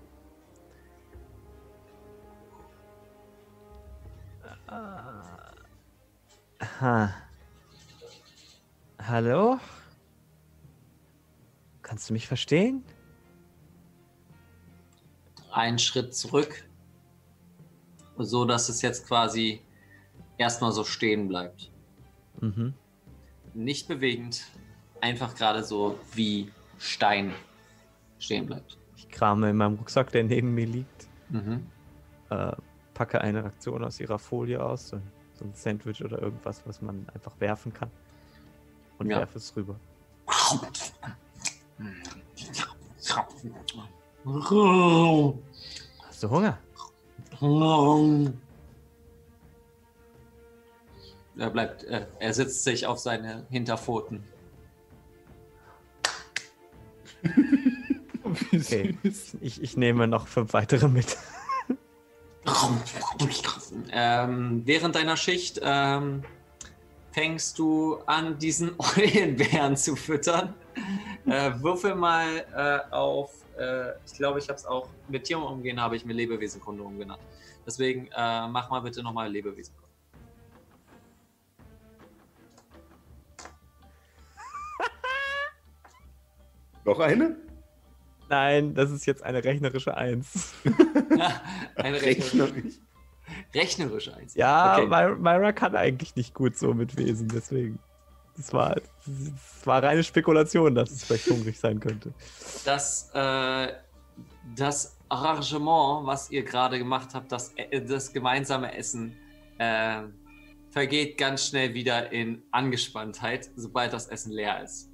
[6.81, 7.15] Ha.
[8.99, 9.61] Hallo?
[11.83, 12.83] Kannst du mich verstehen?
[15.53, 16.65] Einen Schritt zurück,
[18.19, 19.61] so dass es jetzt quasi
[20.39, 21.71] erstmal so stehen bleibt.
[22.41, 22.75] Mhm.
[23.55, 24.45] Nicht bewegend,
[25.01, 27.35] einfach gerade so wie Stein
[28.19, 28.79] stehen bleibt.
[28.97, 31.09] Ich krame in meinem Rucksack, der neben mir liegt.
[31.29, 31.67] Mhm.
[32.31, 32.53] Äh,
[32.95, 35.01] packe eine Aktion aus ihrer Folie aus, so,
[35.35, 37.91] so ein Sandwich oder irgendwas, was man einfach werfen kann.
[38.99, 39.19] Und Ja.
[39.19, 39.79] werfe es rüber.
[44.25, 46.59] Hast du Hunger?
[51.39, 54.23] Er bleibt, äh, er sitzt sich auf seine Hinterpfoten.
[58.53, 58.97] Okay.
[59.41, 61.17] Ich, ich nehme noch fünf weitere mit.
[63.91, 66.23] Ähm, während deiner Schicht ähm,
[67.13, 70.55] fängst du an, diesen Eulenbären zu füttern.
[71.27, 75.81] Äh, würfel mal äh, auf, äh, ich glaube, ich habe es auch mit Tieren umgehen,
[75.81, 77.23] habe ich mir Lebewesenkunde umgenannt.
[77.67, 79.89] Deswegen äh, mach mal bitte nochmal Lebewesenkunde.
[86.85, 87.37] Noch eine?
[88.29, 90.55] Nein, das ist jetzt eine rechnerische Eins.
[91.77, 92.75] Eine rechnerisch.
[93.55, 94.35] Rechnerisch eins.
[94.35, 94.87] Ja, Okay.
[94.87, 97.79] My Myra kann eigentlich nicht gut so mit Wesen, deswegen.
[98.37, 102.13] Das war, das war reine Spekulation, dass es vielleicht hungrig sein könnte.
[102.65, 103.73] das, äh,
[104.57, 109.15] das Arrangement, was ihr gerade gemacht habt, das, äh, das gemeinsame Essen,
[109.59, 110.03] äh,
[110.71, 114.91] vergeht ganz schnell wieder in Angespanntheit, sobald das Essen leer ist.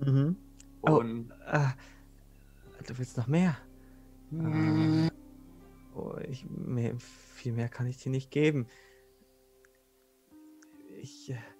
[0.00, 0.36] Mhm.
[0.82, 0.96] Oh.
[0.98, 1.72] Und Ah,
[2.86, 3.56] du willst noch mehr?
[4.38, 5.08] Ah,
[5.94, 8.66] oh, ich, mehr, viel mehr kann ich dir nicht geben.
[11.00, 11.55] Ich, äh, Äh, äh,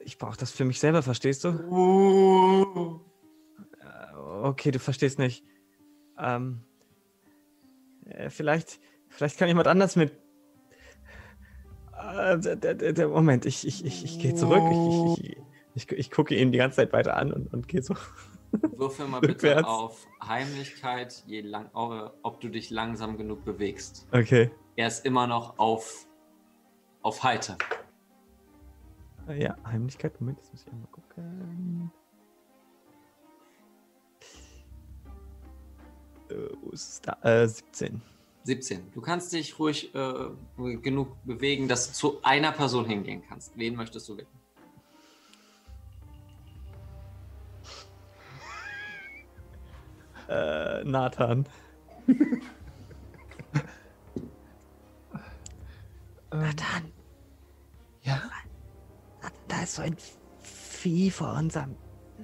[0.00, 3.00] ich brauche das für mich selber, verstehst du?
[3.80, 5.44] Äh, okay, du verstehst nicht.
[6.18, 6.62] Ähm,
[8.06, 10.12] äh, vielleicht, vielleicht kann jemand anders mit.
[11.98, 14.62] Äh, der, der, der Moment, ich, ich, ich, ich gehe zurück.
[14.70, 15.36] Ich, ich,
[15.74, 17.94] ich, ich, gucke ihn die ganze Zeit weiter an und, und gehe so.
[18.76, 24.06] Würfel mal bitte auf Heimlichkeit, je lang, ob du dich langsam genug bewegst.
[24.12, 24.50] Okay.
[24.76, 26.05] Er ist immer noch auf,
[27.06, 27.56] auf Heiter.
[29.28, 30.20] Äh, Ja, Heimlichkeit.
[30.20, 31.92] Moment, jetzt muss ich einmal gucken.
[36.28, 37.16] Äh, wo ist es da?
[37.22, 38.02] Äh, 17.
[38.42, 38.90] 17.
[38.92, 40.30] Du kannst dich ruhig äh,
[40.82, 43.56] genug bewegen, dass du zu einer Person hingehen kannst.
[43.56, 44.26] Wen möchtest du wählen?
[50.28, 51.46] Äh, Nathan.
[56.32, 56.95] Nathan.
[59.56, 59.96] Da ist so ein
[60.42, 61.76] Vieh vor unserem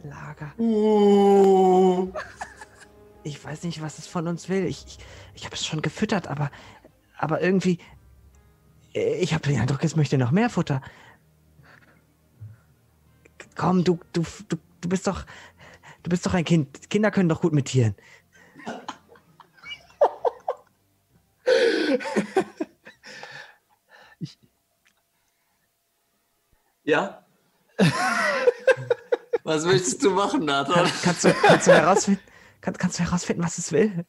[0.05, 0.53] Lager.
[3.25, 4.67] Ich weiß nicht, was es von uns will.
[4.67, 4.99] Ich, ich,
[5.33, 6.51] ich habe es schon gefüttert, aber,
[7.17, 7.79] aber irgendwie.
[8.93, 10.83] Ich habe den Eindruck, es möchte noch mehr Futter.
[13.57, 15.25] Komm, du, du, du, du bist doch.
[16.03, 16.91] Du bist doch ein Kind.
[16.91, 17.95] Kinder können doch gut mit Tieren.
[26.85, 27.22] Ja?
[29.45, 30.75] Was willst du machen, Nathan?
[30.75, 32.23] Kann, kannst, du, kannst, du herausfinden,
[32.61, 34.07] kann, kannst du herausfinden, was es will?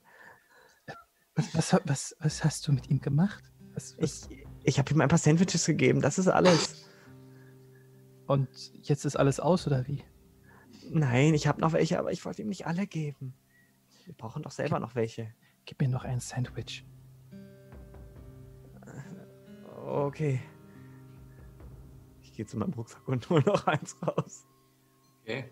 [1.36, 3.44] Was, was, was, was hast du mit ihm gemacht?
[3.74, 4.28] Was, was?
[4.30, 6.88] Ich, ich habe ihm ein paar Sandwiches gegeben, das ist alles.
[8.28, 8.48] Und
[8.84, 10.04] jetzt ist alles aus, oder wie?
[10.92, 13.34] Nein, ich habe noch welche, aber ich wollte ihm nicht alle geben.
[14.06, 15.34] Wir brauchen doch selber noch welche.
[15.66, 16.86] Gib mir noch ein Sandwich.
[19.86, 20.40] Okay.
[22.44, 24.46] Gehe zu meinem Rucksack und hole noch eins raus.
[25.22, 25.46] Okay.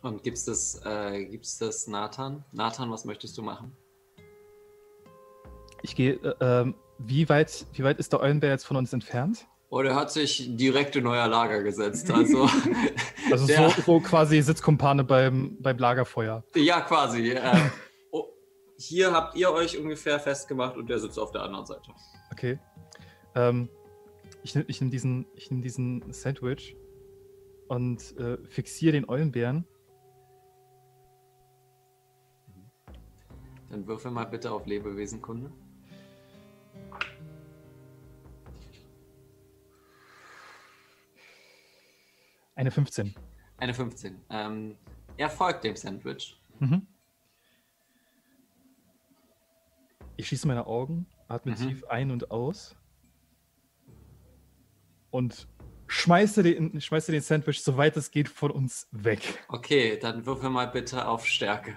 [0.00, 2.42] Und gibt's das, äh, gibt's das Nathan?
[2.52, 3.76] Nathan, was möchtest du machen?
[5.82, 9.46] Ich gehe, äh, ähm, wie weit, wie weit ist der Eulenbär jetzt von uns entfernt?
[9.68, 12.10] Oh, der hat sich direkt in euer Lager gesetzt.
[12.10, 12.48] Also,
[13.30, 16.44] Also der, so, so quasi Sitzkumpane beim, beim Lagerfeuer.
[16.54, 17.32] ja, quasi.
[17.32, 17.70] Äh,
[18.10, 18.24] oh,
[18.78, 21.90] hier habt ihr euch ungefähr festgemacht und der sitzt auf der anderen Seite.
[22.32, 22.58] Okay.
[23.34, 23.68] Ähm,
[24.42, 26.76] ich nehme nehm diesen, ich nehm diesen Sandwich
[27.68, 29.66] und äh, fixiere den Eulenbären.
[33.70, 35.50] Dann würfel mal bitte auf Lebewesenkunde.
[42.54, 43.14] Eine 15.
[43.56, 44.20] Eine 15.
[44.28, 44.76] Ähm,
[45.16, 46.38] er folgt dem Sandwich.
[46.58, 46.86] Mhm.
[50.16, 51.56] Ich schließe meine Augen, atme Mhm.
[51.56, 52.76] tief ein und aus
[55.12, 55.46] und
[55.86, 59.20] schmeiße den, schmeiße den Sandwich, soweit es geht, von uns weg.
[59.48, 61.74] Okay, dann würfel mal bitte auf Stärke.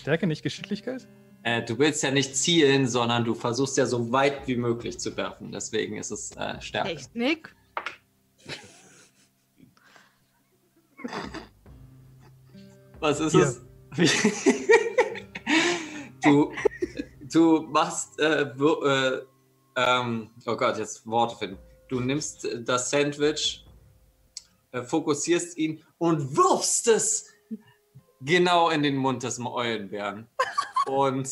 [0.00, 1.08] Stärke, nicht Geschicklichkeit?
[1.44, 5.16] Äh, du willst ja nicht zielen, sondern du versuchst ja so weit wie möglich zu
[5.16, 5.52] werfen.
[5.52, 6.90] Deswegen ist es äh, Stärke.
[6.90, 7.54] Echt, Nick?
[12.98, 13.44] Was ist Hier.
[13.44, 13.60] es?
[16.24, 16.52] du,
[17.32, 19.20] du machst, äh, äh,
[19.76, 21.58] ähm, oh Gott, jetzt Worte finden.
[21.88, 23.64] Du nimmst das Sandwich,
[24.72, 27.32] äh, fokussierst ihn und wirfst es
[28.20, 30.26] genau in den Mund des Eulenbären.
[30.86, 31.30] Und,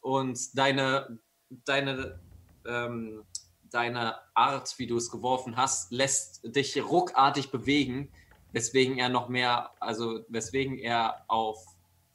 [0.00, 1.18] und deine,
[1.50, 2.20] deine,
[2.66, 3.24] ähm,
[3.70, 8.10] deine Art, wie du es geworfen hast, lässt dich ruckartig bewegen,
[8.52, 11.64] weswegen er noch mehr, also weswegen er auf,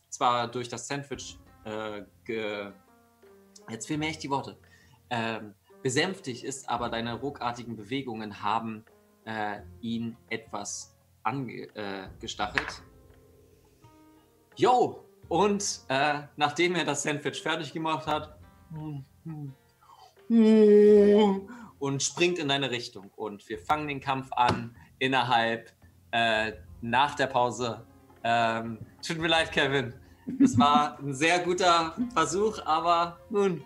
[0.10, 2.72] zwar durch das Sandwich, äh, ge,
[3.70, 4.58] jetzt fehlen mir echt die Worte,
[5.10, 5.56] ähm,
[5.88, 8.84] besänftigt ist, aber deine ruckartigen Bewegungen haben
[9.24, 12.68] äh, ihn etwas angestachelt.
[12.68, 13.88] Äh.
[14.58, 15.06] Jo!
[15.30, 18.38] Und äh, nachdem er das Sandwich fertig gemacht hat,
[21.80, 23.10] und springt in deine Richtung.
[23.16, 25.72] Und wir fangen den Kampf an innerhalb
[26.12, 26.52] äh,
[26.82, 27.88] nach der Pause.
[28.26, 29.94] Ähm, tut mir leid, Kevin.
[30.38, 33.64] Das war ein sehr guter Versuch, aber nun,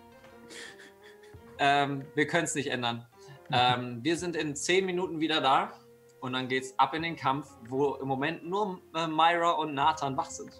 [1.62, 3.06] ähm, wir können es nicht ändern.
[3.52, 5.72] Ähm, wir sind in zehn Minuten wieder da
[6.20, 10.16] und dann geht's ab in den Kampf, wo im Moment nur äh, Myra und Nathan
[10.16, 10.50] wach sind.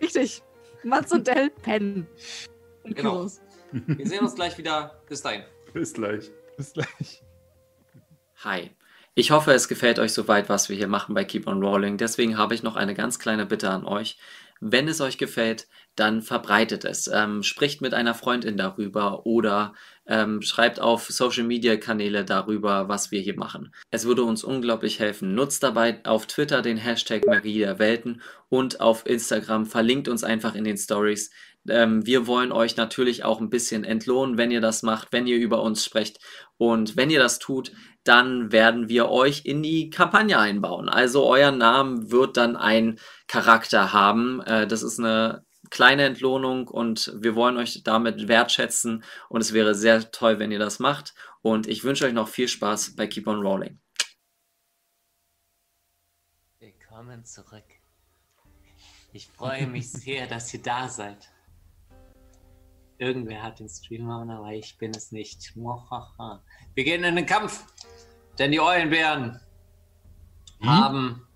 [0.00, 0.42] Richtig.
[0.82, 2.06] Mats und Del pennen.
[2.84, 3.28] Und Genau.
[3.72, 5.02] Wir sehen uns gleich wieder.
[5.08, 5.42] Bis dahin.
[5.74, 6.30] Bis gleich.
[6.56, 7.22] Bis gleich.
[8.44, 8.70] Hi.
[9.14, 11.98] Ich hoffe, es gefällt euch soweit, was wir hier machen bei Keep on Rolling.
[11.98, 14.18] Deswegen habe ich noch eine ganz kleine Bitte an euch.
[14.60, 17.08] Wenn es euch gefällt, dann verbreitet es.
[17.08, 19.74] Ähm, spricht mit einer Freundin darüber oder
[20.08, 23.74] Ähm, schreibt auf Social Media Kanäle darüber, was wir hier machen.
[23.90, 25.34] Es würde uns unglaublich helfen.
[25.34, 29.66] Nutzt dabei auf Twitter den Hashtag Marie der Welten und auf Instagram.
[29.66, 31.30] Verlinkt uns einfach in den Stories.
[31.68, 35.36] Ähm, wir wollen euch natürlich auch ein bisschen entlohnen, wenn ihr das macht, wenn ihr
[35.36, 36.18] über uns sprecht.
[36.58, 37.72] Und wenn ihr das tut,
[38.04, 40.88] dann werden wir euch in die Kampagne einbauen.
[40.88, 44.40] Also euer Name wird dann ein Charakter haben.
[44.42, 49.74] Äh, das ist eine kleine Entlohnung und wir wollen euch damit wertschätzen und es wäre
[49.74, 51.14] sehr toll, wenn ihr das macht.
[51.42, 53.78] Und ich wünsche euch noch viel Spaß bei Keep on Rolling.
[56.58, 57.64] Willkommen zurück.
[59.12, 61.30] Ich freue mich sehr, dass ihr da seid.
[62.98, 65.54] Irgendwer hat den Stream on, aber ich bin es nicht.
[65.54, 67.64] Wir gehen in den Kampf,
[68.38, 69.40] denn die Eulenbären
[70.62, 71.26] haben.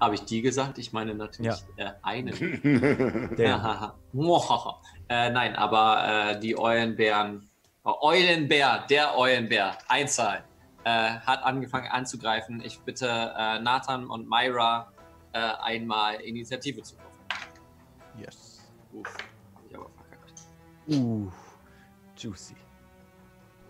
[0.00, 0.78] Habe ich die gesagt?
[0.78, 2.34] Ich meine natürlich äh, einen.
[5.10, 7.48] Äh, nein, aber äh, die Eulenbären.
[7.84, 10.44] äh, Eulenbär, der Eulenbär, Einzahl,
[10.84, 12.60] äh, hat angefangen anzugreifen.
[12.62, 14.92] Ich bitte äh, Nathan und Myra
[15.32, 17.18] äh, einmal Initiative zu kaufen.
[18.18, 18.60] Yes.
[18.92, 19.16] Uff,
[19.54, 20.42] hab ich aber verkackt.
[20.88, 21.30] Uh,
[22.16, 22.54] juicy.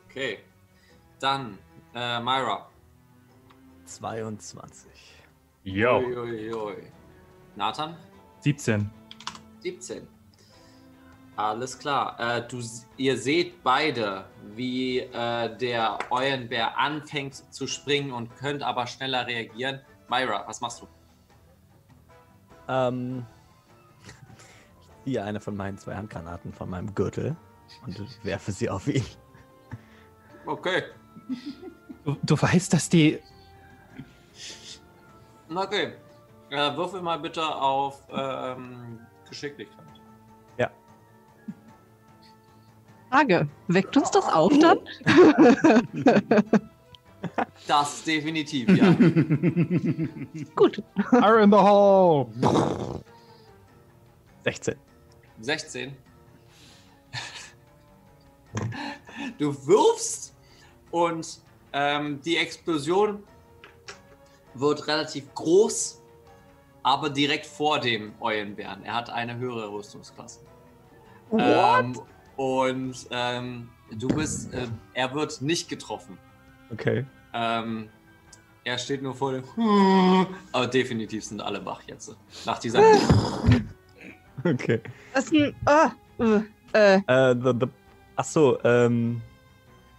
[0.09, 0.41] Okay.
[1.21, 1.59] Dann,
[1.95, 2.69] äh, Myra.
[3.85, 4.98] 22.
[5.74, 6.73] Jo.
[7.57, 7.97] Nathan?
[8.40, 8.90] 17.
[9.61, 10.07] 17.
[11.36, 12.19] Alles klar.
[12.19, 12.61] Äh, du,
[12.97, 14.24] ihr seht beide,
[14.55, 19.81] wie äh, der Eulenbär anfängt zu springen und könnt aber schneller reagieren.
[20.09, 20.89] Myra, was machst du?
[22.69, 23.27] Ähm,
[24.81, 27.36] ich ziehe eine von meinen zwei Handgranaten von meinem Gürtel
[27.86, 29.05] und werfe sie auf ihn.
[30.47, 30.82] Okay.
[32.05, 33.20] Du, du weißt, dass die.
[35.55, 35.93] Okay.
[36.51, 39.85] Äh, würfel mal bitte auf ähm, Geschicklichkeit.
[40.57, 40.70] Ja.
[43.11, 44.79] Frage, weckt uns das auf dann?
[47.66, 48.93] Das definitiv, ja.
[50.55, 50.83] Gut.
[51.11, 52.27] Are in the hole!
[54.45, 54.77] 16.
[55.41, 55.97] 16.
[59.39, 60.35] Du wirfst
[60.91, 61.41] und
[61.73, 63.23] ähm, die Explosion
[64.55, 66.03] wird relativ groß,
[66.83, 68.85] aber direkt vor dem Eulenbären.
[68.85, 70.41] Er hat eine höhere Rüstungsklasse.
[71.33, 72.01] Ähm,
[72.37, 76.19] und ähm, du bist, äh, er wird nicht getroffen.
[76.70, 77.05] Okay.
[77.35, 77.89] Ähm,
[78.65, 79.45] er steht nur vor dem.
[80.53, 82.16] Aber definitiv sind alle wach jetzt.
[82.45, 82.83] Nach dieser.
[84.45, 84.81] Okay.
[85.15, 85.57] Das ist ein.
[85.66, 85.91] Ah,
[86.73, 87.66] äh, äh, the, the,
[88.15, 89.20] ach so, ähm,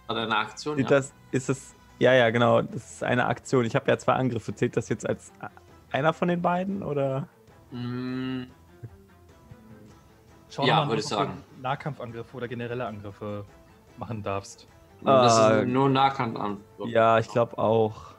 [0.08, 0.78] Oder eine Aktion.
[0.78, 0.86] Ja.
[0.86, 3.64] das, ist es, ja, ja, genau, das ist eine Aktion.
[3.64, 4.52] Ich habe ja zwei Angriffe.
[4.54, 5.30] Zählt das jetzt als
[5.92, 7.28] einer von den beiden oder?
[7.70, 8.44] Mm,
[10.48, 11.44] Schau Ja, mal würde ich ob du sagen.
[11.62, 13.44] Nahkampfangriffe oder generelle Angriffe
[13.98, 14.66] machen darfst.
[15.02, 16.58] das Ah, ist nur Nahkant an.
[16.86, 18.14] Ja, ich glaube auch.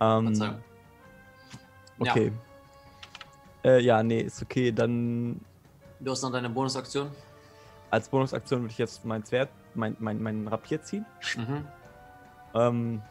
[0.00, 0.58] Ähm, Verzeihung.
[2.00, 2.12] Ja.
[2.12, 2.32] okay.
[3.64, 4.72] Äh, ja, nee, ist okay.
[4.72, 5.40] Dann
[6.00, 7.10] Du hast noch deine Bonusaktion.
[7.90, 11.06] als Bonusaktion würde ich jetzt mein Schwert, mein, mein, mein Rapier ziehen.
[11.36, 11.64] Mhm.
[12.56, 13.02] Ähm,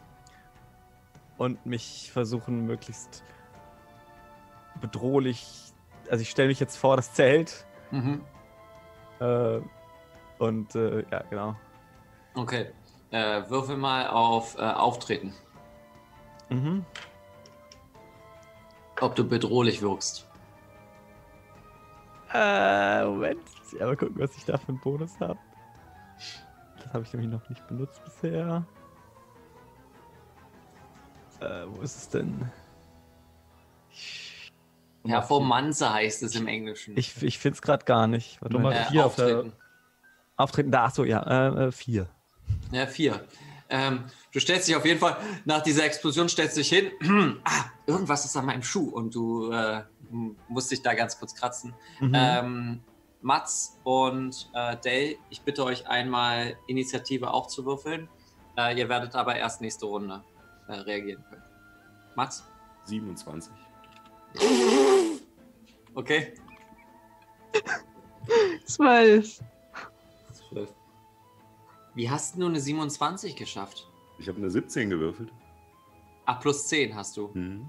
[1.38, 3.22] und mich versuchen, möglichst
[4.80, 5.46] bedrohlich.
[6.10, 7.66] Also ich stelle mich jetzt vor das Zelt.
[7.90, 8.22] Mhm.
[9.20, 9.60] Äh,
[10.38, 11.56] und äh, ja, genau.
[12.34, 12.72] Okay.
[13.10, 15.32] Äh, würfel mal auf äh, Auftreten.
[16.48, 16.84] Mhm.
[19.00, 20.26] Ob du bedrohlich wirkst.
[22.32, 23.40] Äh, Moment.
[23.72, 25.38] Ich aber gucken, was ich da für einen Bonus habe.
[26.82, 28.64] Das habe ich nämlich noch nicht benutzt bisher.
[31.40, 32.50] Äh, wo ist es denn?
[35.04, 36.96] Performance heißt es im Englischen.
[36.96, 38.40] Ich, ich finde es gerade gar nicht.
[38.42, 38.76] Warte Nummer mal.
[38.76, 39.52] Äh, vier auf der- auftreten.
[40.38, 42.08] Auftreten, da, achso, ja, äh, äh, vier.
[42.70, 43.24] Ja, vier.
[43.68, 46.90] Ähm, du stellst dich auf jeden Fall, nach dieser Explosion stellst du dich hin.
[47.44, 49.82] ah, irgendwas ist an meinem Schuh und du äh,
[50.48, 51.74] musst dich da ganz kurz kratzen.
[52.00, 52.12] Mhm.
[52.14, 52.80] Ähm,
[53.22, 58.08] Mats und äh, Dale, ich bitte euch einmal Initiative auch zu würfeln.
[58.56, 60.22] Äh, ihr werdet aber erst nächste Runde
[60.68, 61.42] äh, reagieren können.
[62.14, 62.44] Mats?
[62.84, 63.52] 27.
[65.94, 66.34] Okay.
[68.64, 69.40] zwölf.
[70.50, 70.74] 12.
[71.94, 73.88] Wie hast du eine 27 geschafft?
[74.18, 75.30] Ich habe eine 17 gewürfelt.
[76.26, 77.30] Ah, plus 10 hast du.
[77.34, 77.68] Mhm.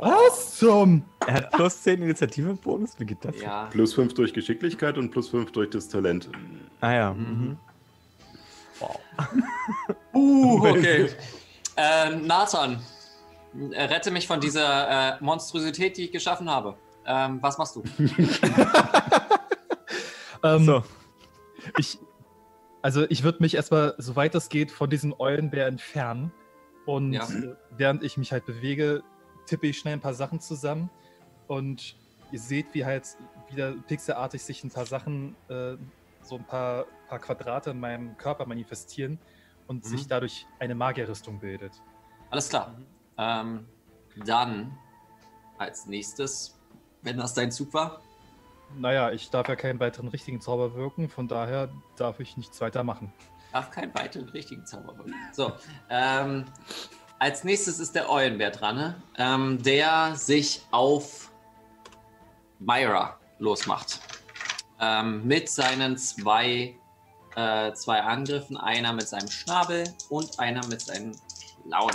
[0.00, 1.04] Was zum?
[1.26, 3.38] Er hat plus 10 Initiative-Bonus, wie geht das?
[3.40, 3.66] Ja.
[3.66, 6.30] Plus 5 durch Geschicklichkeit und plus 5 durch das Talent.
[6.80, 7.12] Ah ja.
[7.12, 7.26] Mhm.
[7.26, 7.58] Mhm.
[10.14, 11.10] Uh, okay.
[11.78, 12.82] ähm, Nathan,
[13.72, 16.76] äh, rette mich von dieser äh, Monstrosität, die ich geschaffen habe.
[17.06, 17.82] Ähm, was machst du?
[20.44, 20.84] Ähm, So.
[21.78, 21.98] Ich,
[22.82, 26.32] Also ich würde mich erstmal, soweit es geht, von diesem Eulenbär entfernen.
[26.86, 27.24] Und Ja.
[27.24, 29.02] äh, während ich mich halt bewege,
[29.46, 30.90] tippe ich schnell ein paar Sachen zusammen.
[31.48, 31.96] Und
[32.30, 33.04] ihr seht, wie halt
[33.50, 35.76] wieder pixelartig sich ein paar Sachen, äh,
[36.22, 39.18] so ein paar, paar Quadrate in meinem Körper manifestieren
[39.68, 39.88] und Mhm.
[39.88, 41.72] sich dadurch eine Magierrüstung bildet.
[42.30, 42.74] Alles klar.
[43.16, 43.66] Ähm,
[44.24, 44.76] dann
[45.58, 46.58] als nächstes,
[47.02, 48.00] wenn das dein Zug war,
[48.76, 52.84] Naja, ich darf ja keinen weiteren richtigen Zauber wirken, von daher darf ich nichts weiter
[52.84, 53.10] machen.
[53.50, 55.14] darf keinen weiteren richtigen Zauber wirken.
[55.32, 55.52] So,
[55.88, 56.44] ähm,
[57.18, 59.02] als nächstes ist der Eulenbär dran, ne?
[59.16, 61.32] ähm, der sich auf
[62.58, 64.00] Myra losmacht.
[64.80, 66.76] Ähm, mit seinen zwei,
[67.36, 68.56] äh, zwei Angriffen.
[68.56, 71.16] Einer mit seinem Schnabel und einer mit seinen
[71.62, 71.94] Klauen.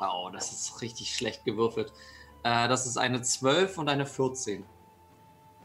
[0.00, 1.92] Oh, das ist richtig schlecht gewürfelt.
[2.44, 4.64] Äh, das ist eine 12 und eine 14.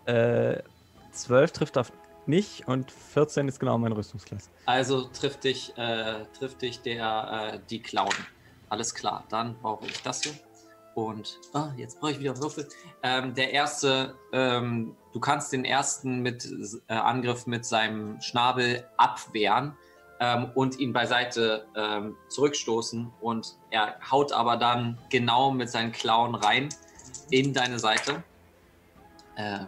[0.06, 0.62] Äh,
[1.12, 1.92] 12 trifft auf
[2.26, 4.50] mich und 14 ist genau meine Rüstungsklasse.
[4.66, 8.14] Also trifft dich, äh, trifft dich der, äh, die Clown.
[8.70, 10.34] Alles klar, dann brauche ich das hier.
[10.96, 12.68] Und ah, jetzt brauche ich wieder Würfel.
[13.02, 16.48] Ähm, der erste, ähm, du kannst den ersten mit
[16.88, 19.76] äh, Angriff mit seinem Schnabel abwehren
[20.20, 23.12] ähm, und ihn beiseite ähm, zurückstoßen.
[23.22, 26.70] Und er haut aber dann genau mit seinen Klauen rein
[27.32, 28.24] in deine Seite.
[29.36, 29.68] Ähm,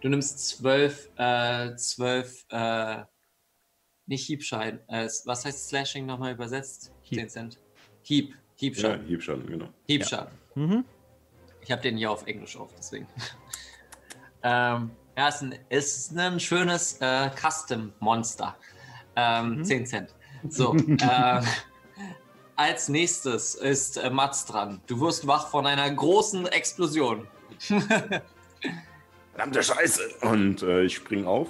[0.00, 3.04] du nimmst zwölf, äh, zwölf, äh,
[4.06, 4.80] nicht Hiebschein.
[4.88, 6.92] Äh, was heißt Slashing nochmal übersetzt?
[7.02, 7.18] Hieb.
[7.18, 7.58] 10 Cent.
[8.02, 8.34] Hieb.
[8.58, 9.06] Ja, Hiebschaden.
[9.06, 9.68] Hiebschaden, genau.
[9.86, 10.32] Hiebschaden.
[10.56, 10.84] Mhm.
[11.60, 13.06] Ich habe den hier auf Englisch auf, deswegen.
[14.42, 18.56] ähm, ja, ist ein, ist ein schönes äh, Custom-Monster.
[19.14, 20.14] Ähm, 10 Cent.
[20.48, 21.40] So, äh,
[22.56, 24.80] als nächstes ist äh, Mats dran.
[24.88, 27.28] Du wirst wach von einer großen Explosion.
[27.58, 30.02] Verdammte Scheiße!
[30.22, 31.48] Und äh, ich spring auf.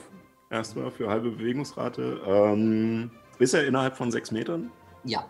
[0.50, 2.20] Erstmal für halbe Bewegungsrate.
[2.26, 4.70] Ähm, ist er innerhalb von sechs Metern?
[5.04, 5.26] ja.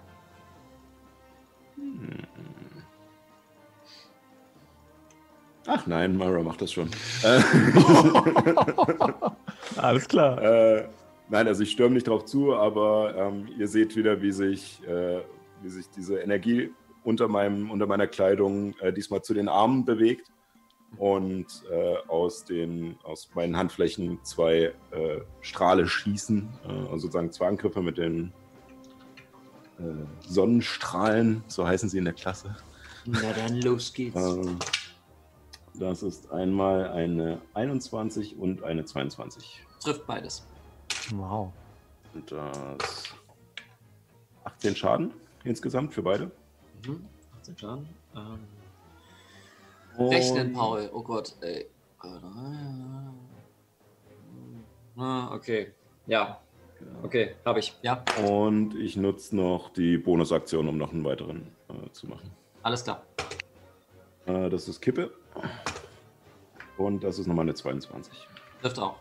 [5.70, 6.88] Ach nein, Myra macht das schon.
[9.76, 10.42] Alles klar.
[10.42, 10.88] äh,
[11.28, 15.20] nein, also ich stürme nicht drauf zu, aber ähm, ihr seht wieder, wie sich, äh,
[15.62, 16.70] wie sich diese Energie
[17.04, 20.32] unter, meinem, unter meiner Kleidung äh, diesmal zu den Armen bewegt
[20.96, 27.82] und äh, aus, den, aus meinen Handflächen zwei äh, Strahle schießen, also sozusagen zwei Angriffe
[27.82, 28.32] mit den
[30.26, 32.54] Sonnenstrahlen, so heißen sie in der Klasse.
[33.06, 34.16] Na dann, los geht's.
[34.16, 34.58] Ähm,
[35.74, 39.62] das ist einmal eine 21 und eine 22.
[39.80, 40.44] Trifft beides.
[41.12, 41.52] Wow.
[42.14, 43.04] Und das
[44.44, 45.12] 18 Schaden
[45.44, 46.30] insgesamt für beide.
[46.86, 47.04] Mhm.
[47.40, 47.88] 18 Schaden.
[48.16, 48.38] Ähm,
[49.96, 50.90] Und- Rechnen, Paul.
[50.92, 51.66] Oh Gott, ey.
[54.96, 55.72] Ah, okay.
[56.06, 56.40] Ja.
[57.02, 57.74] Okay, habe ich.
[57.82, 62.30] Ja, Und ich nutze noch die Bonusaktion, um noch einen weiteren äh, zu machen.
[62.62, 63.02] alles klar.
[64.26, 65.10] Äh, das ist Kippe.
[66.76, 68.26] Und das ist nochmal eine 22.
[68.62, 68.96] Trifft auch.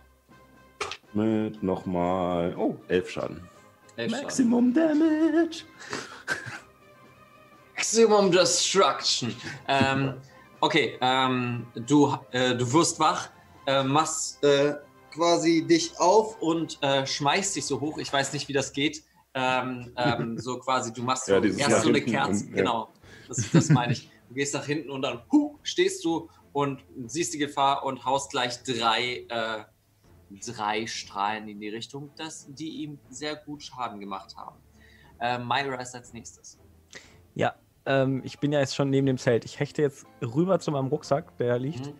[1.13, 3.41] Mit nochmal, oh, 11 Schaden.
[3.95, 4.23] Elf Schaden.
[4.23, 5.63] Maximum Damage.
[7.75, 9.35] Maximum Destruction.
[9.67, 10.13] ähm,
[10.59, 13.29] okay, ähm, du, äh, du wirst wach,
[13.65, 14.75] äh, machst äh,
[15.11, 17.97] quasi dich auf und äh, schmeißt dich so hoch.
[17.97, 19.03] Ich weiß nicht, wie das geht.
[19.33, 22.45] Ähm, ähm, so quasi, du machst so, Ja, erst so eine Kerze.
[22.45, 22.55] und- ja.
[22.57, 22.89] Genau,
[23.27, 24.09] das, das meine ich.
[24.29, 28.31] Du gehst nach hinten und dann huh, stehst du und siehst die Gefahr und haust
[28.31, 29.63] gleich drei, äh,
[30.45, 34.57] drei Strahlen in die Richtung, das, die ihm sehr gut Schaden gemacht haben.
[35.19, 36.57] Äh, Myra ist als nächstes.
[37.35, 37.55] Ja,
[37.85, 39.45] ähm, ich bin ja jetzt schon neben dem Zelt.
[39.45, 41.93] Ich hechte jetzt rüber zu meinem Rucksack, der da liegt, Mhm.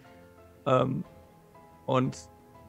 [0.65, 1.03] ähm,
[1.85, 2.17] und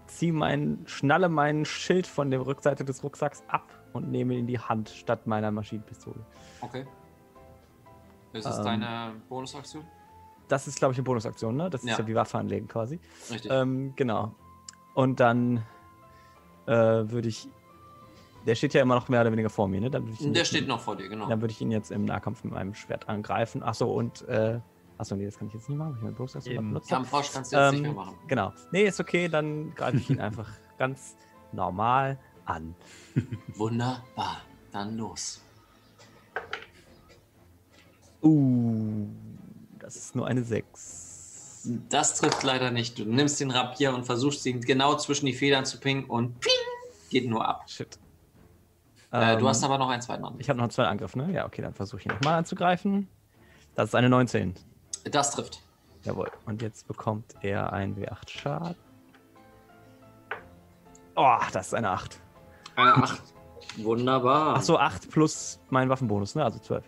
[0.08, 4.46] ziehe meinen, schnalle meinen Schild von der Rückseite des Rucksacks ab und nehme ihn in
[4.46, 6.20] die Hand statt meiner Maschinenpistole.
[6.60, 6.84] Okay.
[8.32, 9.84] Ist es Ähm, deine Bonusaktion?
[10.48, 11.70] Das ist, glaube ich, eine Bonusaktion, ne?
[11.70, 11.98] Das ist Ja.
[11.98, 12.98] ja wie Waffe anlegen quasi.
[13.30, 13.50] Richtig.
[13.50, 14.34] Ähm, genau.
[14.94, 15.64] Und dann
[16.66, 17.48] äh, würde ich.
[18.46, 19.90] Der steht ja immer noch mehr oder weniger vor mir, ne?
[19.90, 21.28] Der steht noch vor dir, genau.
[21.28, 23.62] Dann würde ich ihn jetzt im Nahkampf mit meinem Schwert angreifen.
[23.62, 24.26] Achso, und.
[24.28, 24.60] Äh,
[24.98, 26.68] achso, nee, das kann ich jetzt nicht machen, weil ich meine Bonusaktion Eben.
[26.68, 27.02] benutzt habe.
[27.02, 28.14] Kampfrausch kannst du jetzt nicht Ähm, mehr machen.
[28.26, 28.52] Genau.
[28.72, 31.16] Nee, ist okay, dann greife ich ihn einfach ganz
[31.52, 32.74] normal an.
[33.56, 34.42] Wunderbar.
[34.72, 35.40] Dann los.
[38.22, 39.06] Uh,
[39.78, 41.70] das ist nur eine 6.
[41.88, 42.98] Das trifft leider nicht.
[42.98, 46.52] Du nimmst den Rapier und versuchst ihn genau zwischen die Federn zu pingen und ping,
[47.10, 47.64] geht nur ab.
[47.68, 47.98] Shit.
[49.12, 50.40] Äh, Ähm, du hast aber noch einen zweiten Angriff.
[50.40, 51.30] Ich habe noch einen zweiten Angriff, ne?
[51.32, 53.08] Ja, okay, dann versuche ich ihn nochmal anzugreifen.
[53.74, 54.54] Das ist eine 19.
[55.10, 55.62] Das trifft.
[56.04, 56.30] Jawohl.
[56.46, 58.76] Und jetzt bekommt er ein W8 Schaden.
[61.16, 62.20] Oh, das ist eine 8.
[62.76, 63.22] Eine 8.
[63.78, 64.56] Wunderbar.
[64.56, 66.44] Achso, 8 plus mein Waffenbonus, ne?
[66.44, 66.84] Also 12.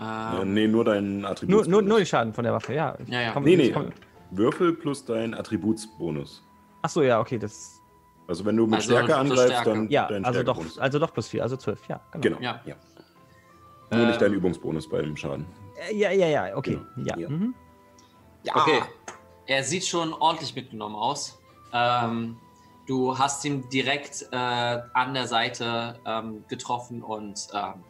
[0.00, 1.68] Ja, Ähm, nee, nur dein Nur, Attributsbonus.
[1.68, 2.96] nur, nur die Schaden von der Waffe, ja.
[3.06, 3.32] Ja, ja.
[3.32, 3.70] Komm, Nee, nee.
[3.72, 3.90] komm-
[4.30, 6.44] Würfel plus dein Attributsbonus.
[6.82, 7.80] Achso, ja, okay, das.
[8.28, 9.70] Also wenn du mit Also Stärke angreifst, Stärke.
[9.70, 12.00] dann Ja, dein also doch, also doch plus 4, also 12, ja.
[12.12, 12.22] Genau.
[12.36, 12.40] Genau.
[12.40, 12.60] Ja.
[12.66, 12.74] Ja.
[13.90, 15.46] Nur nicht Ähm, dein Übungsbonus bei dem Schaden.
[15.78, 16.78] Äh, Ja, ja, ja, okay.
[16.96, 17.08] Genau.
[17.08, 17.18] Ja.
[17.18, 17.28] Ja.
[17.28, 17.54] Mhm.
[18.54, 18.82] Okay.
[19.46, 21.38] Er sieht schon ordentlich mitgenommen aus.
[21.72, 22.38] Ähm,
[22.86, 27.84] du hast ihn direkt äh, an der Seite ähm, getroffen und ähm,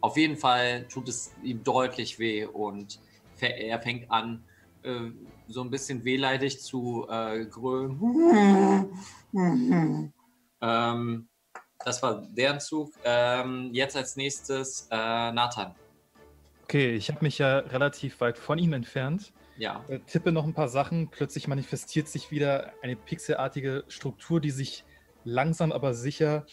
[0.00, 3.00] auf jeden Fall tut es ihm deutlich weh und
[3.40, 4.44] er fängt an,
[4.82, 5.10] äh,
[5.48, 7.98] so ein bisschen wehleidig zu äh, grölen.
[10.60, 11.28] ähm,
[11.84, 12.92] das war deren Zug.
[13.04, 15.74] Ähm, jetzt als nächstes äh, Nathan.
[16.68, 19.32] Okay, ich habe mich ja relativ weit von ihm entfernt.
[19.56, 19.82] Ja.
[19.88, 21.08] Äh, tippe noch ein paar Sachen.
[21.08, 24.84] Plötzlich manifestiert sich wieder eine pixelartige Struktur, die sich
[25.24, 26.44] langsam aber sicher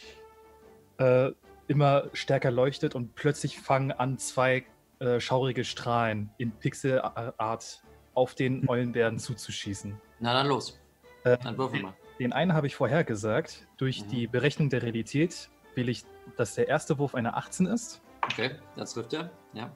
[0.99, 1.31] äh,
[1.67, 4.63] immer stärker leuchtet und plötzlich fangen an zwei
[4.99, 7.83] äh, schaurige Strahlen in Pixelart
[8.13, 9.99] auf den Eulenbären zuzuschießen.
[10.21, 10.79] Na dann los.
[11.25, 11.93] Äh, Dann würfel mal.
[12.19, 13.67] Den einen habe ich vorher gesagt.
[13.75, 14.09] Durch Mhm.
[14.11, 16.03] die Berechnung der Realität will ich,
[16.37, 19.29] dass der erste Wurf eine 18 ist Okay, das trifft er.
[19.53, 19.75] Ja.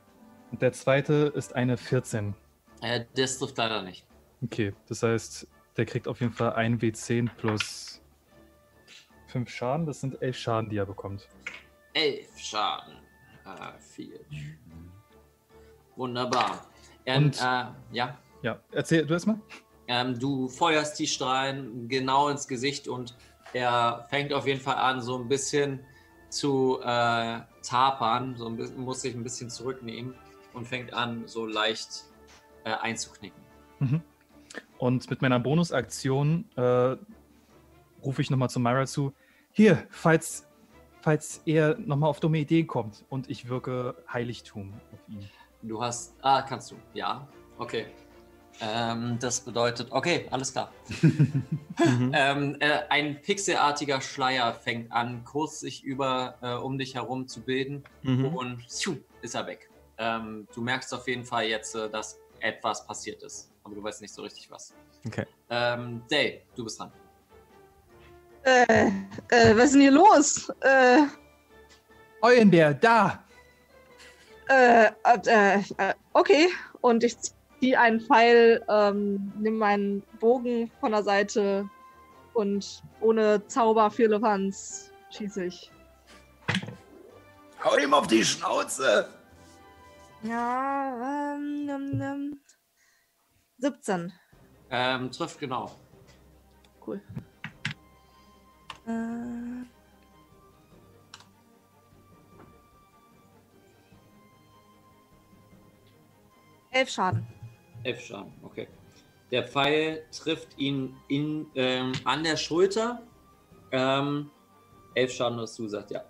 [0.51, 2.35] Und der zweite ist eine 14.
[2.81, 4.05] Äh, das trifft leider nicht.
[4.43, 5.47] Okay, das heißt,
[5.77, 8.01] der kriegt auf jeden Fall 1 W10 plus
[9.27, 9.85] 5 Schaden.
[9.85, 11.27] Das sind 11 Schaden, die er bekommt.
[11.93, 12.95] Elf Schaden.
[13.45, 14.19] Äh, vier.
[15.95, 16.65] Wunderbar.
[17.05, 18.17] Ähm, Und- äh, ja.
[18.41, 19.39] Ja, erzähl du erstmal.
[19.87, 23.15] Ähm, du feuerst die Strahlen genau ins Gesicht und
[23.53, 25.79] er fängt auf jeden Fall an, so ein bisschen
[26.29, 30.13] zu äh, tapern, so ein bisschen, muss sich ein bisschen zurücknehmen
[30.53, 32.05] und fängt an, so leicht
[32.63, 33.41] äh, einzuknicken.
[33.79, 34.01] Mhm.
[34.77, 36.95] Und mit meiner Bonusaktion äh,
[38.03, 39.13] rufe ich nochmal zu Myra zu.
[39.51, 40.47] Hier, falls,
[41.01, 45.29] falls er nochmal auf dumme Ideen kommt und ich wirke Heiligtum auf ihn.
[45.61, 46.15] Du hast.
[46.21, 46.75] Ah, kannst du.
[46.93, 47.27] Ja.
[47.57, 47.87] Okay.
[48.61, 49.87] Ähm, das bedeutet.
[49.91, 50.71] Okay, alles klar.
[52.13, 57.41] ähm, äh, ein pixelartiger Schleier fängt an, kurz sich über äh, um dich herum zu
[57.41, 58.25] bilden Mhm.
[58.25, 59.68] und tschu, ist er weg.
[59.99, 64.01] Ähm, du merkst auf jeden Fall jetzt, äh, dass etwas passiert ist, aber du weißt
[64.01, 64.73] nicht so richtig was.
[65.05, 65.25] Okay.
[65.49, 66.91] Ähm, Day, du bist dran.
[68.43, 68.87] Äh,
[69.29, 70.49] äh, was ist denn hier los?
[70.61, 71.01] Äh,
[72.21, 73.23] Eulenbär, da!
[74.49, 74.91] äh,
[75.25, 76.49] äh, äh, okay.
[76.81, 77.15] Und ich
[77.59, 81.69] ziehe einen Pfeil, ähm, nimm meinen Bogen von der Seite
[82.33, 85.71] und ohne Zauber für Levanz schieße ich.
[87.63, 89.09] Hau ihm auf die Schnauze!
[90.23, 92.41] Ja, ähm, ähm, ähm,
[93.57, 94.11] 17.
[94.69, 95.71] Ähm, trifft genau.
[96.85, 97.01] Cool.
[98.85, 99.65] Äh,
[106.71, 107.25] elf Schaden.
[107.83, 108.67] Elf Schaden, okay.
[109.31, 113.01] Der Pfeil trifft ihn in, ähm, an der Schulter.
[113.71, 114.31] Ähm,
[114.95, 116.03] elf Schaden, hast du gesagt, ja.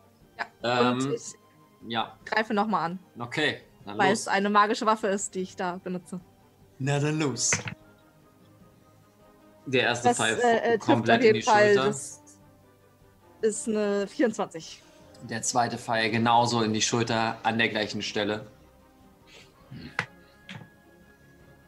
[0.64, 0.92] Ja.
[0.92, 1.36] Ähm, ich
[1.88, 3.62] ja, greife nochmal an, okay.
[3.86, 4.20] Weil los.
[4.22, 6.20] es eine magische Waffe ist, die ich da benutze.
[6.80, 7.52] Na dann los.
[9.66, 11.68] Der erste Das Pfeil äh, äh, komplett in die Fall.
[11.74, 11.86] Schulter.
[11.88, 12.22] Das
[13.42, 14.82] ist eine 24.
[15.30, 18.48] Der zweite Pfeil genauso in die Schulter an der gleichen Stelle.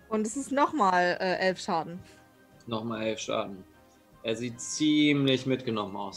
[0.10, 2.00] Und es ist nochmal äh, elf Schaden.
[2.68, 3.64] Nochmal elf Schaden.
[4.24, 6.16] Er sieht ziemlich mitgenommen aus.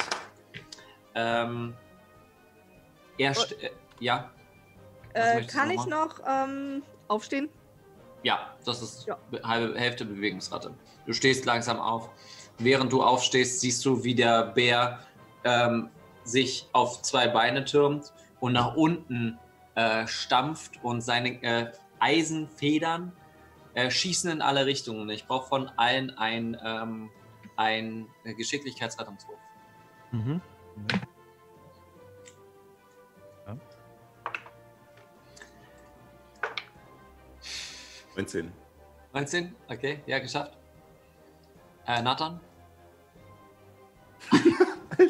[1.14, 1.74] Ähm,
[3.18, 4.30] er st- äh, ja,
[5.14, 7.48] Äh, kann noch ich noch ähm, aufstehen?
[8.22, 9.18] ja, das ist Ja.
[9.30, 10.74] be- halbe Hälfte Bewegungsrate.
[11.06, 12.10] Du stehst langsam auf.
[12.58, 15.00] Während du aufstehst, siehst du, wie der Bär
[15.44, 15.90] ähm,
[16.24, 19.38] sich auf zwei Beine türmt und nach unten
[19.74, 23.12] äh, stampft und seine äh, Eisenfedern
[23.74, 25.10] äh, schießen in alle Richtungen.
[25.10, 27.10] Ich brauche von allen ein, ähm,
[27.56, 29.38] ein äh, Geschicklichkeitsrettungswurf.
[30.12, 30.40] Mhm.
[38.16, 38.52] 19.
[39.12, 39.54] 19?
[39.68, 40.52] Okay, ja, geschafft.
[41.86, 42.40] Äh, Nathan?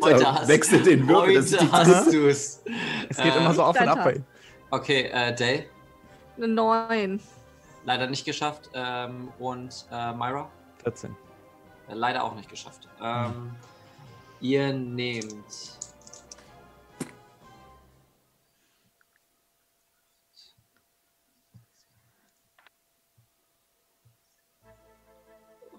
[0.03, 2.63] Heute hast, wechselt den Würfel, das ist heute hast du es.
[3.09, 4.25] Es geht immer so auf und ab bei ihm.
[4.71, 5.69] Okay, äh, Day,
[6.37, 7.21] Eine 9.
[7.85, 8.71] leider nicht geschafft.
[8.75, 10.51] Ähm, und äh, Myra?
[10.83, 11.15] 14.
[11.89, 12.89] Äh, leider auch nicht geschafft.
[13.01, 13.55] Ähm,
[14.41, 15.45] Ihr nehmt.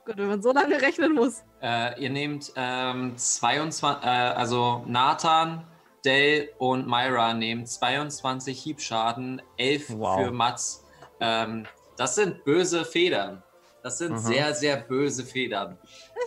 [0.06, 1.44] Gott, wenn man so lange rechnen muss.
[1.62, 5.66] Äh, ihr nehmt ähm, 22, äh, also Nathan,
[6.06, 10.20] Dell und Myra nehmen 22 Hiebschaden, 11 Wow.
[10.26, 10.86] für Mats.
[11.20, 11.66] Ähm,
[11.98, 13.42] das sind böse Federn.
[13.82, 14.18] Das sind Aha.
[14.20, 15.78] sehr, sehr böse Federn.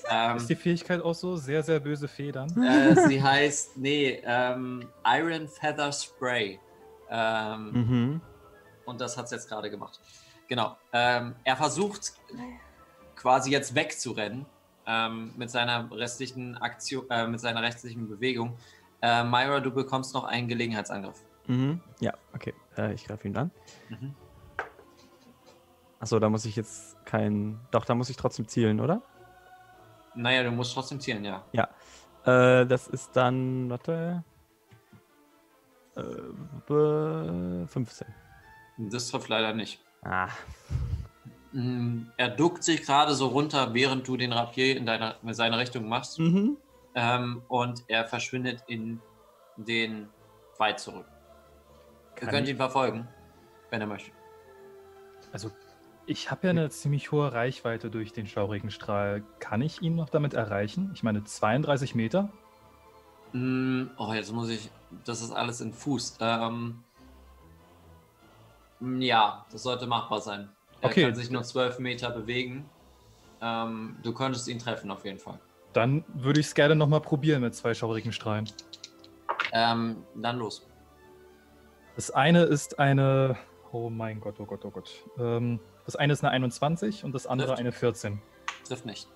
[0.08, 1.36] Ähm, Ist die Fähigkeit auch so?
[1.36, 2.48] Sehr, sehr böse Federn.
[2.62, 6.58] äh, sie heißt, nee, ähm, Iron Feather Spray.
[7.10, 8.20] Ähm, Mhm.
[8.86, 10.00] Und das hat es jetzt gerade gemacht.
[10.48, 10.76] Genau.
[10.92, 12.12] Ähm, er versucht
[13.18, 14.46] quasi jetzt wegzurennen
[14.86, 18.56] ähm, mit seiner restlichen Aktion, äh, mit seiner restlichen Bewegung.
[19.02, 21.22] Äh, Myra, du bekommst noch einen Gelegenheitsangriff.
[21.46, 21.80] Mhm.
[22.00, 22.54] Ja, okay.
[22.76, 23.50] Äh, ich greife ihn an.
[23.90, 24.14] Mhm.
[26.00, 27.58] Achso, da muss ich jetzt kein.
[27.72, 29.02] Doch, da muss ich trotzdem zielen, oder?
[30.14, 31.44] Naja, du musst trotzdem zielen, ja.
[31.52, 31.68] Ja.
[32.24, 33.68] Äh, das ist dann.
[33.68, 34.22] Warte.
[35.96, 36.02] Äh,
[36.68, 38.06] be- 15.
[38.78, 39.80] Das trifft leider nicht.
[40.02, 40.28] Ah.
[41.52, 45.58] Mm, Er duckt sich gerade so runter, während du den Rapier in, deiner, in seine
[45.58, 46.18] Richtung machst.
[46.18, 46.56] Mhm.
[46.94, 49.00] Ähm, und er verschwindet in
[49.56, 50.08] den
[50.58, 51.06] Wald zurück.
[52.16, 53.08] Ihr Kann könnt ich- ihn verfolgen,
[53.70, 54.10] wenn er möchte.
[55.32, 55.50] Also,
[56.06, 59.22] ich habe ja eine ziemlich hohe Reichweite durch den schaurigen Strahl.
[59.40, 60.90] Kann ich ihn noch damit erreichen?
[60.94, 62.30] Ich meine, 32 Meter?
[63.32, 64.70] Mm, oh, jetzt muss ich.
[65.04, 66.16] Das ist alles in Fuß.
[66.20, 66.82] Ähm,
[68.80, 70.48] ja, das sollte machbar sein.
[70.80, 71.02] Er Okay.
[71.04, 72.68] kann sich nur 12 Meter bewegen.
[73.40, 75.38] Ähm, du könntest ihn treffen, auf jeden Fall.
[75.72, 78.48] Dann würde ich es gerne nochmal probieren mit zwei schaurigen Strahlen.
[79.52, 80.66] Ähm, dann los.
[81.96, 83.36] Das eine ist eine.
[83.72, 84.90] Oh mein Gott, oh Gott, oh Gott.
[85.18, 87.60] Ähm, das eine ist eine 21 und das andere Trifft.
[87.60, 88.22] eine 14.
[88.66, 89.08] Trifft nicht.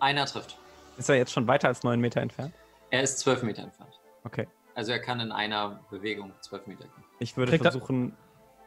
[0.00, 0.58] Einer trifft.
[0.98, 2.52] Ist er jetzt schon weiter als 9 Meter entfernt?
[2.90, 3.98] Er ist 12 Meter entfernt.
[4.24, 4.48] Okay.
[4.74, 7.04] Also er kann in einer Bewegung 12 Meter gehen.
[7.20, 8.14] Ich würde Kriegt er- versuchen.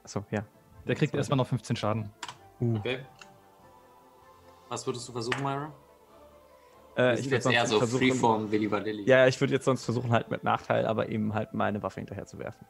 [0.03, 0.43] Achso, ja.
[0.87, 2.11] Der kriegt erstmal noch 15 Schaden.
[2.59, 2.77] Uh.
[2.77, 2.99] Okay.
[4.69, 5.71] Was würdest du versuchen, Myra?
[6.97, 9.03] Äh, ich würde jetzt eher so versuchen- Freeform Willy Vanilli.
[9.03, 12.25] Ja, ich würde jetzt sonst versuchen, halt mit Nachteil, aber eben halt meine Waffe hinterher
[12.25, 12.65] zu werfen.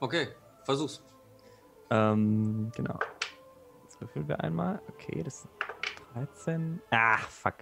[0.00, 0.28] Okay,
[0.64, 1.02] versuch's.
[1.90, 2.98] Ähm, genau.
[3.84, 4.80] Jetzt würfeln wir einmal.
[4.88, 5.50] Okay, das sind
[6.14, 6.80] 13.
[6.90, 7.54] Ah, fuck.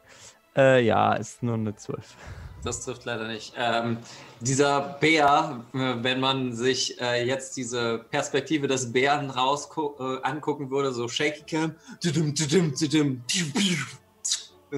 [0.56, 2.16] Äh, ja, ist nur eine 12.
[2.62, 3.52] Das trifft leider nicht.
[3.58, 3.98] Ähm,
[4.40, 10.70] dieser Bär, äh, wenn man sich äh, jetzt diese Perspektive des Bären raus äh, angucken
[10.70, 11.74] würde, so Shaky Cam,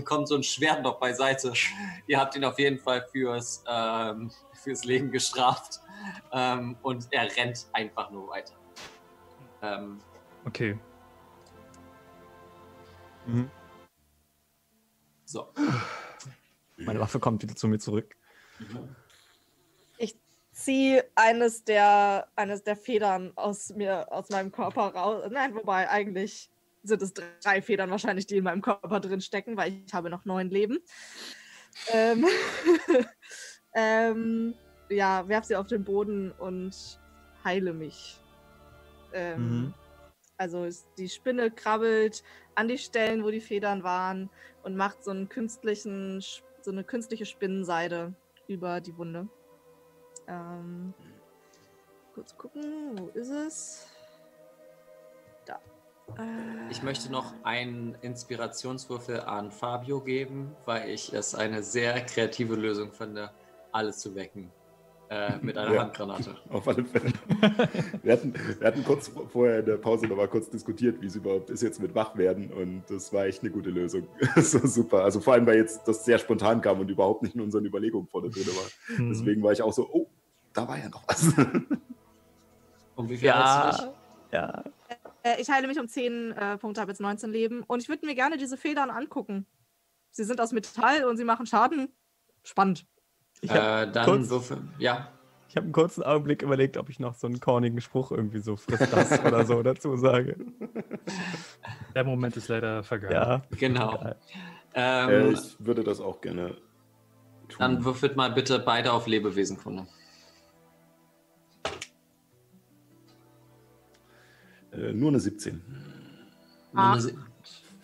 [0.05, 1.53] kommt so ein Schwert noch beiseite.
[2.07, 5.81] Ihr habt ihn auf jeden Fall fürs, ähm, fürs Leben gestraft.
[6.33, 8.55] Ähm, und er rennt einfach nur weiter.
[9.63, 9.99] Ähm,
[10.45, 10.79] Okay.
[13.27, 13.51] Mhm.
[15.37, 15.53] So.
[16.79, 18.17] Meine Waffe kommt wieder zu mir zurück.
[19.99, 20.17] Ich
[20.53, 25.25] ziehe eines der, eines der Federn aus mir, aus meinem Körper raus.
[25.31, 26.51] Nein, wobei eigentlich
[26.83, 30.25] sind es drei Federn wahrscheinlich, die in meinem Körper drin stecken, weil ich habe noch
[30.25, 30.79] neun Leben.
[31.93, 32.27] Ähm,
[33.75, 34.55] ähm,
[34.89, 36.99] ja, werf sie auf den Boden und
[37.45, 38.19] heile mich.
[39.13, 39.75] Ähm, Mhm.
[40.39, 40.69] Also
[40.99, 42.23] die Spinne krabbelt
[42.55, 44.29] an die Stellen, wo die Federn waren
[44.63, 46.21] und macht so einen künstlichen,
[46.61, 48.15] so eine künstliche Spinnenseide
[48.47, 49.29] über die Wunde.
[50.29, 50.93] Ähm,
[52.15, 53.87] kurz gucken, wo ist es?
[55.47, 55.59] Da.
[56.19, 62.57] Äh, Ich möchte noch einen Inspirationswürfel an Fabio geben, weil ich es eine sehr kreative
[62.57, 63.31] Lösung finde,
[63.73, 64.51] alles zu wecken.
[65.09, 65.83] Äh, mit einer Ja.
[65.83, 66.37] Handgranate.
[66.51, 67.13] Auf alle Fälle.
[68.03, 71.15] Wir hatten, wir hatten kurz vorher in der Pause noch mal kurz diskutiert, wie es
[71.15, 74.09] überhaupt ist jetzt mit Wachwerden und das war echt eine gute Lösung.
[74.37, 75.05] so super.
[75.05, 78.09] Also vor allem, weil jetzt das sehr spontan kam und überhaupt nicht in unseren Überlegungen
[78.09, 78.99] vorne drin war.
[78.99, 79.11] Mhm.
[79.11, 80.09] Deswegen war ich auch so, oh,
[80.53, 81.33] da war ja noch was.
[82.97, 83.95] Und wie viel hast du dich?
[84.33, 84.65] Ja.
[85.23, 87.63] Äh, ich heile mich um 10 äh, Punkte, habe jetzt 19 Leben.
[87.63, 89.47] Und ich würde mir gerne diese Federn angucken.
[90.11, 91.93] Sie sind aus Metall und sie machen Schaden.
[92.43, 92.87] Spannend.
[93.41, 94.59] Ich habe Äh, dann kurz- würfel.
[94.79, 95.09] Ja.
[95.49, 98.57] ich hab einen kurzen Augenblick überlegt, ob ich noch so einen cornigen Spruch irgendwie so
[98.57, 100.37] frisst das oder so dazu sage.
[101.95, 103.15] Der Moment ist leider vergangen.
[103.15, 103.43] Ja.
[103.59, 103.95] Genau.
[104.03, 104.15] Äh,
[104.75, 106.49] Ähm, ich würde das auch gerne
[107.49, 107.57] tun.
[107.59, 109.87] dann würfelt mal bitte beide auf Lebewesenkunde.
[114.73, 115.63] äh, nur eine 17.
[116.75, 116.99] Ah.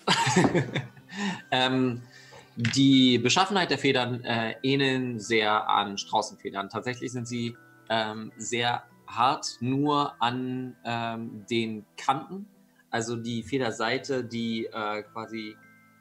[1.50, 2.02] ähm,
[2.56, 6.68] die Beschaffenheit der Federn äh, ähneln sehr an Straußenfedern.
[6.68, 7.56] Tatsächlich sind sie
[7.88, 12.46] ähm, sehr hart nur an ähm, den Kanten.
[12.90, 15.56] Also die Federseite, die äh, quasi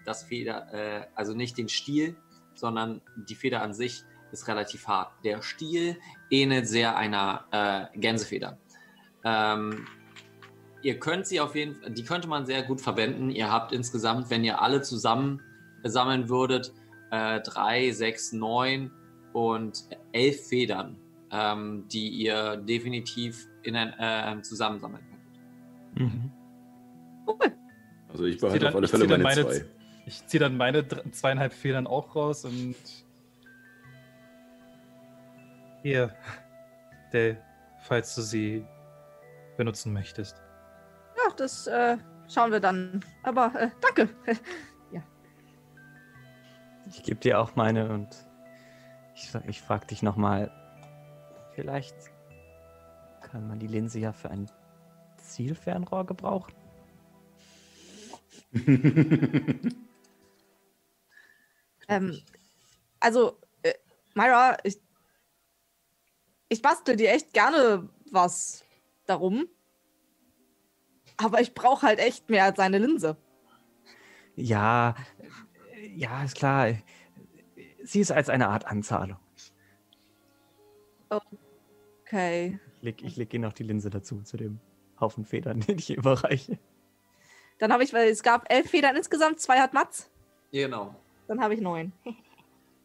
[0.05, 2.15] das Feder, äh, also nicht den Stiel,
[2.53, 5.13] sondern die Feder an sich ist relativ hart.
[5.23, 5.97] Der Stiel
[6.29, 8.57] ähnelt sehr einer äh, Gänsefeder.
[9.23, 9.87] Ähm,
[10.81, 13.29] ihr könnt sie auf jeden Fall, die könnte man sehr gut verwenden.
[13.29, 15.41] Ihr habt insgesamt, wenn ihr alle zusammen
[15.83, 16.73] sammeln würdet,
[17.11, 18.91] äh, drei, sechs, neun
[19.33, 20.97] und elf Federn,
[21.31, 25.03] ähm, die ihr definitiv in ein, äh, zusammensammeln
[25.95, 26.09] könnt.
[26.09, 26.31] Mhm.
[28.09, 29.65] Also ich behalte dann- auf alle ich Fälle meine meine zwei.
[30.05, 32.75] Ich ziehe dann meine zweieinhalb Federn auch raus und.
[35.83, 36.13] Hier,
[37.11, 37.41] Dale,
[37.83, 38.65] falls du sie
[39.57, 40.37] benutzen möchtest.
[41.17, 41.97] Ja, das äh,
[42.27, 43.03] schauen wir dann.
[43.23, 44.09] Aber äh, danke.
[46.91, 48.09] Ich gebe dir auch meine und
[49.15, 50.51] ich, ich frage dich nochmal,
[51.55, 51.95] vielleicht
[53.22, 54.49] kann man die Linse ja für ein
[55.18, 56.53] Zielfernrohr gebrauchen?
[61.88, 62.22] Ähm,
[63.01, 63.73] also, äh,
[64.13, 64.80] Myra, ich,
[66.47, 68.63] ich bastel dir echt gerne was
[69.05, 69.49] darum.
[71.18, 73.18] Aber ich brauche halt echt mehr als eine Linse.
[74.38, 74.95] Ja,
[75.95, 76.73] ja, ist klar.
[77.84, 79.18] Sie ist als eine Art Anzahlung.
[81.09, 82.59] Okay.
[82.77, 84.59] Ich leg, ich leg ihr noch die Linse dazu, zu dem
[84.99, 86.57] Haufen Federn, den ich überreiche.
[87.57, 90.09] Dann habe ich, weil es gab elf Federn insgesamt, zwei hat Mats.
[90.51, 90.95] Genau.
[91.27, 91.93] Dann habe ich neun.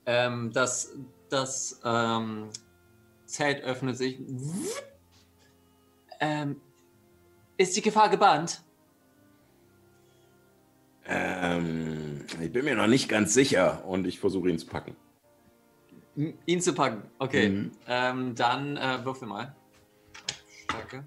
[0.08, 0.96] Ähm, das
[1.28, 2.48] das ähm,
[3.24, 4.20] Zelt öffnet sich.
[6.20, 6.60] Ähm,
[7.56, 8.62] ist die Gefahr gebannt?
[11.08, 14.96] Ähm, ich bin mir noch nicht ganz sicher und ich versuche ihn zu packen.
[16.16, 17.02] M- Ihn zu packen.
[17.18, 17.48] Okay.
[17.48, 17.70] Mhm.
[17.86, 19.54] Ähm, dann äh, würfel mal.
[20.64, 21.04] Stärke.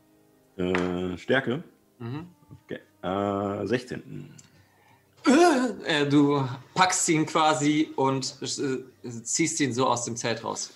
[0.58, 1.64] Äh, Stärke?
[2.00, 2.28] Mhm.
[2.66, 2.80] Okay.
[3.02, 4.34] Äh, 16.
[5.86, 10.72] Äh, du packst ihn quasi und äh, ziehst ihn so aus dem Zelt raus.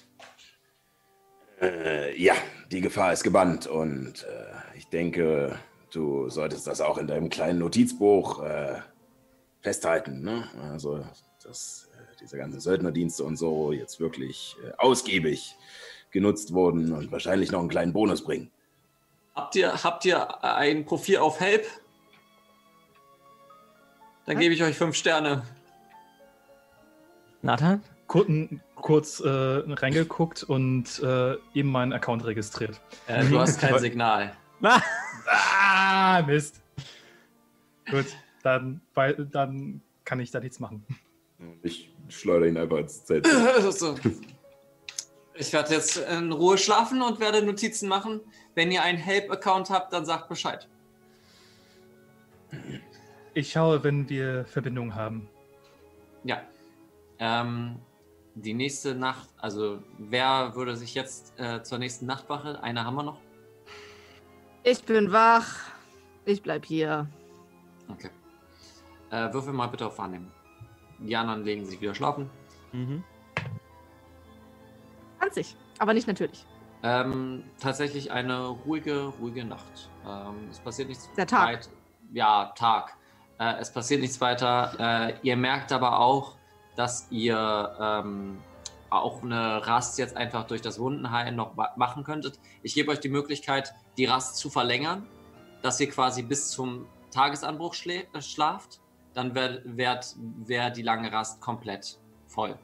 [1.62, 2.34] Äh, ja,
[2.72, 5.58] die Gefahr ist gebannt und äh, ich denke,
[5.94, 8.44] du solltest das auch in deinem kleinen Notizbuch
[9.64, 10.22] festhalten.
[10.22, 10.48] Ne?
[10.72, 11.04] Also,
[11.44, 15.56] dass äh, diese ganzen Söldnerdienste und so jetzt wirklich äh, ausgiebig
[16.12, 18.52] genutzt wurden und wahrscheinlich noch einen kleinen Bonus bringen.
[19.34, 21.66] Habt ihr, habt ihr ein Profil auf Help?
[24.26, 25.44] Dann gebe ich euch fünf Sterne.
[27.42, 27.84] Nathan?
[28.08, 28.28] Kur
[28.76, 32.80] kurz äh, reingeguckt und äh, eben meinen Account registriert.
[33.08, 34.36] Äh, du hast kein Signal.
[35.26, 36.62] Ah, Mist.
[37.90, 38.08] Gut,
[38.44, 40.86] dann, weil, dann kann ich da nichts machen.
[41.64, 43.28] Ich schleudere ihn einfach ins Zelt.
[43.70, 43.96] so.
[45.34, 48.22] Ich werde jetzt in Ruhe schlafen und werde Notizen machen.
[48.54, 50.68] Wenn ihr einen Help-Account habt, dann sagt Bescheid.
[53.34, 55.28] Ich schaue, wenn wir Verbindung haben.
[56.24, 56.44] Ja.
[57.18, 57.80] Ähm,
[58.36, 62.62] die nächste Nacht, also wer würde sich jetzt äh, zur nächsten Nachtwache?
[62.62, 63.20] Eine haben wir noch.
[64.64, 65.72] Ich bin wach.
[66.26, 67.08] Ich bleib hier.
[67.90, 68.10] Okay.
[69.14, 70.32] Äh, würfel mal bitte auf Wahrnehmen.
[70.98, 72.30] Die anderen legen sich wieder schlafen.
[72.72, 73.04] Mhm.
[75.20, 75.56] 20.
[75.78, 76.46] Aber nicht natürlich.
[76.82, 79.90] Ähm, tatsächlich eine ruhige, ruhige Nacht.
[80.06, 81.48] Ähm, es passiert nichts Der Tag.
[81.48, 81.70] weit-
[82.12, 82.98] Ja, Tag.
[83.40, 84.74] Äh, es passiert nichts weiter.
[84.80, 86.36] Äh, ihr merkt aber auch,
[86.76, 88.40] dass ihr ähm,
[88.90, 92.40] auch eine Rast jetzt einfach durch das Wundenheilen noch ma- machen könntet.
[92.64, 95.08] Ich gebe euch die Möglichkeit, die Rast zu verlängern,
[95.62, 98.80] dass ihr quasi bis zum Tagesanbruch schlä- äh, schlaft.
[99.14, 100.00] Dann wäre wär,
[100.46, 102.58] wär die lange Rast komplett voll.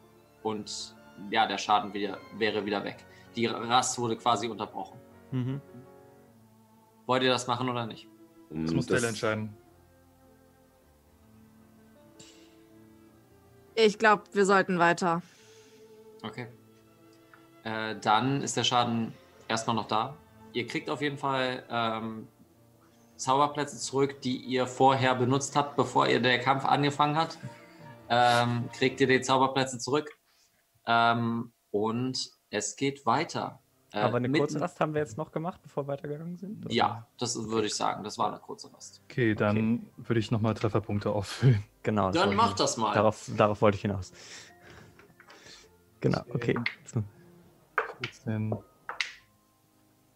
[0.44, 0.96] Und
[1.30, 3.06] ja, der Schaden wieder, wäre wieder weg.
[3.36, 5.00] Die Rast wurde quasi unterbrochen.
[5.32, 5.62] Mhm.
[7.06, 8.08] Wollt ihr das machen oder nicht?
[8.50, 9.56] Das muss Dale entscheiden.
[13.76, 15.22] Ich glaube, wir sollten weiter.
[16.24, 16.48] Okay.
[17.64, 19.14] Äh, dann ist der Schaden
[19.48, 20.18] erstmal noch da.
[20.54, 22.28] Ihr kriegt auf jeden Fall ähm,
[23.20, 27.38] Zauberplätze zurück, die ihr vorher benutzt habt, bevor ihr der Kampf angefangen hat.
[28.10, 30.10] Ähm, kriegt ihr die Zauberplätze zurück.
[30.88, 33.62] Ähm, und es geht weiter.
[33.92, 36.66] Äh, Aber eine kurze Rast haben wir jetzt noch gemacht, bevor wir weitergegangen sind?
[36.66, 36.74] oder?
[36.74, 38.04] Ja, das würde ich sagen.
[38.04, 39.02] Das war eine kurze Rast.
[39.06, 41.64] Okay, dann würde ich nochmal Trefferpunkte auffüllen.
[41.84, 42.12] Genau.
[42.12, 42.94] Dann mach ich- das mal.
[42.94, 44.12] Darauf, darauf wollte ich hinaus.
[46.02, 46.58] Genau, okay.
[46.86, 47.04] So.
[48.02, 48.56] 14,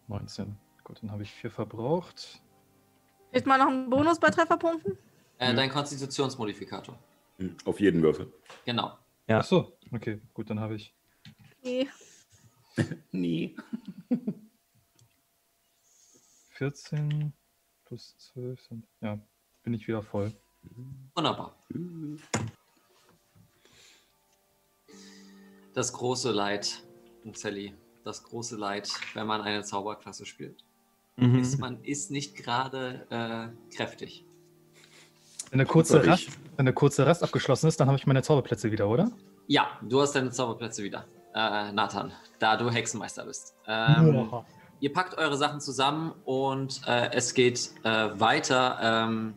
[0.08, 0.56] 19.
[0.84, 2.40] Gut, dann habe ich vier verbraucht.
[3.34, 4.96] Kriegt man noch einen Bonus bei Trefferpunkten?
[5.38, 6.96] Äh, dein Konstitutionsmodifikator.
[7.38, 8.32] Hm, Auf jeden Würfel.
[8.64, 8.96] Genau.
[9.26, 9.40] Ja.
[9.40, 10.94] Ach so, okay, gut, dann habe ich
[11.60, 11.88] Nee.
[13.10, 13.56] Nie.
[16.50, 17.32] 14
[17.84, 18.86] plus 12 sind.
[19.00, 19.18] Ja,
[19.64, 20.32] bin ich wieder voll.
[21.16, 21.56] Wunderbar.
[25.74, 26.84] Das große Leid,
[27.32, 27.74] Sally,
[28.04, 30.62] das große Leid, wenn man eine Zauberklasse spielt.
[31.16, 31.38] Mhm.
[31.38, 34.24] ist, man ist nicht gerade äh, kräftig.
[35.50, 38.72] Wenn eine, kurze Rast, wenn eine kurze Rast abgeschlossen ist, dann habe ich meine Zauberplätze
[38.72, 39.12] wieder, oder?
[39.46, 41.04] Ja, du hast deine Zauberplätze wieder,
[41.34, 43.54] äh, Nathan, da du Hexenmeister bist.
[43.66, 44.44] Ähm, Ja.
[44.80, 48.78] Ihr packt eure Sachen zusammen und äh, es geht äh, weiter.
[48.82, 49.34] Ähm,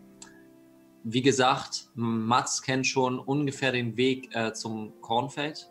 [1.03, 5.69] wie gesagt, Mats kennt schon ungefähr den Weg äh, zum Kornfeld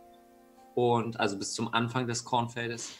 [0.74, 2.90] und also bis zum Anfang des Kornfeldes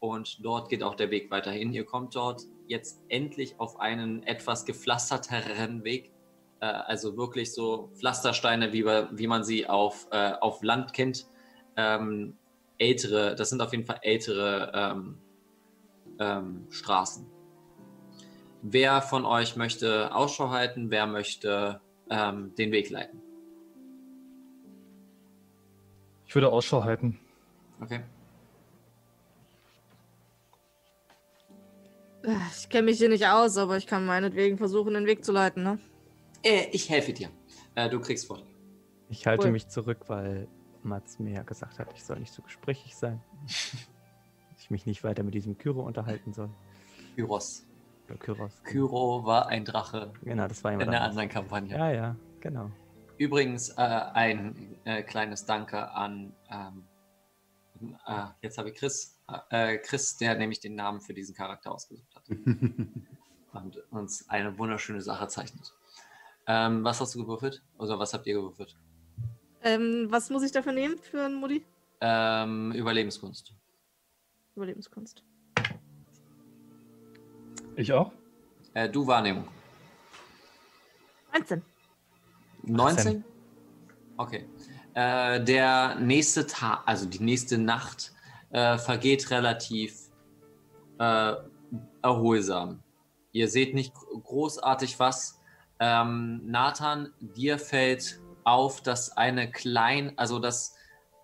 [0.00, 1.72] und dort geht auch der Weg weiterhin.
[1.72, 6.12] Ihr kommt dort jetzt endlich auf einen etwas gepflasterteren Weg,
[6.60, 11.26] äh, also wirklich so Pflastersteine, wie, wie man sie auf, äh, auf Land kennt.
[11.76, 12.36] Ähm,
[12.78, 15.18] ältere, das sind auf jeden Fall ältere ähm,
[16.18, 17.26] ähm, Straßen.
[18.62, 20.90] Wer von euch möchte Ausschau halten?
[20.90, 21.80] Wer möchte
[22.10, 23.22] ähm, den Weg leiten?
[26.26, 27.18] Ich würde Ausschau halten.
[27.80, 28.00] Okay.
[32.56, 35.62] Ich kenne mich hier nicht aus, aber ich kann meinetwegen versuchen, den Weg zu leiten,
[35.62, 35.78] ne?
[36.42, 37.30] Äh, ich helfe dir.
[37.76, 38.46] Äh, du kriegst Vorteil.
[39.08, 39.52] Ich halte Cool.
[39.52, 40.48] mich zurück, weil
[40.82, 43.22] Mats mir ja gesagt hat, ich soll nicht so gesprächig sein.
[44.58, 46.50] ich mich nicht weiter mit diesem Kyro unterhalten soll.
[47.14, 47.64] Kyros.
[48.08, 48.62] Oder Kyros.
[48.64, 51.18] Kyro war ein Drache Genau, das war in jemand der anderes.
[51.18, 51.76] anderen Kampagne.
[51.76, 52.70] Ja, ja, genau.
[53.18, 56.84] Übrigens äh, ein äh, kleines Danke an, ähm,
[58.06, 59.18] äh, jetzt habe ich Chris,
[59.50, 65.00] äh, Chris, der nämlich den Namen für diesen Charakter ausgesucht hat und uns eine wunderschöne
[65.00, 65.72] Sache zeichnet.
[66.46, 67.62] Ähm, was hast du gewürfelt?
[67.78, 68.76] Oder was habt ihr gewürfelt?
[69.62, 71.64] Ähm, was muss ich dafür nehmen für ein Mutti?
[72.00, 73.52] Ähm, Überlebenskunst.
[74.54, 75.24] Überlebenskunst.
[77.74, 78.12] Ich auch?
[78.74, 79.48] Äh, du Wahrnehmung.
[81.32, 81.62] 19.
[82.62, 83.24] 19?
[84.16, 84.48] Okay.
[84.94, 88.12] Äh, der nächste Tag, also die nächste Nacht,
[88.50, 90.10] äh, vergeht relativ
[90.98, 91.34] äh,
[92.02, 92.82] erholsam.
[93.32, 95.40] Ihr seht nicht großartig was.
[95.78, 100.76] Ähm, Nathan, dir fällt auf, dass eine klein, also dass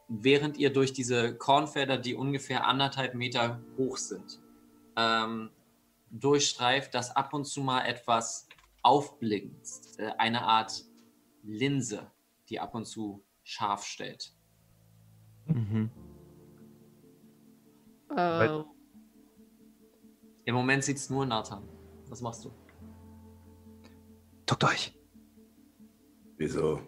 [0.09, 4.41] während ihr durch diese Kornfelder, die ungefähr anderthalb Meter hoch sind,
[4.97, 5.51] ähm,
[6.11, 8.47] durchstreift, dass ab und zu mal etwas
[8.83, 9.67] aufblinkt.
[9.99, 10.85] Äh, eine Art
[11.43, 12.11] Linse,
[12.49, 14.35] die ab und zu scharf stellt.
[15.47, 15.91] Mhm.
[18.11, 18.63] Äh,
[20.45, 21.63] Im Moment sieht es nur Nathan.
[22.09, 22.51] Was machst du?
[24.47, 24.95] Duckt euch.
[26.37, 26.81] Wieso?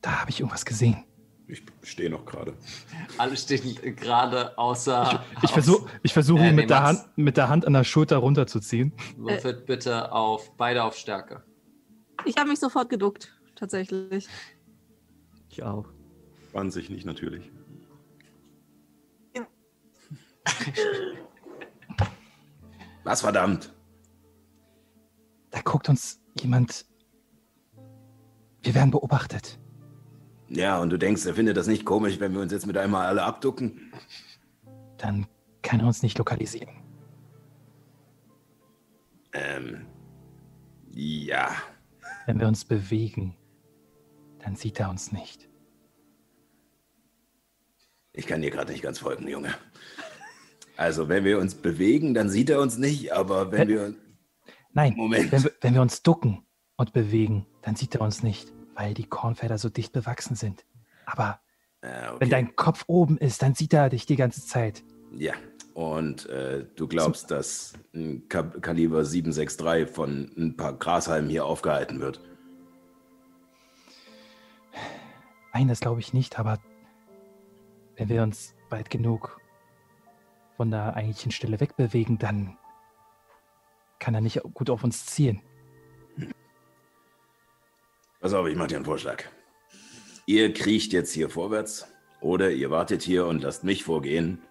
[0.00, 1.04] Da habe ich irgendwas gesehen.
[1.46, 2.54] Ich stehe noch gerade.
[3.18, 5.24] Alle stehen gerade außer.
[5.42, 6.98] Ich versuche ich versuch, Äh, ihn nee, mit, der Mats.
[7.02, 8.92] Hand, mit der Hand an der Schulter runterzuziehen.
[9.16, 11.42] Würfelt bitte auf beide auf Stärke.
[12.24, 14.28] ich habe mich sofort geduckt, tatsächlich.
[15.50, 15.86] Ich auch.
[16.52, 17.50] 20 nicht natürlich.
[23.04, 23.74] Was verdammt?
[25.50, 26.86] Da guckt uns jemand.
[28.62, 29.58] Wir werden beobachtet.
[30.48, 33.06] Ja, und du denkst, er findet das nicht komisch, wenn wir uns jetzt mit einmal
[33.06, 33.92] alle abducken?
[34.98, 35.26] Dann
[35.62, 36.74] kann er uns nicht lokalisieren.
[39.32, 39.86] Ähm.
[40.92, 41.54] Ja.
[42.26, 43.36] Wenn wir uns bewegen,
[44.40, 45.48] dann sieht er uns nicht.
[48.12, 49.54] Ich kann dir gerade nicht ganz folgen, Junge.
[50.80, 53.74] Also, wenn wir uns bewegen, dann sieht er uns nicht, aber wenn Hä?
[53.74, 53.94] wir.
[54.72, 55.30] Nein, Moment.
[55.30, 56.42] Wenn wir, wenn wir uns ducken
[56.76, 60.64] und bewegen, dann sieht er uns nicht, weil die Kornfelder so dicht bewachsen sind.
[61.04, 61.38] Aber
[61.82, 62.16] Ah, okay.
[62.20, 64.82] wenn dein Kopf oben ist, dann sieht er dich die ganze Zeit.
[65.12, 65.34] Ja,
[65.74, 72.00] und äh, du glaubst, dass ein Ka Kaliber 763 von ein paar Grashalmen hier aufgehalten
[72.00, 72.22] wird?
[75.52, 76.58] Nein, das glaube ich nicht, aber
[77.96, 79.38] wenn wir uns weit genug
[80.60, 82.58] von der eigentlichen Stelle wegbewegen, dann
[83.98, 85.40] kann er nicht gut auf uns zielen.
[88.20, 89.24] Pass auf, ich mache dir einen Vorschlag.
[90.26, 91.88] Ihr kriecht jetzt hier vorwärts
[92.20, 94.42] oder ihr wartet hier und lasst mich vorgehen.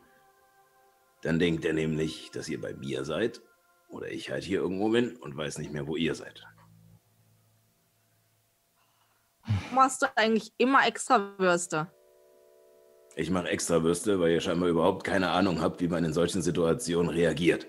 [1.22, 3.44] Dann denkt er nämlich, dass ihr bei mir seid
[3.88, 6.44] oder ich halt hier irgendwo bin und weiß nicht mehr, wo ihr seid.
[9.72, 11.94] Machst du eigentlich immer extra Würste?
[13.20, 16.42] Ich mache extra Würste, weil ihr scheinbar überhaupt keine Ahnung habt, wie man in solchen
[16.42, 17.68] Situationen reagiert.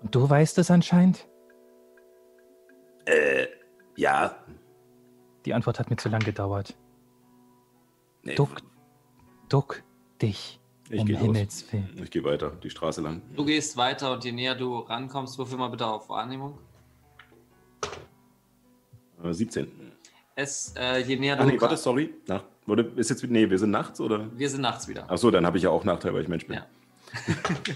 [0.00, 1.28] Und du weißt es anscheinend?
[3.04, 3.46] Äh,
[3.96, 4.42] ja.
[5.44, 6.74] Die Antwort hat mir zu lang gedauert.
[8.22, 8.62] Nee, Duck,
[9.50, 9.82] duck
[10.22, 10.58] dich.
[10.88, 11.22] Ich um geh los.
[11.22, 12.00] Himmels Willen.
[12.02, 13.20] Ich gehe weiter, die Straße lang.
[13.36, 16.56] Du gehst weiter und je näher du rankommst, würfel mal bitte auf Wahrnehmung.
[19.22, 19.70] Äh, 17.
[20.36, 21.42] Es, äh, je näher du.
[21.42, 22.14] Ach nee, warte, sorry.
[22.26, 24.26] Nach, wurde, ist jetzt, nee, wir sind nachts, oder?
[24.36, 25.04] Wir sind nachts wieder.
[25.08, 26.56] Ach so, dann habe ich ja auch Nachteil, weil ich Mensch bin.
[26.56, 26.66] Ja.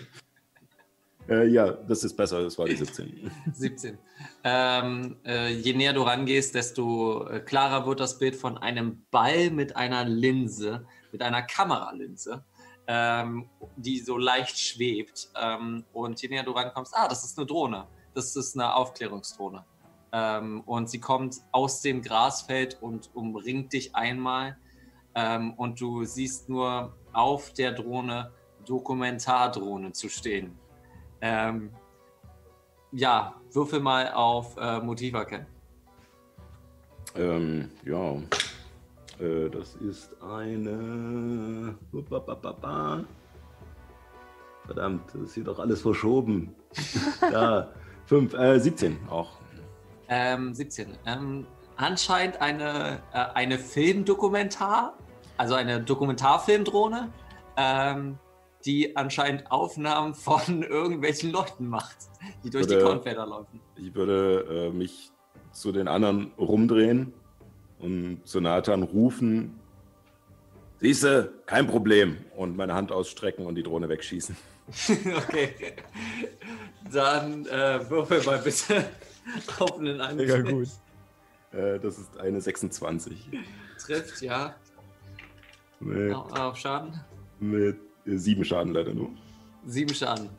[1.27, 3.31] Äh, ja, das ist besser, das war die 17.
[3.53, 3.99] 17.
[4.47, 9.51] Ähm, äh, je näher du rangehst, desto äh, klarer wird das Bild von einem Ball
[9.51, 12.45] mit einer Linse, mit einer Kameralinse,
[12.87, 15.31] ähm, die so leicht schwebt.
[15.41, 17.87] Ähm, und je näher du rankommst, ah, das ist eine Drohne.
[18.12, 19.65] Das ist eine Aufklärungsdrohne.
[20.12, 24.59] Ähm, und sie kommt aus dem Grasfeld und umringt dich einmal.
[25.15, 28.32] Ähm, und du siehst nur auf der Drohne
[28.66, 30.59] Dokumentardrohne zu stehen.
[31.20, 31.70] Ähm,
[32.93, 35.47] ja, würfel mal auf äh, Motiv erkennen.
[37.16, 38.15] Ähm, ja.
[39.19, 41.77] Äh, das ist eine.
[44.66, 46.55] Verdammt, das ist hier doch alles verschoben.
[47.32, 47.69] ja,
[48.07, 49.32] 5, äh, 17 auch.
[50.09, 50.99] Ähm, 17.
[51.07, 51.47] Ähm,
[51.77, 54.97] anscheinend eine, äh, eine Filmdokumentar,
[55.36, 57.11] also eine Dokumentarfilmdrohne,
[57.56, 58.19] ähm,
[58.65, 61.97] die anscheinend Aufnahmen von irgendwelchen Leuten macht,
[62.43, 63.61] die durch Würde- die Kornfelder laufen.
[63.77, 65.11] Ich würde äh, mich
[65.52, 67.12] zu den anderen rumdrehen
[67.78, 69.61] und zu Nathan rufen.
[70.81, 72.19] Siehste, kein Problem.
[72.36, 74.36] Und meine Hand ausstrecken und die Drohne wegschießen.
[74.89, 75.55] okay.
[76.93, 78.85] Dann äh, würfel mal bitte
[79.59, 80.39] auf einen Angriff.
[80.39, 80.69] Mega gut.
[81.52, 83.31] Äh, das ist eine 26.
[83.78, 84.55] Trifft, ja.
[85.80, 87.01] Mit, Auf, auf Schaden.
[87.40, 89.10] mit äh, sieben Schaden leider nur.
[89.66, 90.30] Sieben Schaden.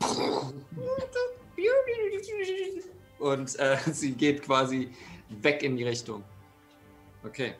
[3.18, 4.90] Und äh, sie geht quasi
[5.28, 6.22] weg in die Richtung.
[7.24, 7.54] Okay.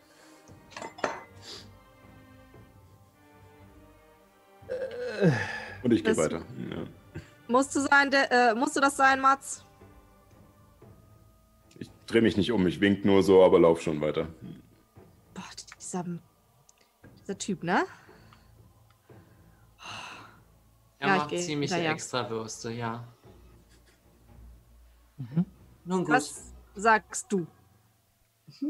[5.82, 6.42] Und ich gehe weiter.
[6.70, 6.84] Ja.
[7.48, 9.64] Musste, sein, der, äh, musste das sein, Mats?
[11.78, 14.28] Ich drehe mich nicht um, ich wink nur so, aber lauf schon weiter.
[15.32, 15.44] Boah,
[15.78, 16.04] dieser,
[17.26, 17.84] dieser Typ, ne?
[20.98, 23.06] Er Ja, ich macht geh ziemlich extra Würste, ja.
[25.84, 26.14] Nun gut.
[26.14, 27.46] Was sagst du?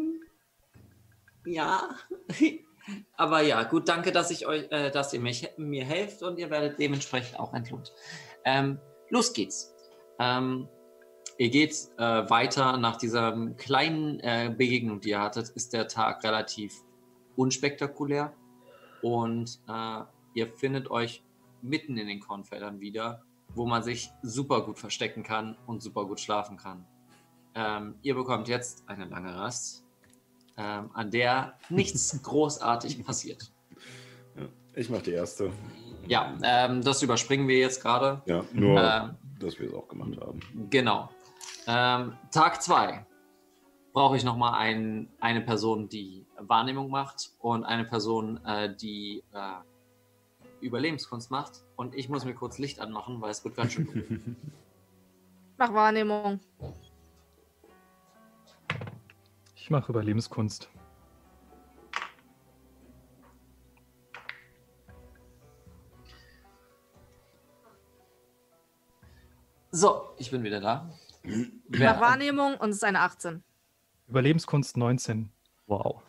[1.48, 1.90] Ja.
[3.16, 6.50] Aber ja, gut, danke, dass ich euch, äh, dass ihr mich, mir helft und ihr
[6.50, 7.92] werdet dementsprechend auch entlohnt.
[8.44, 8.80] Ähm,
[9.10, 9.72] los geht's.
[10.18, 10.68] Ähm,
[11.38, 16.24] ihr geht äh, weiter nach dieser kleinen äh, Begegnung, die ihr hattet, ist der Tag
[16.24, 16.74] relativ
[17.36, 18.32] unspektakulär
[19.02, 20.02] und äh,
[20.35, 21.23] ihr findet euch
[21.62, 23.23] mitten in den Kornfeldern wieder,
[23.55, 26.86] wo man sich super gut verstecken kann und super gut schlafen kann.
[27.55, 29.85] Ähm, ihr bekommt jetzt eine lange Rast,
[30.59, 33.51] ähm, an der nichts großartig passiert.
[34.74, 35.51] Ich mache die erste.
[36.06, 38.20] Ja, ähm, das überspringen wir jetzt gerade.
[38.27, 40.40] Ja, nur, Ähm, dass wir es auch gemacht haben.
[40.68, 41.09] Genau.
[41.66, 43.06] Ähm, Tag 2
[43.94, 50.64] brauche ich nochmal ein, eine Person, die Wahrnehmung macht und eine Person, äh, die äh,
[50.64, 51.64] Überlebenskunst macht.
[51.76, 54.20] Und ich muss mir kurz Licht anmachen, weil es wird ganz schön dunkel.
[55.58, 56.40] Mach Wahrnehmung.
[59.54, 60.68] Ich mache Überlebenskunst.
[69.70, 70.88] So, ich bin wieder da.
[71.68, 73.42] Mach Wahrnehmung und es ist eine 18.
[74.08, 75.30] Überlebenskunst 19.
[75.66, 76.02] Wow.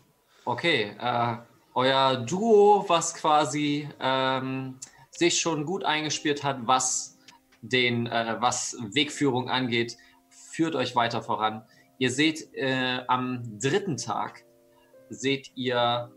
[0.48, 1.38] Okay, äh,
[1.76, 4.80] euer Duo, was quasi ähm,
[5.12, 7.18] sich schon gut eingespielt hat, was
[7.62, 9.98] den, äh, was Wegführung angeht,
[10.30, 11.66] führt euch weiter voran.
[11.98, 14.46] Ihr seht äh, am dritten Tag
[15.10, 16.14] seht ihr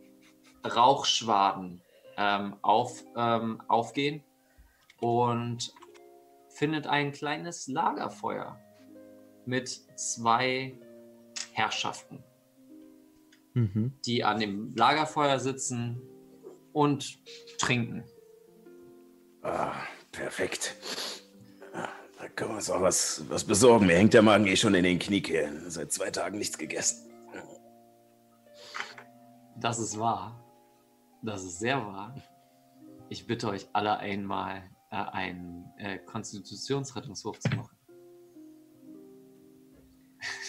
[0.65, 1.83] Rauchschwaden
[2.17, 4.23] ähm, auf, ähm, aufgehen
[5.01, 5.75] und
[6.51, 8.61] findet ein kleines Lagerfeuer
[9.45, 10.79] mit zwei
[11.53, 12.23] Herrschaften
[13.55, 13.93] Mhm.
[14.07, 16.01] die an dem Lagerfeuer sitzen
[16.73, 17.19] und
[17.59, 18.05] trinken.
[19.43, 19.73] Ah,
[20.13, 20.77] perfekt.
[21.73, 21.89] Ah,
[22.21, 23.87] Da können wir uns auch was, was besorgen.
[23.87, 25.69] Mir hängt der Magen eh schon in den Kniekehlen.
[25.71, 27.11] Seit zwei Tagen nichts gegessen.
[29.57, 30.43] Das ist wahr.
[31.23, 32.15] Das ist sehr wahr.
[33.09, 37.77] Ich bitte euch alle einmal äh, einen äh, Konstitutionsrettungswurf zu machen.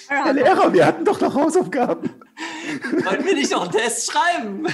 [0.07, 2.20] Herr Lehrer, wir hatten doch noch Hausaufgaben.
[2.91, 4.67] Wollen wir nicht noch einen Test schreiben?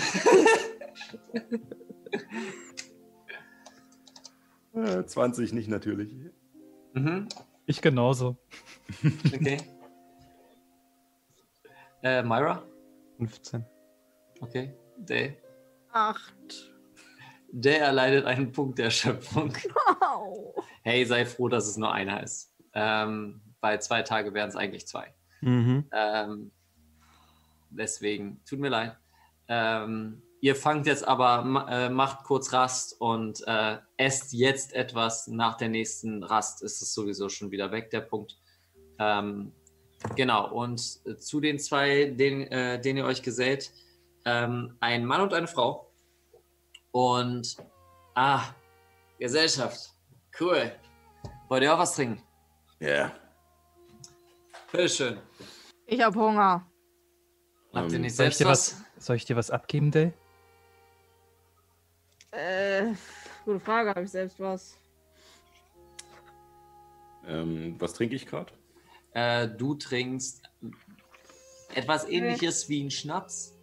[4.73, 6.15] Äh, 20 nicht natürlich.
[6.93, 7.27] mhm.
[7.65, 8.37] Ich genauso.
[9.33, 9.57] Okay.
[12.03, 12.63] Äh, Myra?
[13.17, 13.65] 15.
[14.39, 14.73] Okay.
[14.97, 15.37] Day.
[15.91, 16.33] 8.
[17.51, 19.51] Der erleidet einen Punkt der Erschöpfung.
[19.99, 20.53] Au.
[20.83, 22.53] Hey, sei froh, dass es nur einer ist.
[22.73, 25.13] Ähm, bei zwei Tage wären es eigentlich zwei.
[25.41, 25.89] Mhm.
[25.91, 26.51] Ähm,
[27.77, 28.97] deswegen, tut mir leid.
[29.47, 35.27] Ähm, Ihr fangt jetzt aber, äh, macht kurz Rast und äh, esst jetzt etwas.
[35.27, 38.37] Nach der nächsten Rast ist es sowieso schon wieder weg, der Punkt.
[38.99, 39.51] Ähm,
[40.15, 43.71] genau, und äh, zu den zwei, den, äh, denen ihr euch gesellt,
[44.25, 45.91] ähm, ein Mann und eine Frau.
[46.91, 47.57] Und,
[48.13, 48.43] ah,
[49.17, 49.89] Gesellschaft.
[50.39, 50.71] Cool.
[51.49, 52.21] Wollt ihr auch was trinken?
[52.79, 53.11] Ja.
[54.71, 55.17] Bitteschön.
[55.87, 56.69] Ich hab Hunger.
[57.77, 58.83] Habt ihr Ähm, nicht Soll ich, dir was?
[58.95, 60.13] was, soll ich dir was abgeben, Dale?
[62.31, 62.93] Äh,
[63.45, 64.77] gute Frage, habe ich selbst was?
[67.25, 68.51] Ähm, was trinke ich gerade?
[69.13, 70.43] Äh, du trinkst
[71.75, 73.53] etwas ähnliches wie ein Schnaps.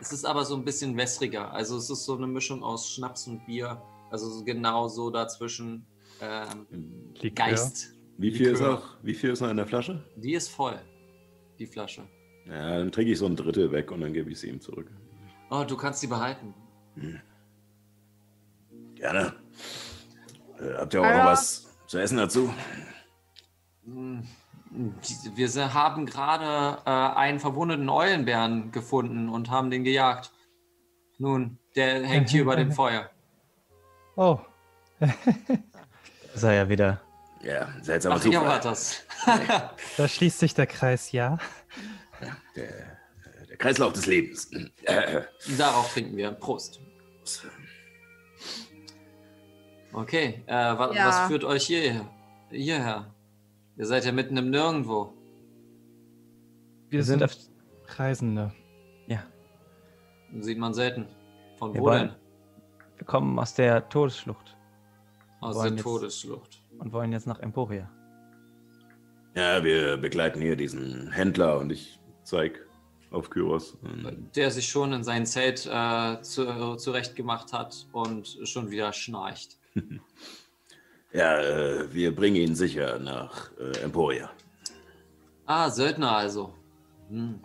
[0.00, 1.52] Es ist aber so ein bisschen wässriger.
[1.52, 3.80] Also es ist so eine Mischung aus Schnaps und Bier.
[4.10, 5.86] Also so genau so dazwischen
[6.20, 6.66] ähm.
[7.34, 7.94] Geist.
[8.18, 10.04] Wie viel, ist noch, wie viel ist noch in der Flasche?
[10.16, 10.78] Die ist voll,
[11.58, 12.02] die Flasche.
[12.46, 14.90] Ja, dann trinke ich so ein Drittel weg und dann gebe ich sie ihm zurück.
[15.50, 16.54] Oh, du kannst sie behalten.
[18.94, 19.34] Gerne.
[20.58, 21.26] Äh, habt ihr auch Ah, noch ja.
[21.26, 22.52] was zu essen dazu?
[23.84, 24.22] Hm,
[25.34, 30.32] Wir haben gerade äh, einen verwundeten Eulenbären gefunden und haben den gejagt.
[31.18, 33.10] Nun, der hängt hier über dem Feuer.
[34.16, 34.38] Oh,
[36.34, 37.00] Ist er ja wieder.
[37.42, 38.46] Ja, seltsamer Ach, Zufall.
[38.46, 39.04] wart das.
[39.96, 41.38] da schließt sich der Kreis, ja.
[42.56, 44.50] Der, äh, der Kreislauf des Lebens.
[45.58, 46.32] Darauf trinken wir.
[46.32, 46.80] Prost.
[49.92, 51.08] Okay, äh, wa Ja.
[51.08, 52.08] was führt euch hierher?
[52.50, 53.12] hierher?
[53.76, 55.12] Ihr seid ja mitten im Nirgendwo.
[56.88, 57.48] Wir, Wir sind.
[57.96, 58.52] Reisende.
[59.06, 59.22] Ja.
[60.40, 61.06] Sieht man selten.
[61.58, 62.16] Von Wir wo wollen- denn?
[62.98, 64.56] Wir kommen aus der Todesschlucht
[65.40, 66.62] Aus der jetzt- Todesschlucht.
[66.78, 67.90] und wollen jetzt nach Emporia.
[69.34, 71.98] ja, wir begleiten hier diesen Händler und ich.
[72.24, 72.66] Zeig
[73.10, 73.76] auf Kyros.
[74.34, 79.58] Der sich schon in sein Zelt äh, zu, zurechtgemacht hat und schon wieder schnarcht.
[81.14, 84.30] Ja, äh, wir bringen ihn sicher nach äh, Emporia.
[85.44, 86.54] Ah, Söldner also.
[87.10, 87.38] Hm.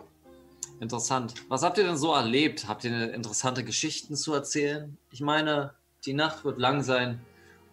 [0.80, 1.34] Interessant.
[1.48, 2.66] Was habt ihr denn so erlebt?
[2.66, 4.96] Habt ihr interessante Geschichten zu erzählen?
[5.10, 5.74] Ich meine,
[6.06, 7.20] die Nacht wird lang sein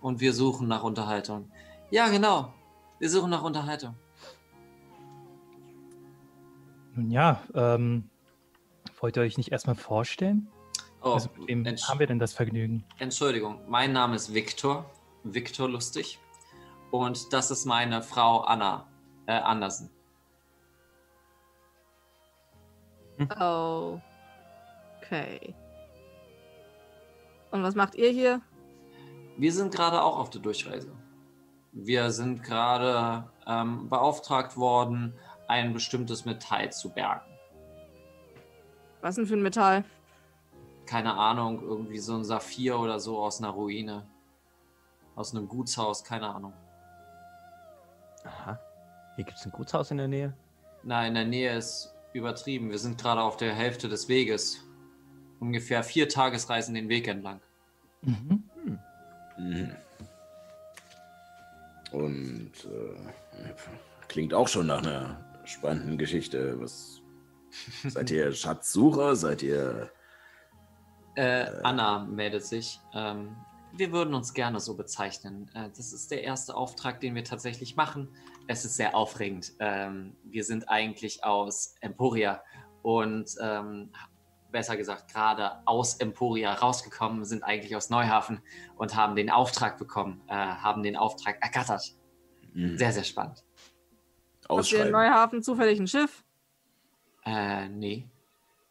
[0.01, 1.49] und wir suchen nach Unterhaltung.
[1.91, 2.53] Ja, genau.
[2.99, 3.95] Wir suchen nach Unterhaltung.
[6.95, 8.09] Nun ja, ähm,
[8.99, 10.47] wollt ihr euch nicht erstmal vorstellen?
[11.01, 12.85] Oh, also mit wem haben wir denn das Vergnügen?
[12.97, 14.89] Entschuldigung, mein Name ist Viktor.
[15.23, 16.19] Viktor Lustig.
[16.91, 18.87] Und das ist meine Frau Anna
[19.25, 19.89] äh, Andersen.
[23.39, 23.99] Oh.
[25.01, 25.53] Okay.
[27.51, 28.41] Und was macht ihr hier?
[29.37, 30.91] Wir sind gerade auch auf der Durchreise.
[31.71, 35.13] Wir sind gerade ähm, beauftragt worden,
[35.47, 37.25] ein bestimmtes Metall zu bergen.
[39.01, 39.83] Was denn für ein Metall?
[40.85, 44.05] Keine Ahnung, irgendwie so ein Saphir oder so aus einer Ruine.
[45.15, 46.53] Aus einem Gutshaus, keine Ahnung.
[48.23, 48.59] Aha.
[49.15, 50.33] Hier gibt es ein Gutshaus in der Nähe.
[50.83, 52.69] Na, in der Nähe ist übertrieben.
[52.69, 54.61] Wir sind gerade auf der Hälfte des Weges.
[55.39, 57.41] Ungefähr vier Tagesreisen den Weg entlang.
[58.01, 58.43] Mhm.
[59.37, 59.75] Mhm.
[61.91, 63.53] Und äh,
[64.07, 66.59] klingt auch schon nach einer spannenden Geschichte.
[66.59, 67.01] Was
[67.87, 69.15] seid ihr Schatzsucher?
[69.15, 69.91] Seid ihr
[71.15, 72.79] Äh, Anna meldet sich.
[72.93, 73.35] Ähm,
[73.77, 75.49] wir würden uns gerne so bezeichnen.
[75.53, 78.09] Äh, das ist der erste Auftrag, den wir tatsächlich machen.
[78.47, 79.53] Es ist sehr aufregend.
[79.59, 82.41] Ähm, wir sind eigentlich aus Emporia
[82.83, 83.91] und ähm,
[84.51, 88.39] besser gesagt gerade aus Emporia rausgekommen, sind eigentlich aus Neuhafen
[88.77, 91.95] und haben den Auftrag bekommen, äh, haben den Auftrag ergattert.
[92.53, 93.43] hm, Sehr, sehr spannend.
[94.49, 94.91] Habt ihr in?
[94.91, 96.23] Neuhafen zufällig ein Schiff?
[97.25, 98.07] Äh, nee.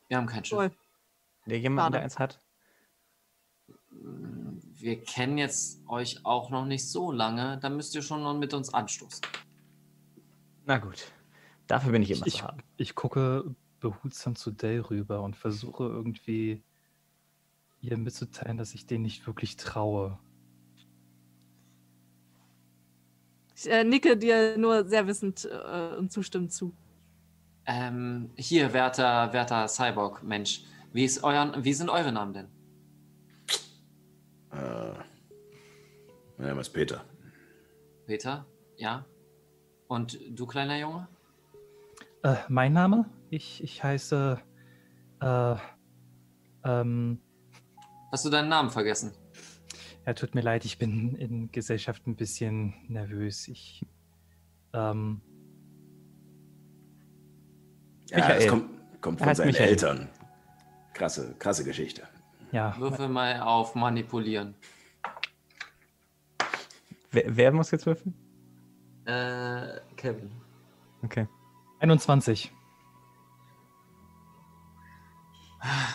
[0.08, 0.56] Wir haben kein Schiff.
[0.58, 0.70] Cool.
[1.46, 2.38] Der jemand, der eins hat.
[3.90, 7.58] Wir kennen jetzt euch auch noch nicht so lange.
[7.60, 9.22] Da müsst ihr schon noch mit uns anstoßen.
[10.66, 11.12] Na gut.
[11.66, 12.62] Dafür bin ich immer Ich, zu haben.
[12.76, 16.62] ich gucke behutsam zu Dale rüber und versuche irgendwie
[17.80, 20.18] ihr mitzuteilen, dass ich denen nicht wirklich traue.
[23.56, 26.74] Ich äh, nicke dir nur sehr wissend äh, und zustimmend zu.
[27.66, 30.64] Ähm, hier, werter, werter Cyborg, Mensch.
[30.92, 32.48] Wie, ist euer, wie sind eure Namen denn?
[34.52, 34.92] Äh,
[36.36, 37.04] mein Name ist Peter.
[38.06, 38.44] Peter?
[38.76, 39.04] Ja?
[39.88, 41.08] Und du, kleiner Junge?
[42.22, 43.06] Äh, mein Name?
[43.30, 44.40] Ich, ich heiße.
[45.20, 45.56] Äh,
[46.64, 47.20] ähm,
[48.12, 49.12] Hast du deinen Namen vergessen?
[50.06, 53.48] Ja, tut mir leid, ich bin in Gesellschaft ein bisschen nervös.
[53.48, 53.84] Ich.
[54.72, 55.20] Ähm,
[58.10, 58.38] Ja, Michael.
[58.42, 59.68] es kommt, kommt von seinen Michael.
[59.70, 60.08] Eltern.
[60.92, 62.02] Krasse, krasse Geschichte.
[62.52, 62.76] Ja.
[62.78, 64.54] Würfel mal auf manipulieren.
[67.10, 68.14] Wer, wer muss jetzt würfeln?
[69.06, 70.30] Äh, Kevin.
[71.02, 71.26] Okay.
[71.80, 72.52] 21.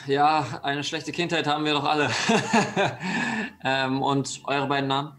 [0.07, 2.09] Ja, eine schlechte Kindheit haben wir doch alle.
[3.63, 5.13] ähm, und eure beiden Namen?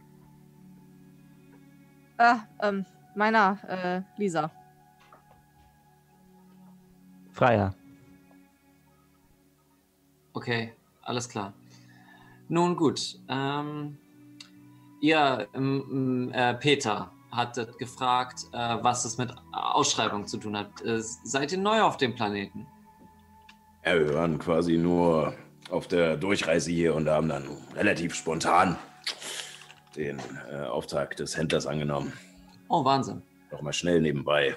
[2.18, 4.51] Ah, ähm, meiner, äh, Lisa.
[7.32, 7.74] Freier.
[10.32, 11.52] Okay, alles klar.
[12.48, 13.18] Nun gut.
[13.28, 13.97] Ähm,
[15.01, 20.81] ihr, ähm, äh, Peter, hattet gefragt, äh, was es mit Ausschreibung zu tun hat.
[20.82, 22.66] Äh, seid ihr neu auf dem Planeten?
[23.85, 25.35] Ja, wir waren quasi nur
[25.70, 27.44] auf der Durchreise hier und haben dann
[27.74, 28.77] relativ spontan
[29.97, 30.20] den
[30.51, 32.12] äh, Auftrag des Händlers angenommen.
[32.69, 33.23] Oh, Wahnsinn.
[33.51, 34.57] Noch mal schnell nebenbei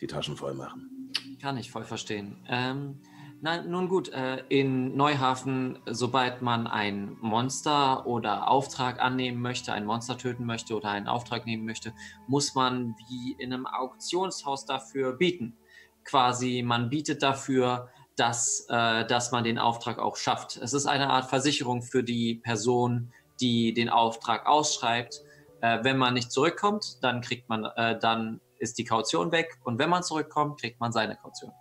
[0.00, 1.12] die Taschen voll machen.
[1.40, 2.36] Kann ich voll verstehen.
[2.48, 3.00] Ähm,
[3.40, 9.86] nein, nun gut, äh, in Neuhafen, sobald man ein Monster oder Auftrag annehmen möchte, ein
[9.86, 11.94] Monster töten möchte oder einen Auftrag nehmen möchte,
[12.26, 15.56] muss man wie in einem Auktionshaus dafür bieten.
[16.04, 20.56] Quasi, man bietet dafür, dass, äh, dass man den Auftrag auch schafft.
[20.56, 25.22] Es ist eine Art Versicherung für die Person, die den Auftrag ausschreibt.
[25.60, 29.78] Äh, wenn man nicht zurückkommt, dann kriegt man, äh, dann ist die Kaution weg und
[29.78, 31.52] wenn man zurückkommt, kriegt man seine Kaution.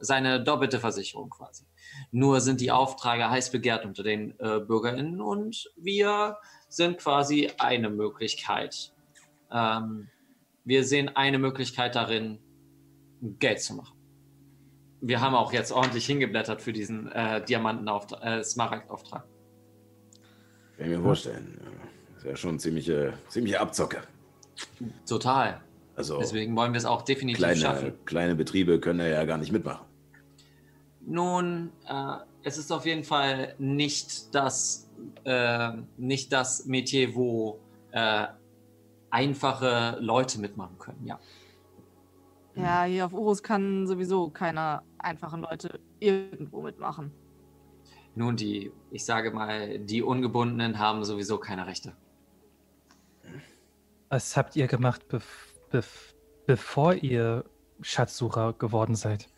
[0.00, 1.64] Seine doppelte Versicherung quasi.
[2.12, 6.36] Nur sind die Aufträge heiß begehrt unter den äh, BürgerInnen und wir
[6.68, 8.92] sind quasi eine Möglichkeit.
[9.50, 10.08] Ähm,
[10.64, 12.38] wir sehen eine Möglichkeit darin,
[13.20, 13.97] Geld zu machen.
[15.00, 19.24] Wir haben auch jetzt ordentlich hingeblättert für diesen äh, Diamantenauftrag, äh, Smaragdauftrag.
[20.76, 21.60] Kann ich mir vorstellen.
[22.14, 23.98] Das wäre schon ziemliche, ziemliche Abzocke.
[25.06, 25.60] Total.
[25.94, 27.92] Also Deswegen wollen wir es auch definitiv kleine, schaffen.
[28.04, 29.86] kleine Betriebe können da ja gar nicht mitmachen.
[31.00, 34.88] Nun, äh, es ist auf jeden Fall nicht das,
[35.24, 37.60] äh, nicht das Metier, wo
[37.92, 38.26] äh,
[39.10, 41.18] einfache Leute mitmachen können, ja.
[42.54, 47.12] Ja, hier auf Urus kann sowieso keiner einfachen Leute irgendwo mitmachen.
[48.14, 51.96] Nun, die, ich sage mal, die Ungebundenen haben sowieso keine Rechte.
[54.08, 56.14] Was habt ihr gemacht, bef bef
[56.46, 57.44] bevor ihr
[57.82, 59.28] Schatzsucher geworden seid?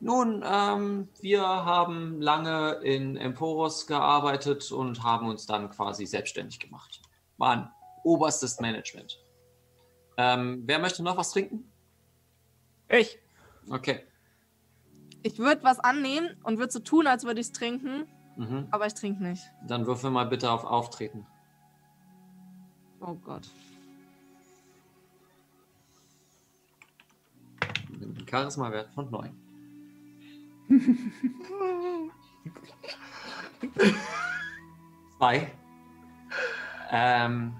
[0.00, 7.00] Nun, ähm, wir haben lange in Emporus gearbeitet und haben uns dann quasi selbstständig gemacht.
[7.38, 7.70] Waren
[8.04, 9.18] oberstes Management.
[10.18, 11.72] Ähm, wer möchte noch was trinken?
[12.88, 13.18] Ich.
[13.70, 14.04] Okay.
[15.22, 18.06] Ich würde was annehmen und würde so tun, als würde ich es trinken,
[18.36, 18.68] Mhm.
[18.70, 19.42] aber ich trinke nicht.
[19.66, 21.26] Dann würfel mal bitte auf Auftreten.
[23.00, 23.48] Oh Gott.
[27.90, 29.30] Mit einem Charisma-Wert von 9.
[35.18, 35.50] Zwei.
[36.90, 37.54] Ähm,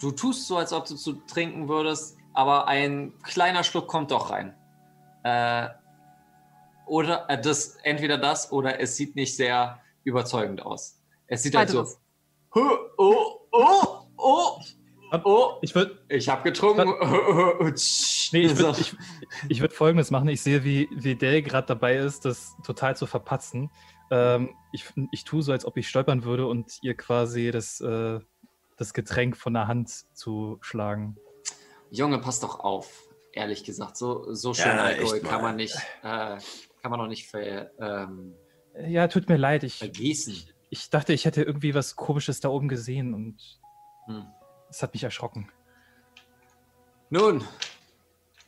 [0.00, 4.30] du tust so, als ob du zu trinken würdest, aber ein kleiner Schluck kommt doch
[4.30, 4.54] rein.
[5.22, 5.68] Äh,
[6.86, 11.00] oder äh, das, entweder das oder es sieht nicht sehr überzeugend aus.
[11.26, 11.84] Es sieht halt so.
[11.84, 12.00] Zweiteres.
[12.54, 14.60] Oh, oh, oh, oh,
[15.24, 15.58] oh.
[15.60, 16.88] Ich würde Ich habe getrunken.
[18.32, 18.64] nee, ich So.
[18.64, 18.94] würd, ich,
[19.48, 20.28] ich würd folgendes machen.
[20.28, 23.70] Ich sehe, wie, wie Dell gerade dabei ist, das total zu verpatzen.
[24.10, 28.20] Ähm, ich, ich tue so, als ob ich stolpern würde und ihr quasi das, äh,
[28.76, 31.16] das Getränk von der Hand zu schlagen.
[31.90, 33.02] Junge, pass doch auf.
[33.32, 36.38] Ehrlich gesagt, so, so schön Ja, Alkohol kann man nicht, äh,
[36.86, 38.36] kann man doch nicht ver, ähm,
[38.86, 39.64] Ja, tut mir leid.
[39.64, 40.48] Ich, vergießen.
[40.70, 43.42] ich dachte, ich hätte irgendwie was Komisches da oben gesehen und
[44.06, 44.24] Hm.
[44.70, 45.50] es hat mich erschrocken.
[47.10, 47.44] Nun,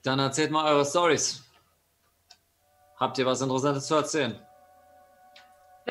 [0.05, 1.43] dann erzählt mal eure Stories.
[2.97, 4.39] Habt ihr was Interessantes zu erzählen?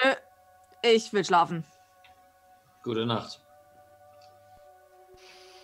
[0.02, 0.12] Nö,
[0.84, 1.66] ich will schlafen.
[2.82, 3.42] Gute Nacht.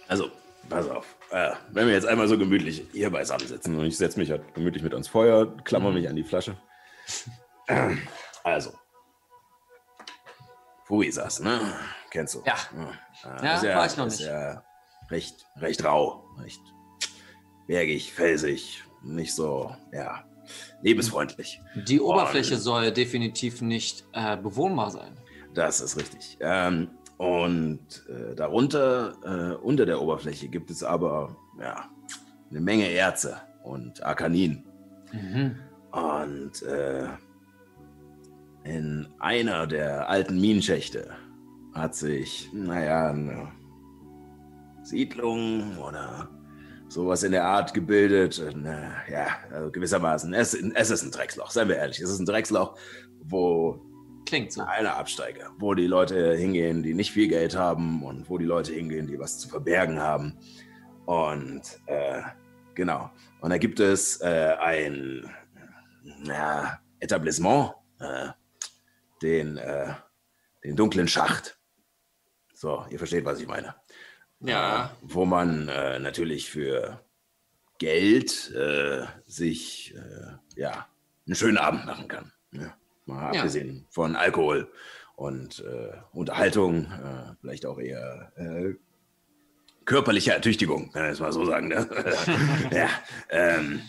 [0.09, 0.29] Also,
[0.67, 1.15] pass auf.
[1.31, 4.53] Äh, wenn wir jetzt einmal so gemütlich hier beisammen sitzen und ich setze mich halt
[4.53, 5.95] gemütlich mit ans Feuer, klammer Mhm.
[5.95, 6.57] mich an die Flasche.
[8.43, 8.71] Also.
[10.85, 11.59] Fuisas, ne?
[12.09, 12.43] Kennst du?
[12.45, 12.55] Ja.
[13.39, 14.19] Äh, Ja, ist war ich noch nicht.
[14.19, 14.63] ja
[15.09, 16.61] recht, recht rau, recht
[17.67, 20.25] bergig, felsig, nicht so, ja,
[20.81, 21.61] lebensfreundlich.
[21.75, 25.17] Die Oberfläche Und- soll definitiv nicht äh, bewohnbar sein.
[25.53, 26.37] Das ist richtig.
[26.41, 31.89] Ähm, und äh, darunter, äh, unter der Oberfläche, gibt es aber ja,
[32.49, 34.65] eine Menge Erze und Arkanin.
[35.13, 35.59] Mhm.
[35.93, 37.07] Und äh,
[38.65, 41.15] in einer der alten Minenschächte
[41.73, 43.51] hat sich, naja, eine
[44.81, 46.29] Siedlung oder
[46.89, 48.39] sowas in der Art gebildet.
[48.39, 52.01] Und, äh, ja, also gewissermaßen, es, es ist ein Drecksloch, seien wir ehrlich.
[52.01, 52.75] Es ist ein Drecksloch,
[53.23, 53.79] wo
[54.25, 54.63] Klingt so.
[54.63, 58.73] Eine Absteige, wo die Leute hingehen, die nicht viel Geld haben und wo die Leute
[58.73, 60.37] hingehen, die was zu verbergen haben.
[61.05, 62.21] Und äh,
[62.73, 63.11] genau.
[63.41, 65.29] Und da gibt es äh, ein
[66.23, 68.29] ja, Etablissement, äh,
[69.21, 69.93] den, äh,
[70.63, 71.57] den dunklen Schacht.
[72.53, 73.75] So, ihr versteht, was ich meine.
[74.39, 74.85] Ja.
[74.85, 77.03] Äh, wo man äh, natürlich für
[77.79, 79.95] Geld äh, sich
[80.55, 80.87] ja,
[81.25, 82.31] einen schönen Abend machen kann.
[82.51, 82.77] Ja.
[83.05, 83.39] Mal Ja.
[83.41, 84.71] abgesehen von Alkohol
[85.15, 85.63] und
[86.13, 86.91] Unterhaltung,
[87.41, 88.31] vielleicht auch eher
[89.85, 91.67] körperliche Ertüchtigung, kann ich es mal so sagen.
[91.67, 91.87] Ne?
[92.71, 92.89] ja,
[93.29, 93.81] ähm,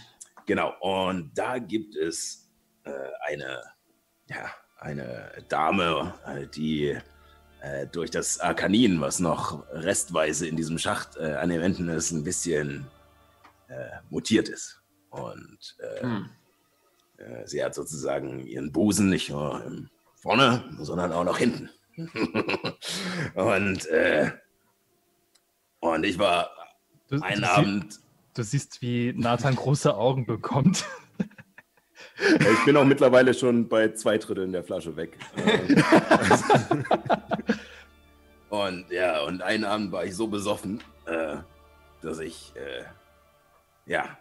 [0.46, 0.74] genau.
[0.80, 2.50] Und da gibt es
[2.84, 2.90] äh,
[3.26, 3.62] eine,
[4.28, 6.96] ja, eine Dame, äh, die
[7.60, 12.10] äh, durch das Arkanin, was noch restweise in diesem Schacht äh, an den Wänden ist,
[12.10, 12.86] ein bisschen
[13.68, 14.80] äh, mutiert ist.
[15.10, 16.28] Und äh, Hm.
[17.44, 19.62] sie hat sozusagen ihren Busen nicht nur
[20.16, 21.70] vorne, sondern auch noch hinten.
[23.34, 23.88] und,
[25.80, 26.50] und ich war
[27.08, 28.00] Du, einen Abend,
[28.34, 30.84] du siehst, wie Nathan große Augen bekommt.
[32.18, 35.18] ich bin auch mittlerweile schon bei zwei Dritteln der Flasche weg.
[38.54, 41.38] Und ja, und einen Abend war ich so besoffen, äh,
[42.02, 42.84] dass ich, äh,
[43.84, 44.16] ja,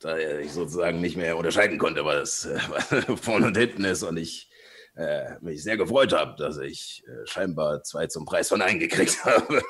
[0.00, 4.16] da ich sozusagen nicht mehr unterscheiden konnte, was, äh, was vorne und hinten ist und
[4.16, 4.50] ich
[4.96, 9.24] äh, mich sehr gefreut habe, dass ich äh, scheinbar zwei zum Preis von einem gekriegt
[9.24, 9.62] habe.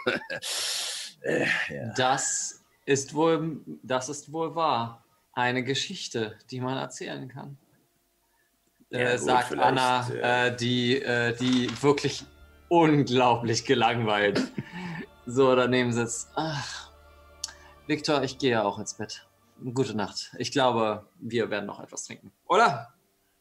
[1.21, 1.93] äh, ja.
[1.95, 2.58] Das
[2.89, 5.05] ist wohl, das ist wohl wahr.
[5.35, 7.59] Eine Geschichte, die man erzählen kann.
[8.89, 12.25] Ja, äh, gut, sagt Anna, äh, die, äh, die wirklich
[12.69, 14.51] unglaublich gelangweilt
[15.27, 16.31] so daneben sitzt.
[16.35, 16.91] Ach,
[17.87, 19.27] Viktor, ich gehe auch ins Bett.
[19.75, 20.35] Gute Nacht.
[20.39, 22.33] Ich glaube, wir werden noch etwas trinken.
[22.47, 22.95] Oder?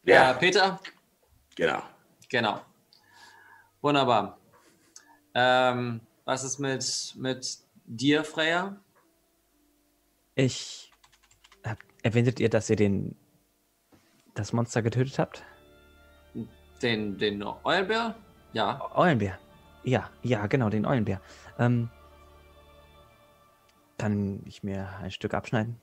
[0.03, 0.31] Ja.
[0.31, 0.81] Äh, Peter?
[1.55, 1.81] Genau.
[2.27, 2.59] Genau.
[3.81, 4.37] Wunderbar.
[5.33, 8.75] Ähm, was ist mit, mit dir, Freya?
[10.37, 10.91] Ich.
[11.65, 13.17] Hab, erwähntet ihr, dass ihr den.
[14.35, 15.43] das Monster getötet habt?
[16.81, 18.15] Den, den Eulenbär?
[18.53, 18.95] Ja.
[18.95, 19.39] Eulenbär.
[19.83, 21.21] Ja, ja, genau, den Eulenbär.
[21.57, 21.89] Ähm,
[23.97, 25.79] kann ich mir ein Stück abschneiden?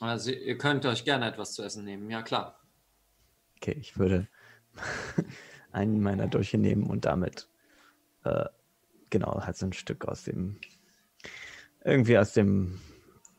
[0.00, 2.58] Also ihr könnt euch gerne etwas zu essen nehmen, ja klar.
[3.56, 4.26] Okay, ich würde
[5.72, 7.48] einen meiner Dolche nehmen und damit
[8.24, 8.46] äh,
[9.10, 10.58] genau halt so ein Stück aus dem
[11.84, 12.80] irgendwie aus dem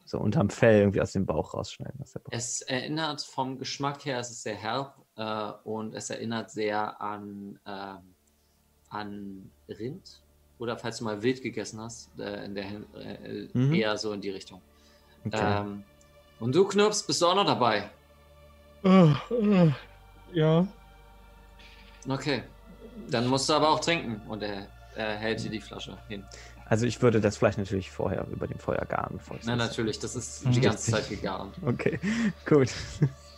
[0.08, 2.02] so unterm Fell irgendwie aus dem Bauch rausschneiden.
[2.32, 7.60] Es erinnert vom Geschmack her, es ist sehr herb äh, und es erinnert sehr an,
[7.66, 8.16] ähm,
[8.90, 10.22] an Rind.
[10.60, 13.74] Oder falls du mal wild gegessen hast, äh, in der, äh, Mhm.
[13.74, 14.61] eher so in die Richtung.
[15.26, 15.60] Okay.
[15.60, 15.84] Ähm,
[16.40, 17.90] und du, Knirps, bist du auch noch dabei?
[20.32, 20.66] ja.
[22.08, 22.44] Okay.
[23.10, 24.22] Dann musst du aber auch trinken.
[24.27, 26.24] Und er, er hält dir die Flasche hin.
[26.70, 29.20] Also ich würde das Fleisch natürlich vorher über dem Feuer garen.
[29.20, 30.52] ich Na, das- natürlich, das ist Mhm.
[30.52, 31.56] die ganze Zeit gegart.
[31.66, 32.00] Okay,
[32.46, 32.70] gut.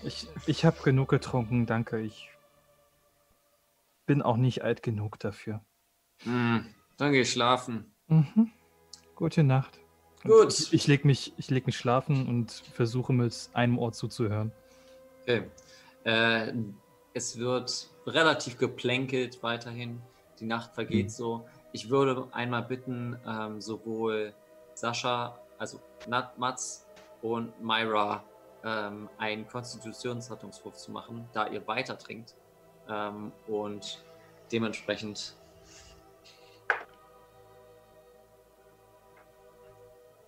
[0.03, 1.99] Ich, ich habe genug getrunken, danke.
[1.99, 2.29] Ich
[4.05, 5.61] bin auch nicht alt genug dafür.
[6.23, 6.65] Hm,
[6.97, 7.93] dann geh schlafen.
[8.07, 8.51] Mhm.
[9.15, 9.79] Gute Nacht.
[10.23, 10.59] Gut.
[10.59, 14.51] Ich, ich lege mich, ich leg mich schlafen und versuche mit einem Ohr zuzuhören.
[15.23, 15.43] Okay.
[16.03, 16.53] Äh,
[17.13, 20.01] es wird relativ geplänkelt weiterhin.
[20.39, 21.09] Die Nacht vergeht Mhm.
[21.09, 21.47] so.
[21.71, 24.33] Ich würde einmal bitten, ähm, sowohl
[24.73, 26.87] Sascha, also Nat, Mats
[27.21, 28.23] und Myra
[28.63, 32.35] ähm, einen Konstitutionsrettungswurf zu machen, da ihr weiter trinkt.
[32.89, 34.03] Ähm, und
[34.51, 35.35] dementsprechend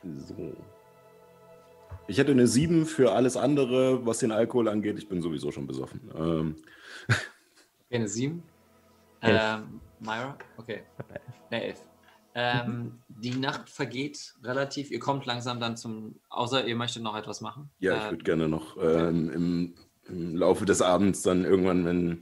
[0.03, 0.55] So.
[2.07, 4.97] Ich hätte eine 7 für alles andere, was den Alkohol angeht.
[4.97, 6.01] Ich bin sowieso schon besoffen.
[6.15, 6.55] Ähm,
[7.91, 8.43] eine 7.
[9.21, 9.41] Elf.
[9.41, 10.37] Ähm, Myra?
[10.57, 10.81] Okay.
[11.49, 11.83] Eine 11.
[12.33, 14.89] Ähm, Die Nacht vergeht relativ.
[14.89, 16.19] Ihr kommt langsam dann zum.
[16.29, 17.69] Außer ihr möchtet noch etwas machen.
[17.79, 19.75] ja, ich Äh, würde gerne noch ähm, im,
[20.07, 22.21] im Laufe des Abends dann irgendwann, wenn,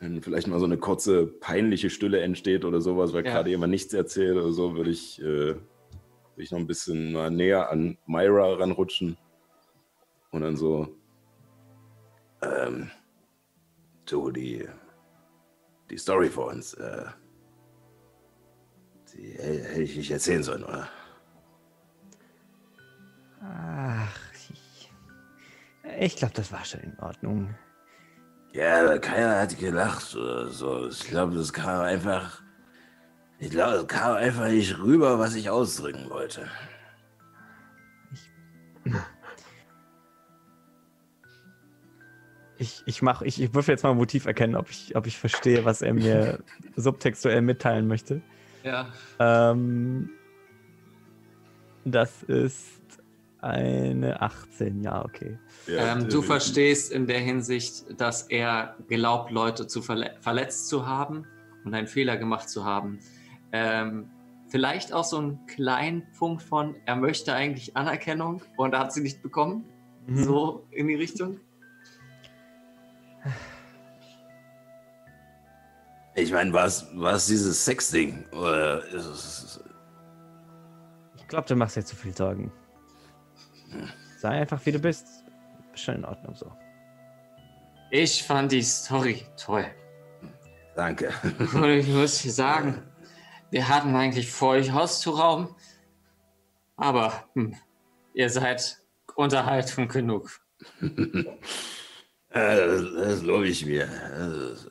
[0.00, 3.32] wenn vielleicht mal so eine kurze peinliche Stille entsteht oder sowas, weil Ja.
[3.32, 5.24] gerade jemand nichts erzählt oder so, würde ich, äh,
[5.54, 5.62] würde
[6.38, 9.18] ich noch ein bisschen mal näher an Myra ranrutschen
[10.32, 10.88] und dann so,
[12.42, 12.90] ähm,
[14.06, 14.66] du, die,
[15.90, 17.04] die Story vor uns, äh,
[19.14, 20.88] die hätte ich nicht erzählen sollen, oder?
[23.42, 24.90] Ach, ich,
[25.98, 27.54] ich glaube, das war schon in Ordnung.
[28.52, 30.88] Ja, aber keiner hat gelacht oder so.
[30.88, 32.42] Ich glaube, das kam einfach.
[33.38, 36.48] Ich glaube, es kam einfach nicht rüber, was ich ausdrücken wollte.
[42.58, 45.18] Ich, ich, mach, ich, ich würfel jetzt mal ein Motiv erkennen, ob ich, ob ich
[45.18, 46.38] verstehe, was er mir
[46.76, 48.22] subtextuell mitteilen möchte.
[48.62, 48.88] Ja.
[49.18, 50.10] Ähm,
[51.84, 52.76] das ist
[53.40, 55.38] eine 18, ja, okay.
[55.68, 61.26] ähm, du verstehst in der Hinsicht, dass er glaubt, Leute zu verle verletzt zu haben
[61.64, 62.98] und einen Fehler gemacht zu haben.
[63.52, 64.10] Ähm,
[64.48, 69.02] vielleicht auch so einen kleinen Punkt von, er möchte eigentlich Anerkennung und er hat sie
[69.02, 69.64] nicht bekommen.
[70.06, 70.24] Mhm.
[70.24, 71.40] So in die Richtung.
[76.14, 78.24] Ich meine, war es war es dieses Sexding?
[78.32, 79.60] Oder ist es.
[81.16, 82.50] Ich glaube, du machst dir zu viel Sorgen.
[84.18, 85.06] Sei einfach, wie du bist.
[85.74, 86.50] Ist schon in Ordnung so.
[87.90, 89.66] Ich fand die Story toll.
[90.74, 91.12] Danke.
[91.54, 92.82] Und ich muss dir sagen,
[93.50, 95.54] wir hatten eigentlich vor, euch auszurauben.
[96.76, 97.54] Aber hm,
[98.14, 98.78] ihr seid
[99.14, 100.40] Unterhaltung genug.
[102.36, 103.88] Ja, das, das glaube ich mir.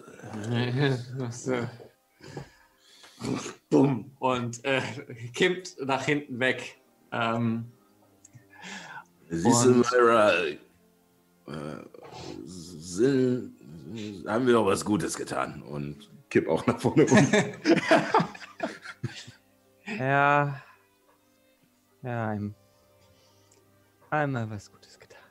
[1.18, 1.68] Das- So.
[3.69, 4.11] Bumm.
[4.19, 4.82] Und äh,
[5.34, 6.77] kippt nach hinten weg.
[7.11, 7.72] Ähm,
[9.30, 10.58] Siehst du, Myra, äh,
[12.45, 13.56] sind,
[14.27, 15.61] haben wir doch was Gutes getan.
[15.64, 17.18] Und Kipp auch nach vorne um.
[20.00, 20.61] Ja.
[22.02, 22.53] Ja, ein,
[24.10, 25.22] einmal was Gutes getan.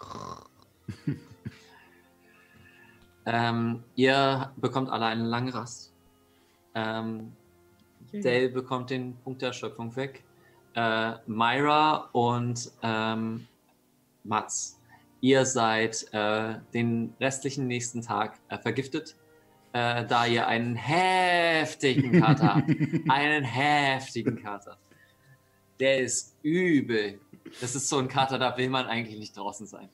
[3.32, 5.92] ähm, ihr bekommt alle eine lange Rast.
[6.74, 7.32] Ähm,
[8.12, 10.24] Dale bekommt den Punkt der Erschöpfung weg.
[10.74, 13.46] Äh, Myra und ähm,
[14.24, 14.80] Mats,
[15.20, 19.14] ihr seid äh, den restlichen nächsten Tag äh, vergiftet,
[19.72, 22.68] äh, da ihr einen heftigen Kater habt.
[23.08, 24.76] Einen heftigen Kater.
[25.78, 27.20] Der ist übel.
[27.60, 29.88] Das ist so ein Kater, da will man eigentlich nicht draußen sein.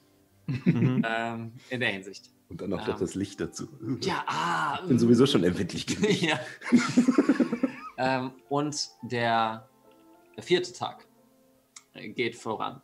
[0.48, 2.31] ähm, in der Hinsicht.
[2.49, 3.68] Und dann noch Ähm, das Licht dazu.
[4.02, 4.78] Ja, ah.
[4.83, 6.10] Ich bin sowieso schon empfindlich genug.
[6.23, 6.39] ja.
[7.99, 9.68] ähm, und der
[10.39, 11.07] vierte Tag
[11.94, 12.83] äh, geht voran.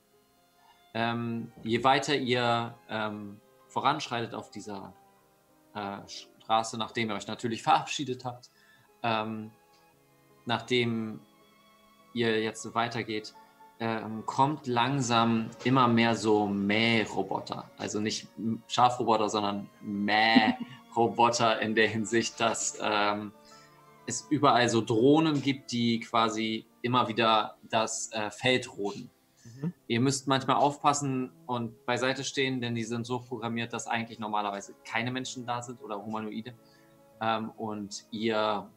[0.94, 4.92] Ähm, je weiter ihr ähm, voranschreitet auf dieser
[5.74, 8.50] äh, Straße, nachdem ihr euch natürlich verabschiedet habt,
[9.02, 9.50] ähm,
[10.44, 11.20] nachdem
[12.14, 13.34] ihr jetzt weitergeht,
[13.82, 17.68] ähm, kommt langsam immer mehr so Mäh-Roboter.
[17.76, 18.28] Also nicht
[18.68, 23.32] Schafroboter, sondern Mäh-Roboter in der Hinsicht, dass ähm,
[24.06, 29.10] es überall so Drohnen gibt, die quasi immer wieder das äh, Feld roden.
[29.88, 34.74] Ihr müsst manchmal aufpassen und beiseite stehen, denn die sind so programmiert, dass eigentlich normalerweise
[34.84, 36.54] keine Menschen da sind oder Humanoide.
[37.20, 38.68] Ähm, und ihr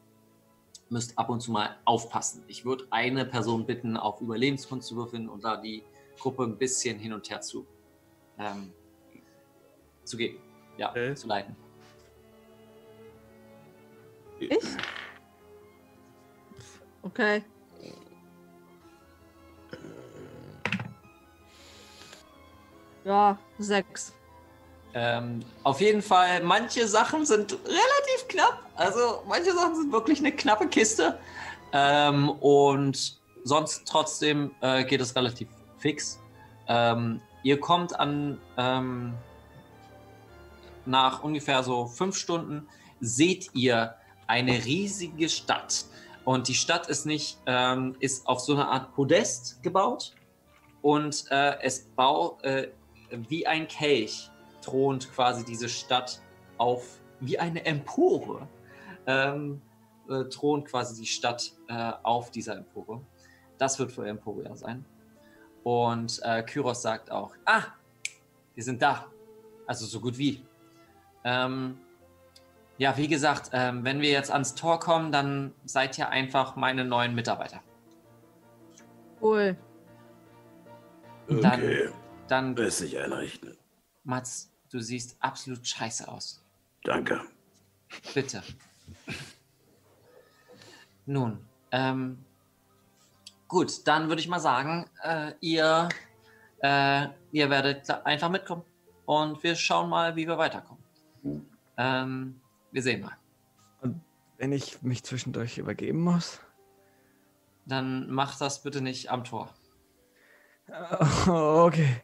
[0.88, 2.44] müsst ab und zu mal aufpassen.
[2.46, 5.82] Ich würde eine Person bitten, auf Überlebenskunst zu würfeln und da die
[6.18, 7.66] Gruppe ein bisschen hin und her zu,
[8.38, 8.72] ähm,
[10.04, 10.38] zu gehen.
[10.78, 11.56] Ja, zu leiten.
[14.38, 14.76] Ich?
[17.02, 17.42] Okay.
[23.04, 24.12] Ja, sechs.
[24.98, 28.62] Ähm, auf jeden Fall, manche Sachen sind relativ knapp.
[28.76, 31.18] Also manche Sachen sind wirklich eine knappe Kiste.
[31.74, 36.18] Ähm, und sonst trotzdem äh, geht es relativ fix.
[36.66, 39.12] Ähm, ihr kommt an ähm,
[40.86, 42.66] nach ungefähr so fünf Stunden
[42.98, 45.84] seht ihr eine riesige Stadt.
[46.24, 50.14] Und die Stadt ist nicht, ähm, ist auf so einer Art Podest gebaut.
[50.80, 52.68] Und äh, es baut äh,
[53.10, 54.30] wie ein Kelch
[54.66, 56.20] thront quasi diese Stadt
[56.58, 58.48] auf wie eine Empore.
[59.06, 59.62] Ähm,
[60.08, 63.00] äh, thront quasi die Stadt äh, auf dieser Empore.
[63.58, 64.84] Das wird für Emporia sein.
[65.62, 67.62] Und äh, Kyros sagt auch, ah,
[68.54, 69.06] wir sind da.
[69.66, 70.44] Also so gut wie.
[71.24, 71.78] Ähm,
[72.78, 76.84] ja, wie gesagt, ähm, wenn wir jetzt ans Tor kommen, dann seid ihr einfach meine
[76.84, 77.62] neuen Mitarbeiter.
[79.20, 79.56] Cool.
[81.28, 81.88] Dann, Okay.
[82.28, 83.56] dann Lässt sich einrichten.
[84.04, 86.42] Mats, du siehst absolut scheiße aus.
[86.84, 87.20] Danke.
[88.14, 88.42] Bitte.
[91.06, 91.38] Nun,
[91.70, 92.24] ähm,
[93.48, 95.88] gut, dann würde ich mal sagen, äh, ihr,
[96.62, 98.62] äh, ihr werdet einfach mitkommen
[99.04, 100.82] und wir schauen mal, wie wir weiterkommen.
[101.76, 102.40] Ähm,
[102.72, 103.16] wir sehen mal.
[103.82, 104.00] Und
[104.38, 106.40] wenn ich mich zwischendurch übergeben muss?
[107.66, 109.52] Dann macht das bitte nicht am Tor.
[111.26, 112.02] Okay.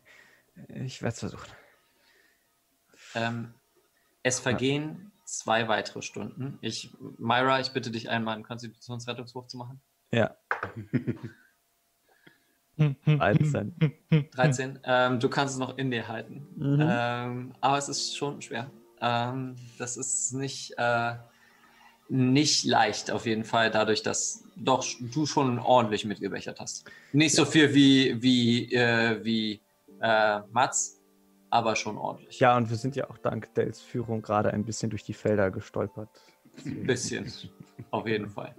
[0.69, 1.51] Ich werde es versuchen.
[3.15, 3.55] Ähm,
[4.23, 6.59] es vergehen zwei weitere Stunden.
[6.61, 9.81] Ich, Myra, ich bitte dich einmal einen Konstitutionsrettungswurf zu machen.
[10.13, 10.37] Ja.
[12.77, 13.75] 13.
[14.33, 14.79] 13.
[14.85, 16.47] Ähm, du kannst es noch in dir halten.
[16.57, 16.87] Mhm.
[16.89, 18.71] Ähm, aber es ist schon schwer.
[19.01, 21.15] Ähm, das ist nicht, äh,
[22.09, 26.85] nicht leicht auf jeden Fall, dadurch, dass doch du schon ordentlich mitgebechert hast.
[27.13, 29.61] Nicht so viel wie, wie, äh, wie
[30.01, 31.02] äh, Mats,
[31.53, 32.41] aber schon ordentlich.
[32.41, 35.51] Ja, und wir sind ja auch dank Dales Führung gerade ein bisschen durch die Felder
[35.51, 36.09] gestolpert.
[36.65, 37.31] Ein bisschen,
[37.91, 38.55] auf jeden Fall.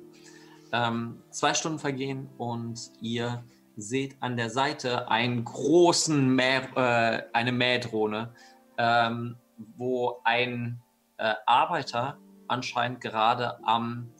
[0.72, 3.44] Ähm, zwei Stunden vergehen und ihr
[3.76, 8.36] seht an der Seite einen großen Mäh, äh, eine Mähdrohne,
[8.78, 9.38] ähm,
[9.76, 10.80] wo ein
[11.18, 14.12] äh, Arbeiter anscheinend gerade am,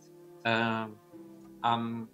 [0.46, 0.86] äh,
[1.62, 2.10] am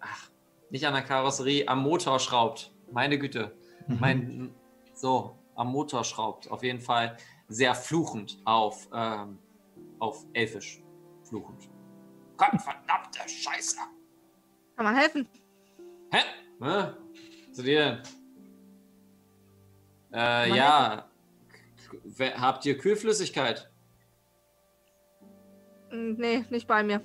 [0.00, 0.30] ach,
[0.68, 2.74] nicht an der Karosserie, am Motor schraubt.
[2.92, 3.52] Meine Güte.
[3.86, 4.54] Mein,
[5.00, 6.50] so, am Motor schraubt.
[6.50, 7.16] Auf jeden Fall
[7.48, 9.38] sehr fluchend auf, ähm,
[9.98, 10.82] auf Elfisch.
[11.22, 11.68] Fluchend.
[12.36, 13.76] Gottverdammte Scheiße.
[14.76, 15.26] Kann man helfen?
[16.12, 16.20] Hä?
[16.62, 16.92] Hä?
[17.52, 18.02] Zu dir?
[20.12, 21.08] Äh, ja.
[22.36, 23.70] Habt ihr Kühlflüssigkeit?
[25.90, 27.00] Mm, Nee, nicht bei mir.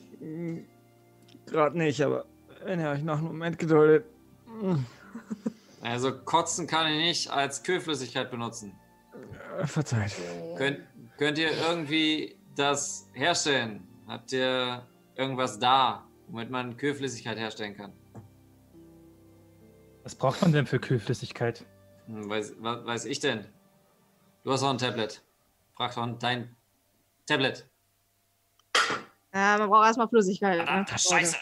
[1.46, 2.26] Gerade nicht, aber
[2.64, 4.06] wenn ihr euch noch einen Moment geduldet.
[5.86, 8.76] Also kotzen kann ich nicht als Kühlflüssigkeit benutzen.
[9.60, 10.16] Äh, Verzeiht.
[10.58, 10.80] Könnt,
[11.18, 13.88] könnt ihr irgendwie das herstellen?
[14.08, 17.94] Habt ihr irgendwas da, womit man Kühlflüssigkeit herstellen kann?
[20.04, 21.64] Was braucht man denn für Kühlflüssigkeit?
[22.08, 23.46] Hm, weiß, was weiß ich denn?
[24.44, 25.22] Du hast auch ein Tablet.
[25.76, 26.56] Frag doch dein
[27.28, 27.70] Tablet.
[29.34, 30.58] Ja, man braucht erstmal Flüssigkeit.
[30.58, 30.66] Ne?
[30.66, 31.38] Verdammte Scheiße.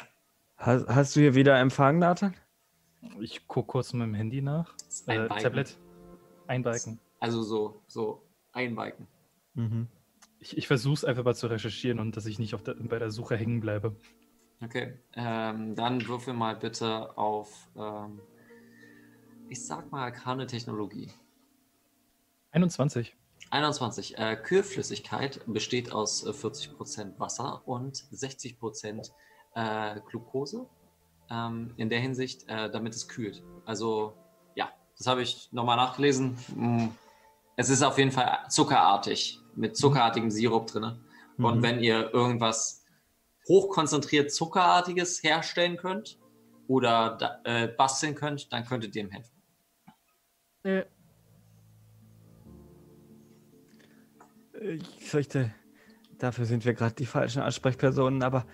[0.57, 2.35] Hast, hast du hier wieder Empfang, Nathan?
[3.19, 4.75] Ich gucke kurz mit dem Handy nach.
[4.87, 5.43] ist ein Äh, Balken.
[5.43, 5.77] Tablet.
[6.47, 6.99] Ein Balken.
[7.19, 9.07] Also so, so einbalken.
[9.53, 9.87] Mhm.
[10.39, 13.11] Ich, ich versuche es einfach mal zu recherchieren und dass ich nicht der, bei der
[13.11, 13.95] Suche hängen bleibe.
[14.61, 18.21] Okay, ähm, dann würfel mal bitte auf, ähm,
[19.49, 21.11] ich sag mal, arkane Technologie.
[22.51, 23.15] 21.
[23.51, 24.17] 21.
[24.17, 29.11] Äh, Kühlflüssigkeit besteht aus äh, 40% Wasser und 60%
[29.55, 30.67] äh, Glucose.
[31.33, 33.41] Ähm, in der Hinsicht, äh, damit es kühlt.
[33.65, 34.15] Also,
[34.55, 36.37] ja, das habe ich nochmal nachgelesen.
[36.55, 36.89] Mm,
[37.55, 40.99] Es ist auf jeden Fall zuckerartig, mit zuckerartigem Sirup drin.
[41.37, 41.63] Und Mhm.
[41.63, 42.83] wenn ihr irgendwas
[43.47, 46.19] hochkonzentriert Zuckerartiges herstellen könnt
[46.67, 49.35] oder da, äh, basteln könnt, dann könntet ihr ihm helfen.
[50.63, 50.83] Nö.
[54.61, 55.53] Ich fürchte,
[56.17, 58.45] dafür sind wir gerade die falschen Ansprechpersonen, aber.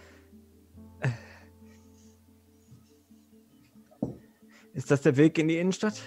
[4.89, 6.01] Ist das der Weg in die Innenstadt?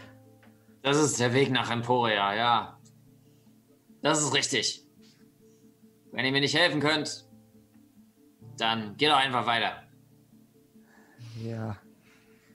[0.83, 2.77] Das ist der Weg nach Emporia, ja.
[4.02, 4.85] Das ist richtig.
[6.11, 7.25] Wenn ihr mir nicht helfen könnt,
[8.59, 9.85] dann geht doch einfach weiter.
[11.41, 11.77] Ja.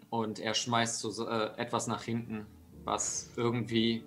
[0.09, 2.45] Und er schmeißt so äh, etwas nach hinten,
[2.83, 4.03] was irgendwie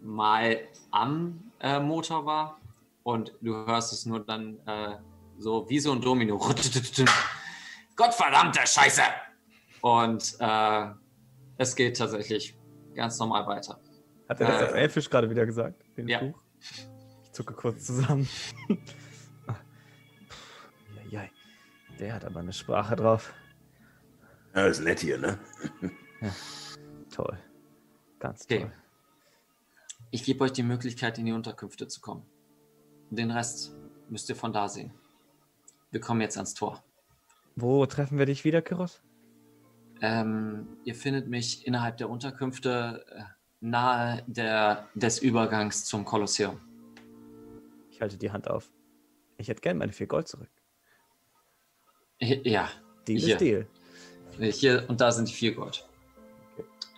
[0.00, 0.60] mal
[0.92, 2.60] am äh, Motor war.
[3.02, 4.96] Und du hörst es nur dann äh,
[5.38, 6.38] so wie so ein Domino.
[7.96, 9.02] Gottverdammte Scheiße!
[9.80, 11.01] Und äh,
[11.62, 12.56] es geht tatsächlich
[12.94, 13.80] ganz normal weiter.
[14.28, 15.82] Hat er das Äh, auf Elfisch gerade wieder gesagt?
[15.96, 16.18] Den ja.
[16.18, 16.38] Fluch?
[17.24, 18.28] Ich zucke kurz zusammen.
[21.10, 21.30] Jai,
[21.98, 23.32] der hat aber eine Sprache drauf.
[24.54, 25.38] Ja, ist nett hier, ne?
[27.10, 27.38] Toll.
[28.18, 28.60] Ganz Okay.
[28.60, 28.72] toll.
[30.10, 32.26] Ich gebe euch die Möglichkeit, in die Unterkünfte zu kommen.
[33.10, 33.74] Den Rest
[34.08, 34.92] müsst ihr von da sehen.
[35.90, 36.82] Wir kommen jetzt ans Tor.
[37.56, 39.02] Wo treffen wir dich wieder, Kyros?
[40.02, 43.22] Ähm, ihr findet mich innerhalb der Unterkünfte äh,
[43.60, 46.60] nahe der, des Übergangs zum Kolosseum.
[47.90, 48.70] Ich halte die Hand auf.
[49.38, 50.50] Ich hätte gern meine vier Gold zurück.
[52.18, 52.68] Ja,
[53.06, 53.34] Deal Hier.
[53.34, 53.66] ist Deal.
[54.52, 55.88] hier und da sind die vier Gold.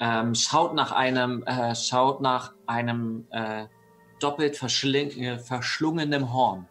[0.01, 3.67] Ähm, schaut nach einem, äh, schaut nach einem äh,
[4.21, 6.67] doppelt äh, verschlungenen Horn.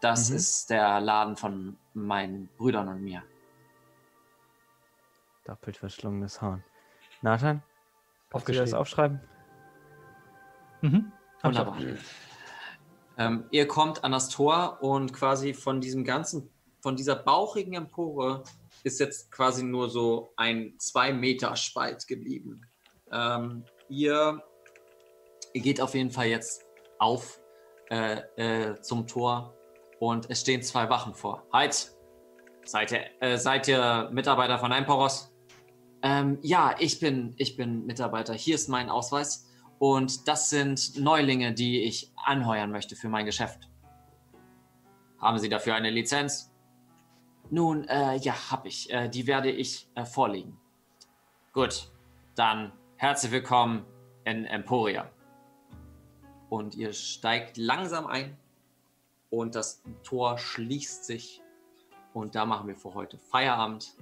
[0.00, 0.36] Das Mhm.
[0.36, 3.22] ist der Laden von meinen Brüdern und mir.
[5.44, 6.62] Doppelt verschlungenes Horn.
[7.20, 7.62] Nathan?
[8.30, 9.20] Kannst du das aufschreiben?
[10.80, 11.12] Mhm.
[11.42, 11.76] Wunderbar.
[13.18, 18.42] Ähm, ihr kommt an das Tor und quasi von diesem ganzen, von dieser bauchigen Empore
[18.84, 22.62] ist jetzt quasi nur so ein zwei Meter Spalt geblieben.
[23.12, 24.42] Ähm, ihr,
[25.52, 26.64] ihr geht auf jeden Fall jetzt
[26.98, 27.40] auf
[27.90, 29.54] äh, äh, zum Tor
[29.98, 31.46] und es stehen zwei Wachen vor.
[31.52, 31.92] Halt!
[32.64, 35.31] Seid ihr, äh, seid ihr Mitarbeiter von Emporos?
[36.02, 38.34] Ähm, ja, ich bin, ich bin Mitarbeiter.
[38.34, 39.48] Hier ist mein Ausweis.
[39.78, 43.68] Und das sind Neulinge, die ich anheuern möchte für mein Geschäft.
[45.18, 46.52] Haben Sie dafür eine Lizenz?
[47.50, 48.92] Nun, äh, ja, habe ich.
[48.92, 50.58] Äh, die werde ich äh, vorlegen.
[51.52, 51.90] Gut,
[52.34, 53.84] dann herzlich willkommen
[54.24, 55.10] in Emporia.
[56.48, 58.36] Und ihr steigt langsam ein
[59.30, 61.42] und das Tor schließt sich.
[62.14, 63.96] Und da machen wir für heute Feierabend.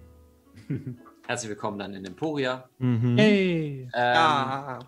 [1.30, 2.68] herzlich willkommen dann in Emporia.
[2.78, 3.16] Mhm.
[3.16, 3.88] Hey!
[3.94, 4.78] Ähm,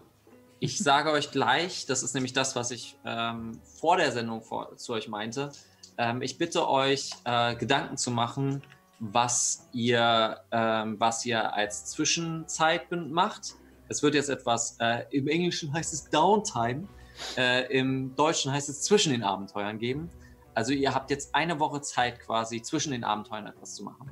[0.58, 4.76] Ich sage euch gleich, das ist nämlich das, was ich ähm, vor der Sendung vor,
[4.76, 5.52] zu euch meinte.
[5.98, 8.60] Ähm, ich bitte euch, äh, Gedanken zu machen,
[8.98, 13.54] was ihr, ähm, was ihr als Zwischenzeit macht.
[13.88, 16.88] Es wird jetzt etwas, äh, im Englischen heißt es Downtime,
[17.36, 20.10] äh, im Deutschen heißt es zwischen den Abenteuern geben.
[20.54, 24.10] Also ihr habt jetzt eine Woche Zeit quasi zwischen den Abenteuern etwas zu machen.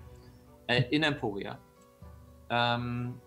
[0.68, 1.58] Äh, in Emporia.
[2.50, 3.20] Ähm,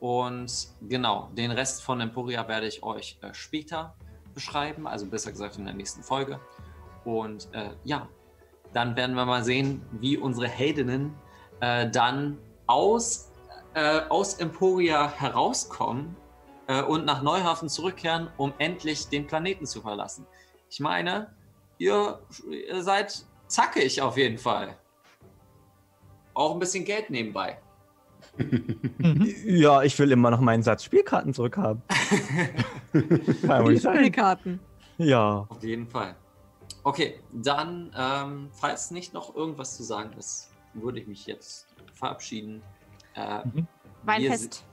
[0.00, 3.94] und genau, den Rest von Emporia werde ich euch äh, später
[4.34, 6.40] beschreiben, also besser gesagt in der nächsten Folge.
[7.04, 8.08] Und äh, ja,
[8.72, 11.14] dann werden wir mal sehen, wie unsere Heldinnen
[11.60, 13.30] äh, dann aus,
[13.74, 16.16] äh, aus Emporia herauskommen
[16.66, 20.26] äh, und nach Neuhafen zurückkehren, um endlich den Planeten zu verlassen.
[20.70, 21.34] Ich meine,
[21.78, 24.78] ihr, ihr seid zackig auf jeden Fall.
[26.32, 27.58] Auch ein bisschen Geld nebenbei.
[29.44, 31.82] Ja, ich will immer noch meinen Satz Spielkarten zurückhaben.
[33.42, 33.78] Sein.
[33.78, 34.60] Spielkarten.
[34.98, 35.46] Ja.
[35.48, 36.14] Auf jeden Fall.
[36.82, 42.62] Okay, dann, ähm, falls nicht noch irgendwas zu sagen ist, würde ich mich jetzt verabschieden.
[43.14, 43.66] Äh, Mhm.
[44.04, 44.64] Weinfest.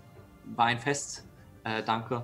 [0.56, 1.26] Weinfest,
[1.66, 2.24] äh, danke.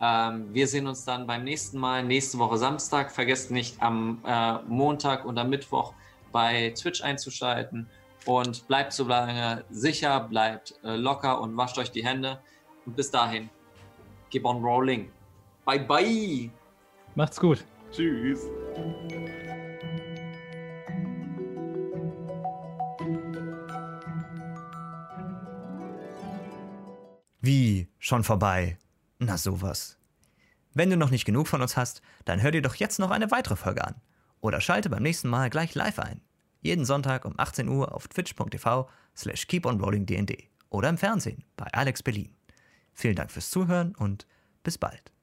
[0.00, 3.10] Ähm, wir sehen uns dann beim nächsten Mal, nächste Woche Samstag.
[3.10, 5.94] Vergesst nicht, am äh, Montag und am Mittwoch
[6.30, 7.88] bei Twitch einzuschalten.
[8.26, 12.40] Und bleibt so lange sicher, bleibt äh, locker und wascht euch die Hände.
[12.86, 13.50] Und bis dahin,
[14.30, 15.10] keep on rolling.
[15.64, 16.50] Bye bye.
[17.14, 17.64] Macht's gut.
[17.90, 18.40] Tschüss.
[27.40, 27.88] Wie?
[27.98, 28.78] Schon vorbei?
[29.18, 29.98] Na sowas.
[30.72, 33.30] Wenn du noch nicht genug von uns hast, dann hör dir doch jetzt noch eine
[33.30, 34.00] weitere Folge an.
[34.40, 36.22] Oder schalte beim nächsten Mal gleich live ein.
[36.64, 40.32] Jeden Sonntag um 18 Uhr auf twitch.tv slash keeponrollingdnd
[40.70, 42.34] oder im Fernsehen bei Alex Berlin.
[42.94, 44.26] Vielen Dank fürs Zuhören und
[44.62, 45.13] bis bald.